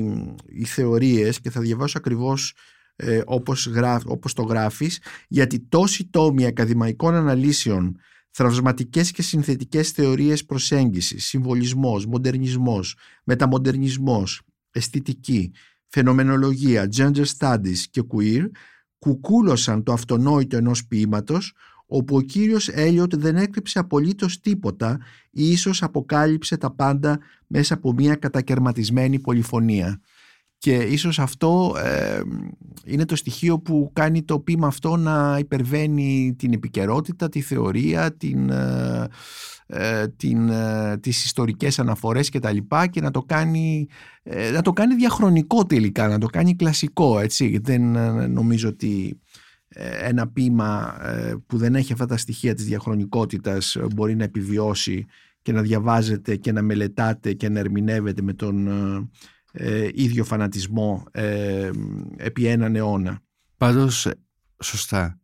οι 0.47 0.65
θεωρίες 0.65 1.41
και 1.41 1.51
θα 1.51 1.61
διαβάσω 1.61 1.99
ακριβώς 1.99 2.55
ε, 3.01 3.21
όπως, 3.25 3.71
όπως 4.07 4.33
το 4.33 4.43
γράφεις 4.43 5.01
γιατί 5.29 5.61
τόσοι 5.61 6.09
τόμοι 6.11 6.47
ακαδημαϊκών 6.47 7.15
αναλύσεων 7.15 7.97
θραυσματικές 8.31 9.11
και 9.11 9.23
συνθετικές 9.23 9.91
θεωρίες 9.91 10.45
προσέγγισης, 10.45 11.27
συμβολισμός, 11.27 12.07
μοντερνισμός, 12.07 12.97
μεταμοντερνισμός, 13.25 14.43
αισθητική, 14.71 15.53
φαινομενολογία, 15.87 16.89
gender 16.97 17.25
studies 17.39 17.79
και 17.91 18.03
queer 18.15 18.51
κουκούλωσαν 18.99 19.83
το 19.83 19.93
αυτονόητο 19.93 20.57
ενός 20.57 20.87
ποίηματος 20.87 21.53
όπου 21.87 22.17
ο 22.17 22.21
κύριος 22.21 22.69
Έλιοτ 22.69 23.15
δεν 23.17 23.37
έκρυψε 23.37 23.79
απολύτως 23.79 24.41
τίποτα 24.41 24.99
ή 25.31 25.51
ίσως 25.51 25.83
αποκάλυψε 25.83 26.57
τα 26.57 26.75
πάντα 26.75 27.19
μέσα 27.47 27.75
από 27.75 27.93
μια 27.93 28.15
κατακαιρματισμένη 28.15 29.19
πολυφωνία. 29.19 30.01
Και 30.59 30.75
ίσως 30.75 31.19
αυτό 31.19 31.75
ε, 31.85 32.21
είναι 32.85 33.05
το 33.05 33.17
στοιχείο 33.17 33.59
που 33.59 33.91
κάνει 33.93 34.23
το 34.23 34.41
ποίημα 34.41 34.67
αυτό 34.67 34.97
να 34.97 35.37
υπερβαίνει 35.39 36.35
την 36.39 36.53
επικαιρότητα, 36.53 37.29
τη 37.29 37.41
θεωρία, 37.41 38.17
την, 38.17 38.51
ε, 38.51 39.09
ε 39.67 40.09
την, 40.09 40.49
ε, 40.49 40.99
τις 40.99 41.25
ιστορικές 41.25 41.79
αναφορές 41.79 42.29
και 42.29 42.39
τα 42.39 42.53
λοιπά 42.53 42.87
και 42.87 43.01
να 43.01 43.11
το 43.11 43.23
κάνει, 43.23 43.87
να 44.53 44.63
το 44.63 44.73
κάνει 44.73 44.95
διαχρονικό 44.95 45.65
τελικά, 45.65 46.09
να 46.09 46.19
το 46.19 46.27
κάνει 46.27 46.57
κλασικό. 46.57 47.19
Έτσι. 47.19 47.59
Δεν 47.63 47.83
νομίζω 48.31 48.69
ότι 48.69 49.21
ένα 50.03 50.29
ποίημα 50.29 50.97
που 51.47 51.57
δεν 51.57 51.75
έχει 51.75 51.93
αυτά 51.93 52.07
τα 52.07 52.17
στοιχεία 52.17 52.55
της 52.55 52.65
διαχρονικότητας 52.65 53.77
μπορεί 53.95 54.17
να 54.17 54.25
επιβιώσει 54.25 55.07
και 55.43 55.53
να 55.53 55.63
διαβάζεται 55.63 56.37
και 56.37 56.53
να 56.53 56.63
μελετάτε 56.63 57.33
και 57.33 57.49
να 57.49 57.59
ερμηνεύεται 57.59 58.23
με 58.23 58.33
τον 58.33 58.69
ε, 59.53 59.89
ίδιο 59.95 60.25
φανατισμό 60.25 61.05
ε, 61.11 61.71
επί 62.17 62.47
έναν 62.47 62.77
αιώνα. 62.77 63.21
Πάντως, 63.57 64.09
σωστά, 64.63 65.21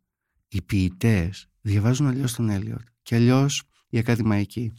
οι 0.47 0.61
ποιητές 0.61 1.49
διαβάζουν 1.61 2.07
αλλιώς 2.07 2.33
τον 2.33 2.49
Έλιοτ 2.49 2.81
και 3.01 3.15
αλλιώς 3.15 3.63
οι 3.89 3.97
ακαδημαϊκοί. 3.97 4.73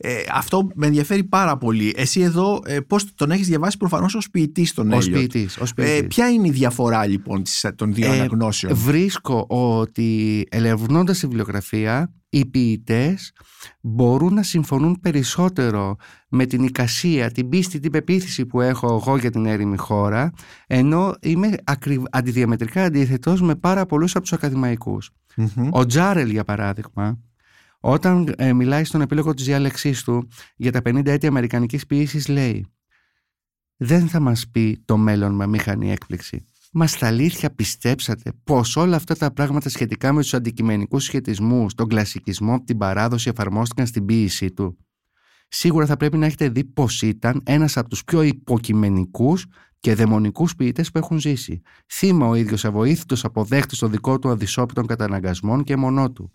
Ε, 0.00 0.22
αυτό 0.32 0.68
με 0.74 0.86
ενδιαφέρει 0.86 1.24
πάρα 1.24 1.56
πολύ. 1.56 1.92
Εσύ 1.96 2.20
εδώ 2.20 2.60
ε, 2.64 2.80
πώς 2.80 3.14
τον 3.14 3.30
έχεις 3.30 3.46
διαβάσει 3.46 3.76
προφανώς 3.76 4.14
ως 4.14 4.30
ποιητή 4.30 4.72
τον 4.72 4.92
Έλιοτ; 4.92 5.02
Ως 5.02 5.10
ποιητής. 5.10 5.58
Ως 5.58 5.72
Ε, 5.76 6.02
ποια 6.02 6.28
είναι 6.30 6.48
η 6.48 6.50
διαφορά 6.50 7.06
λοιπόν 7.06 7.42
των 7.76 7.94
δύο 7.94 8.12
ε, 8.12 8.14
αναγνώσεων; 8.14 8.74
Βρίσκω 8.74 9.46
ότι 9.48 10.46
ελευνώντας 10.50 11.18
τη 11.18 11.26
βιβλιογραφία 11.26 12.12
οι 12.28 12.46
ποιητές 12.46 13.32
μπορούν 13.80 14.34
να 14.34 14.42
συμφωνούν 14.42 15.00
περισσότερο 15.00 15.96
με 16.28 16.46
την 16.46 16.64
εικασία, 16.64 17.30
την 17.30 17.48
πίστη, 17.48 17.80
την 17.80 17.90
πεποίθηση 17.90 18.46
που 18.46 18.60
έχω 18.60 18.86
εγώ 18.86 19.16
για 19.16 19.30
την 19.30 19.46
έρημη 19.46 19.76
χώρα 19.76 20.32
ενώ 20.66 21.14
είμαι 21.20 21.54
αντιδιαμετρικά 22.10 22.84
αντίθετος 22.84 23.40
με 23.40 23.54
πάρα 23.54 23.86
πολλούς 23.86 24.10
από 24.10 24.20
τους 24.20 24.32
ακαδημαϊκούς. 24.32 25.10
Ο 25.70 25.86
Τζάρελ 25.86 26.30
για 26.30 26.44
παράδειγμα 26.44 27.18
όταν 27.80 28.34
ε, 28.36 28.52
μιλάει 28.52 28.84
στον 28.84 29.00
επίλογο 29.00 29.34
της 29.34 29.44
διάλεξής 29.44 30.02
του 30.02 30.28
για 30.56 30.72
τα 30.72 30.80
50 30.84 31.06
έτη 31.06 31.26
αμερικανικής 31.26 31.86
ποιήσης 31.86 32.28
λέει 32.28 32.66
«Δεν 33.76 34.08
θα 34.08 34.20
μας 34.20 34.48
πει 34.50 34.82
το 34.84 34.96
μέλλον 34.96 35.34
με 35.34 35.46
μηχανή 35.46 35.90
έκπληξη. 35.92 36.44
Μας 36.72 36.90
στα 36.90 37.06
αλήθεια 37.06 37.54
πιστέψατε 37.54 38.32
πως 38.44 38.76
όλα 38.76 38.96
αυτά 38.96 39.16
τα 39.16 39.32
πράγματα 39.32 39.68
σχετικά 39.68 40.12
με 40.12 40.20
τους 40.20 40.34
αντικειμενικούς 40.34 41.04
σχετισμούς, 41.04 41.74
τον 41.74 41.88
κλασικισμό, 41.88 42.62
την 42.64 42.78
παράδοση 42.78 43.28
εφαρμόστηκαν 43.28 43.86
στην 43.86 44.04
ποίησή 44.04 44.52
του; 44.52 44.78
Σίγουρα 45.48 45.86
θα 45.86 45.96
πρέπει 45.96 46.16
να 46.16 46.26
έχετε 46.26 46.48
δει 46.48 46.64
πως 46.64 47.02
ήταν 47.02 47.42
ένας 47.44 47.76
από 47.76 47.88
τους 47.88 48.04
πιο 48.04 48.22
υποκειμενικούς 48.22 49.46
και 49.80 49.94
δαιμονικούς 49.94 50.54
ποιητές 50.54 50.90
που 50.90 50.98
έχουν 50.98 51.18
ζήσει. 51.18 51.60
Θύμα 51.86 52.26
ο 52.26 52.34
ίδιος 52.34 52.64
αβοήθητος 52.64 53.24
αποδέχτης 53.24 53.78
των 53.78 53.90
δικό 53.90 54.18
του 54.18 54.28
αδυσόπιτων 54.30 54.86
καταναγκασμών 54.86 55.64
και 55.64 55.76
μονό 55.76 56.12
του. 56.12 56.30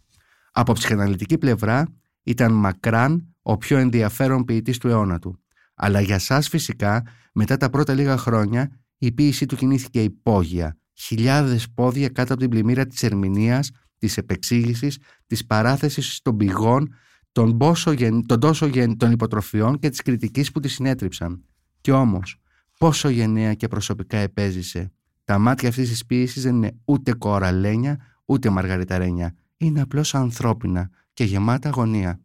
Από 0.51 0.73
ψυχαναλυτική 0.73 1.37
πλευρά 1.37 1.87
ήταν 2.23 2.51
μακράν 2.51 3.35
ο 3.41 3.57
πιο 3.57 3.77
ενδιαφέρον 3.77 4.45
ποιητής 4.45 4.77
του 4.77 4.87
αιώνα 4.87 5.19
του. 5.19 5.37
Αλλά 5.75 6.01
για 6.01 6.19
σας 6.19 6.47
φυσικά, 6.47 7.03
μετά 7.33 7.57
τα 7.57 7.69
πρώτα 7.69 7.93
λίγα 7.93 8.17
χρόνια, 8.17 8.82
η 9.05 9.11
ποίησή 9.11 9.45
του 9.45 9.55
κινήθηκε 9.55 10.03
υπόγεια. 10.03 10.77
Χιλιάδες 10.93 11.69
πόδια 11.73 12.09
κάτω 12.09 12.33
από 12.33 12.41
την 12.41 12.49
πλημμύρα 12.49 12.87
της 12.87 13.03
ερμηνείας, 13.03 13.71
της 13.97 14.17
επεξήγησης, 14.17 14.97
της 15.27 15.45
παράθεσης 15.45 16.21
των 16.21 16.37
πηγών, 16.37 16.93
των, 17.31 17.59
γεν, 17.95 18.25
των 18.25 18.39
τόσο 18.39 18.65
γεν, 18.65 18.97
των 18.97 19.11
υποτροφιών 19.11 19.79
και 19.79 19.89
της 19.89 20.01
κριτικής 20.01 20.51
που 20.51 20.59
τη 20.59 20.67
συνέτριψαν. 20.67 21.43
Κι 21.81 21.91
όμως, 21.91 22.41
πόσο 22.77 23.09
γενναία 23.09 23.53
και 23.53 23.67
προσωπικά 23.67 24.17
επέζησε. 24.17 24.91
Τα 25.23 25.37
μάτια 25.37 25.69
αυτής 25.69 25.89
της 25.89 26.05
ποίησης 26.05 26.43
δεν 26.43 26.55
είναι 26.55 26.79
ούτε 26.85 27.13
κοραλένια, 27.13 27.97
ούτε 28.25 28.49
μαργαριταρένια 28.49 29.35
είναι 29.57 29.81
απλώς 29.81 30.15
ανθρώπινα 30.15 30.89
και 31.13 31.23
γεμάτα 31.23 31.69
αγωνία. 31.69 32.19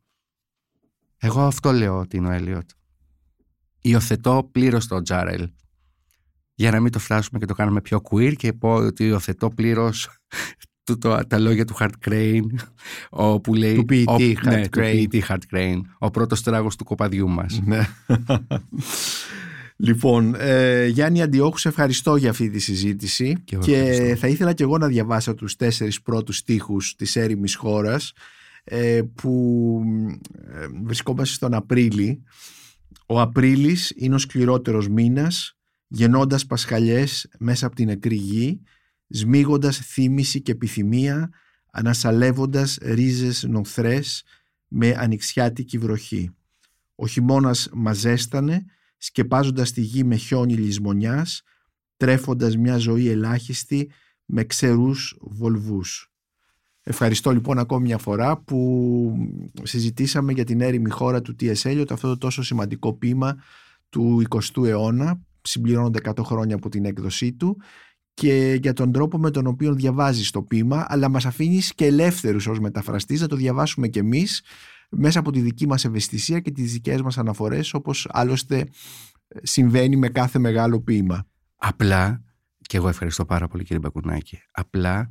Εγώ 1.19 1.43
αυτό 1.43 1.73
λέω 1.73 1.99
ότι 1.99 2.17
είναι 2.17 2.29
ο 2.29 2.31
Έλιοτ. 2.31 2.71
Υιοθετώ 3.81 4.49
πλήρως 4.53 4.87
τον 4.87 5.05
Τζάρελ. 5.05 5.51
Για 6.59 6.71
να 6.71 6.81
μην 6.81 6.93
το 6.93 6.99
φτάσουμε 6.99 7.39
και 7.39 7.47
το 7.47 7.55
κάνουμε 7.55 7.81
πιο 7.81 8.01
queer 8.11 8.33
και 8.37 8.53
πω 8.53 8.75
ότι 8.75 9.05
υιοθετώ 9.05 9.49
πλήρως 9.49 10.09
το, 10.85 10.99
το, 10.99 11.21
τα 11.29 11.39
λόγια 11.39 11.65
του 11.65 11.77
Hart 11.81 12.09
Crane 12.09 13.41
που 13.43 13.55
λέει 13.55 13.75
του 13.75 13.85
ποιητή 13.85 14.39
Hart, 14.45 14.47
ναι, 14.47 15.21
Hart 15.29 15.55
Crane 15.55 15.81
ο 15.99 16.11
πρώτος 16.11 16.43
τράγος 16.43 16.77
του 16.77 16.85
κοπαδιού 16.85 17.29
μας 17.29 17.61
ναι. 17.65 17.81
Λοιπόν, 19.81 20.35
ε, 20.39 20.87
Γιάννη 20.87 21.23
Αντιόχου, 21.23 21.59
σε 21.59 21.69
ευχαριστώ 21.69 22.17
για 22.17 22.31
αυτή 22.31 22.51
τη 22.51 22.59
συζήτηση 22.59 23.35
και, 23.45 24.17
θα 24.19 24.29
ήθελα 24.29 24.53
και 24.53 24.63
εγώ 24.63 24.79
να 24.79 24.87
διαβάσω 24.87 25.35
τους 25.35 25.57
τέσσερις 25.57 26.03
πρώτους 26.03 26.37
στίχους 26.37 26.95
της 26.95 27.17
έρημης 27.17 27.55
χώρας 27.55 28.13
ε, 28.65 29.01
που 29.15 29.83
ε, 30.53 30.67
βρισκόμαστε 30.85 31.35
στον 31.35 31.55
Απρίλη. 31.55 32.23
Ο 33.07 33.21
Απρίλης 33.21 33.93
είναι 33.97 34.15
ο 34.15 34.19
σκληρότερος 34.19 34.89
μήνας, 34.89 35.58
γεννώντας 35.89 36.47
πασχαλιές 36.47 37.29
μέσα 37.39 37.67
από 37.67 37.75
την 37.75 37.87
νεκρή 37.87 38.15
γη, 38.15 38.61
σμίγοντας 39.09 39.79
θύμηση 39.79 40.41
και 40.41 40.53
επιθυμία, 40.53 41.31
ανασαλεύοντας 41.73 42.79
ρίζες 42.83 43.43
νοθρές 43.43 44.25
με 44.69 44.95
ανοιξιάτικη 44.99 45.79
βροχή. 45.79 46.31
Ο 46.95 47.07
χειμώνας 47.07 47.69
μαζέστανε 47.73 48.65
σκεπάζοντας 48.99 49.73
τη 49.73 49.81
γη 49.81 50.05
με 50.05 50.17
χιόνι 50.17 50.55
λησμονιάς, 50.55 51.43
τρέφοντας 51.97 52.57
μια 52.57 52.77
ζωή 52.77 53.09
ελάχιστη 53.09 53.91
με 54.25 54.45
ξερούς 54.45 55.17
βολβούς. 55.21 56.13
Ευχαριστώ 56.83 57.31
λοιπόν 57.31 57.59
ακόμη 57.59 57.87
μια 57.87 57.99
φορά 57.99 58.37
που 58.37 59.31
συζητήσαμε 59.63 60.33
για 60.33 60.45
την 60.45 60.61
έρημη 60.61 60.91
χώρα 60.91 61.23
του 61.23 61.37
T.S. 61.41 61.63
Eliot, 61.63 61.91
αυτό 61.91 62.09
το 62.09 62.19
τόσο 62.19 62.43
σημαντικό 62.43 62.93
ποίημα 62.93 63.37
του 63.89 64.23
20ου 64.29 64.67
αιώνα, 64.67 65.21
συμπληρώνονται 65.49 65.99
100 66.05 66.25
χρόνια 66.25 66.55
από 66.55 66.69
την 66.69 66.85
έκδοσή 66.85 67.33
του 67.33 67.61
και 68.15 68.59
για 68.61 68.73
τον 68.73 68.93
τρόπο 68.93 69.19
με 69.19 69.31
τον 69.31 69.47
οποίο 69.47 69.75
διαβάζεις 69.75 70.31
το 70.31 70.43
ποίημα, 70.43 70.87
αλλά 70.89 71.09
μας 71.09 71.27
αφήνεις 71.27 71.75
και 71.75 71.85
ελεύθερους 71.85 72.47
ως 72.47 72.61
μεταφραστής 72.61 73.21
να 73.21 73.27
το 73.27 73.37
διαβάσουμε 73.37 73.89
κι 73.89 73.99
εμείς 73.99 74.43
μέσα 74.91 75.19
από 75.19 75.31
τη 75.33 75.41
δική 75.41 75.67
μας 75.67 75.85
ευαισθησία 75.85 76.41
και 76.41 76.51
τις 76.51 76.73
δικές 76.73 77.03
μας 77.03 77.19
αναφορές 77.19 77.75
όπως 77.75 78.09
άλλωστε 78.11 78.59
ε, 79.29 79.39
συμβαίνει 79.43 79.97
με 79.97 80.09
κάθε 80.09 80.39
μεγάλο 80.39 80.81
ποίημα. 80.81 81.27
Απλά, 81.57 82.25
και 82.61 82.77
εγώ 82.77 82.89
ευχαριστώ 82.89 83.25
πάρα 83.25 83.49
πολύ 83.49 83.63
κύριε 83.63 83.79
Μπακουνάκη, 83.79 84.43
απλά 84.51 85.09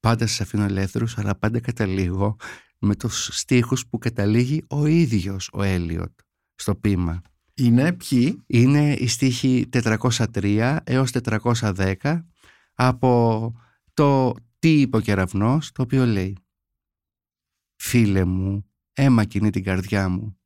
πάντα 0.00 0.26
σας 0.26 0.40
αφήνω 0.40 0.64
ελεύθερους 0.64 1.18
αλλά 1.18 1.34
πάντα 1.34 1.60
καταλήγω 1.60 2.36
με 2.78 2.96
τους 2.96 3.28
στίχους 3.32 3.86
που 3.86 3.98
καταλήγει 3.98 4.64
ο 4.68 4.86
ίδιος 4.86 5.50
ο 5.52 5.62
Έλιοτ 5.62 6.12
στο 6.54 6.74
ποίημα. 6.74 7.20
Είναι 7.54 7.92
ποιοι; 7.92 8.42
Είναι 8.46 8.94
η 8.94 9.06
στίχη 9.06 9.68
403 9.72 10.78
έως 10.84 11.10
410 11.22 12.24
από 12.74 13.52
το 13.94 14.34
«Τι 14.58 14.80
είπε 14.80 14.96
ο 14.96 15.00
κεραυνός» 15.00 15.72
το 15.72 15.82
οποίο 15.82 16.06
λέει 16.06 16.36
«Φίλε 17.76 18.24
μου, 18.24 18.70
αίμα 18.92 19.24
κινεί 19.24 19.50
την 19.50 19.64
καρδιά 19.64 20.08
μου. 20.08 20.38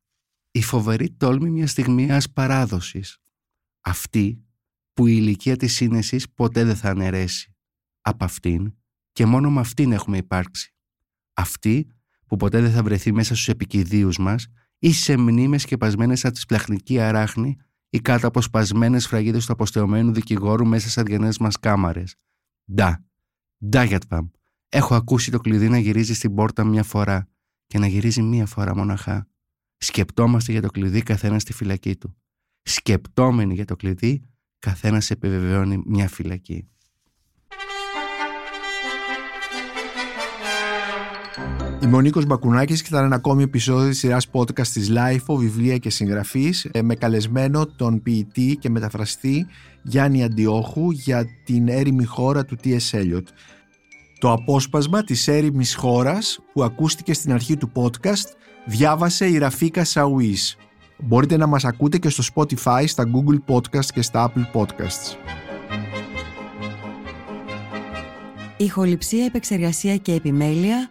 Η 0.51 0.63
φοβερή 0.63 1.11
τόλμη 1.11 1.51
μιας 1.51 1.71
στιγμιάς 1.71 2.31
παράδοσης. 2.31 3.19
Αυτή 3.81 4.45
που 4.93 5.07
η 5.07 5.15
ηλικία 5.17 5.57
της 5.57 5.75
σύνεσης 5.75 6.31
ποτέ 6.31 6.65
δεν 6.65 6.77
θα 6.77 6.91
αναιρέσει. 6.91 7.55
Από 8.01 8.25
αυτήν 8.25 8.75
και 9.13 9.27
μόνο 9.27 9.51
με 9.51 9.61
αυτήν 9.61 9.93
έχουμε 9.93 10.17
υπάρξει. 10.17 10.75
Αυτή 11.33 11.87
που 12.27 12.37
ποτέ 12.37 12.61
δεν 12.61 12.73
θα 12.73 12.83
βρεθεί 12.83 13.13
μέσα 13.13 13.35
στους 13.35 13.49
επικηδίους 13.49 14.19
μας 14.19 14.47
ή 14.85 14.93
σε 14.93 15.17
μνήμες 15.17 15.63
σκεπασμένες 15.63 16.25
από 16.25 16.35
τη 16.35 16.41
σπλαχνική 16.41 17.01
αράχνη 17.01 17.57
ή 17.91 18.01
κάτω 18.01 18.27
από 18.27 18.41
σπασμένες 18.41 19.07
φραγίδες 19.07 19.47
του 19.47 19.53
αποστεωμένου 19.53 20.13
δικηγόρου 20.13 20.67
μέσα 20.67 20.89
σε 20.89 21.01
αδιανές 21.01 21.39
μας 21.39 21.59
κάμαρες. 21.59 22.15
Ντα, 22.73 23.05
ντα 23.67 23.85
γιατβαμ. 23.85 24.27
Έχω 24.69 24.95
ακούσει 24.95 25.31
το 25.31 25.39
κλειδί 25.39 25.69
να 25.69 25.79
γυρίζει 25.79 26.15
στην 26.15 26.35
πόρτα 26.35 26.65
μια 26.65 26.83
φορά 26.83 27.29
και 27.67 27.79
να 27.79 27.87
γυρίζει 27.87 28.23
μία 28.23 28.47
φορά 28.47 28.77
μοναχά. 28.77 29.29
Σκεπτόμαστε 29.77 30.53
για 30.53 30.63
το 30.63 30.69
κλειδί 30.69 31.03
καθένας 31.03 31.43
στη 31.43 31.53
φυλακή 31.53 31.97
του. 31.97 32.17
Σκεπτόμενοι 32.63 33.55
για 33.55 33.65
το 33.65 33.77
κλειδί 33.77 34.29
καθένας 34.59 35.11
επιβεβαιώνει 35.11 35.83
μια 35.87 36.09
φυλακή. 36.09 36.69
Είμαι 41.85 41.97
ο 41.97 42.01
Νίκος 42.01 42.27
Μπακουνάκης 42.27 42.83
και 42.83 42.89
ήταν 42.91 43.05
ένα 43.05 43.15
ακόμη 43.15 43.43
επεισόδιο 43.43 43.89
της 43.89 43.99
σειράς 43.99 44.31
podcast 44.33 44.67
της 44.67 44.91
LIFO, 44.95 45.37
βιβλία 45.37 45.79
και 45.79 45.91
συγγραφής 45.91 46.69
ε, 46.73 46.83
με 46.83 46.95
καλεσμένο 46.95 47.67
τον 47.67 48.03
ποιητή 48.03 48.57
και 48.61 48.71
μεταφραστή 48.71 49.47
Γιάννη 49.83 50.25
Αντιόχου 50.25 50.91
για 50.91 51.27
την 51.45 51.69
έρημη 51.69 52.05
χώρα 52.05 52.45
του 52.45 52.57
T.S. 52.65 52.91
Eliot. 52.91 53.23
Το 54.19 54.33
απόσπασμα 54.33 55.03
της 55.03 55.29
έρημης 55.29 55.75
χώρας 55.75 56.39
που 56.53 56.63
ακούστηκε 56.63 57.15
στην 57.15 57.33
αρχή 57.33 57.57
του 57.57 57.73
podcast 57.75 58.29
διάβασε 58.65 59.27
η 59.27 59.39
Ραφίκα 59.39 59.85
Σαουίς. 59.85 60.57
Μπορείτε 60.99 61.37
να 61.37 61.47
μας 61.47 61.65
ακούτε 61.65 61.99
και 61.99 62.09
στο 62.09 62.25
Spotify, 62.35 62.85
στα 62.87 63.05
Google 63.05 63.55
Podcast 63.55 63.87
και 63.95 64.03
στα 64.03 64.33
Apple 64.33 64.61
Podcasts. 64.61 65.17
Ηχοληψία, 68.57 69.25
επεξεργασία 69.25 69.97
και 69.97 70.13
επιμέλεια, 70.13 70.91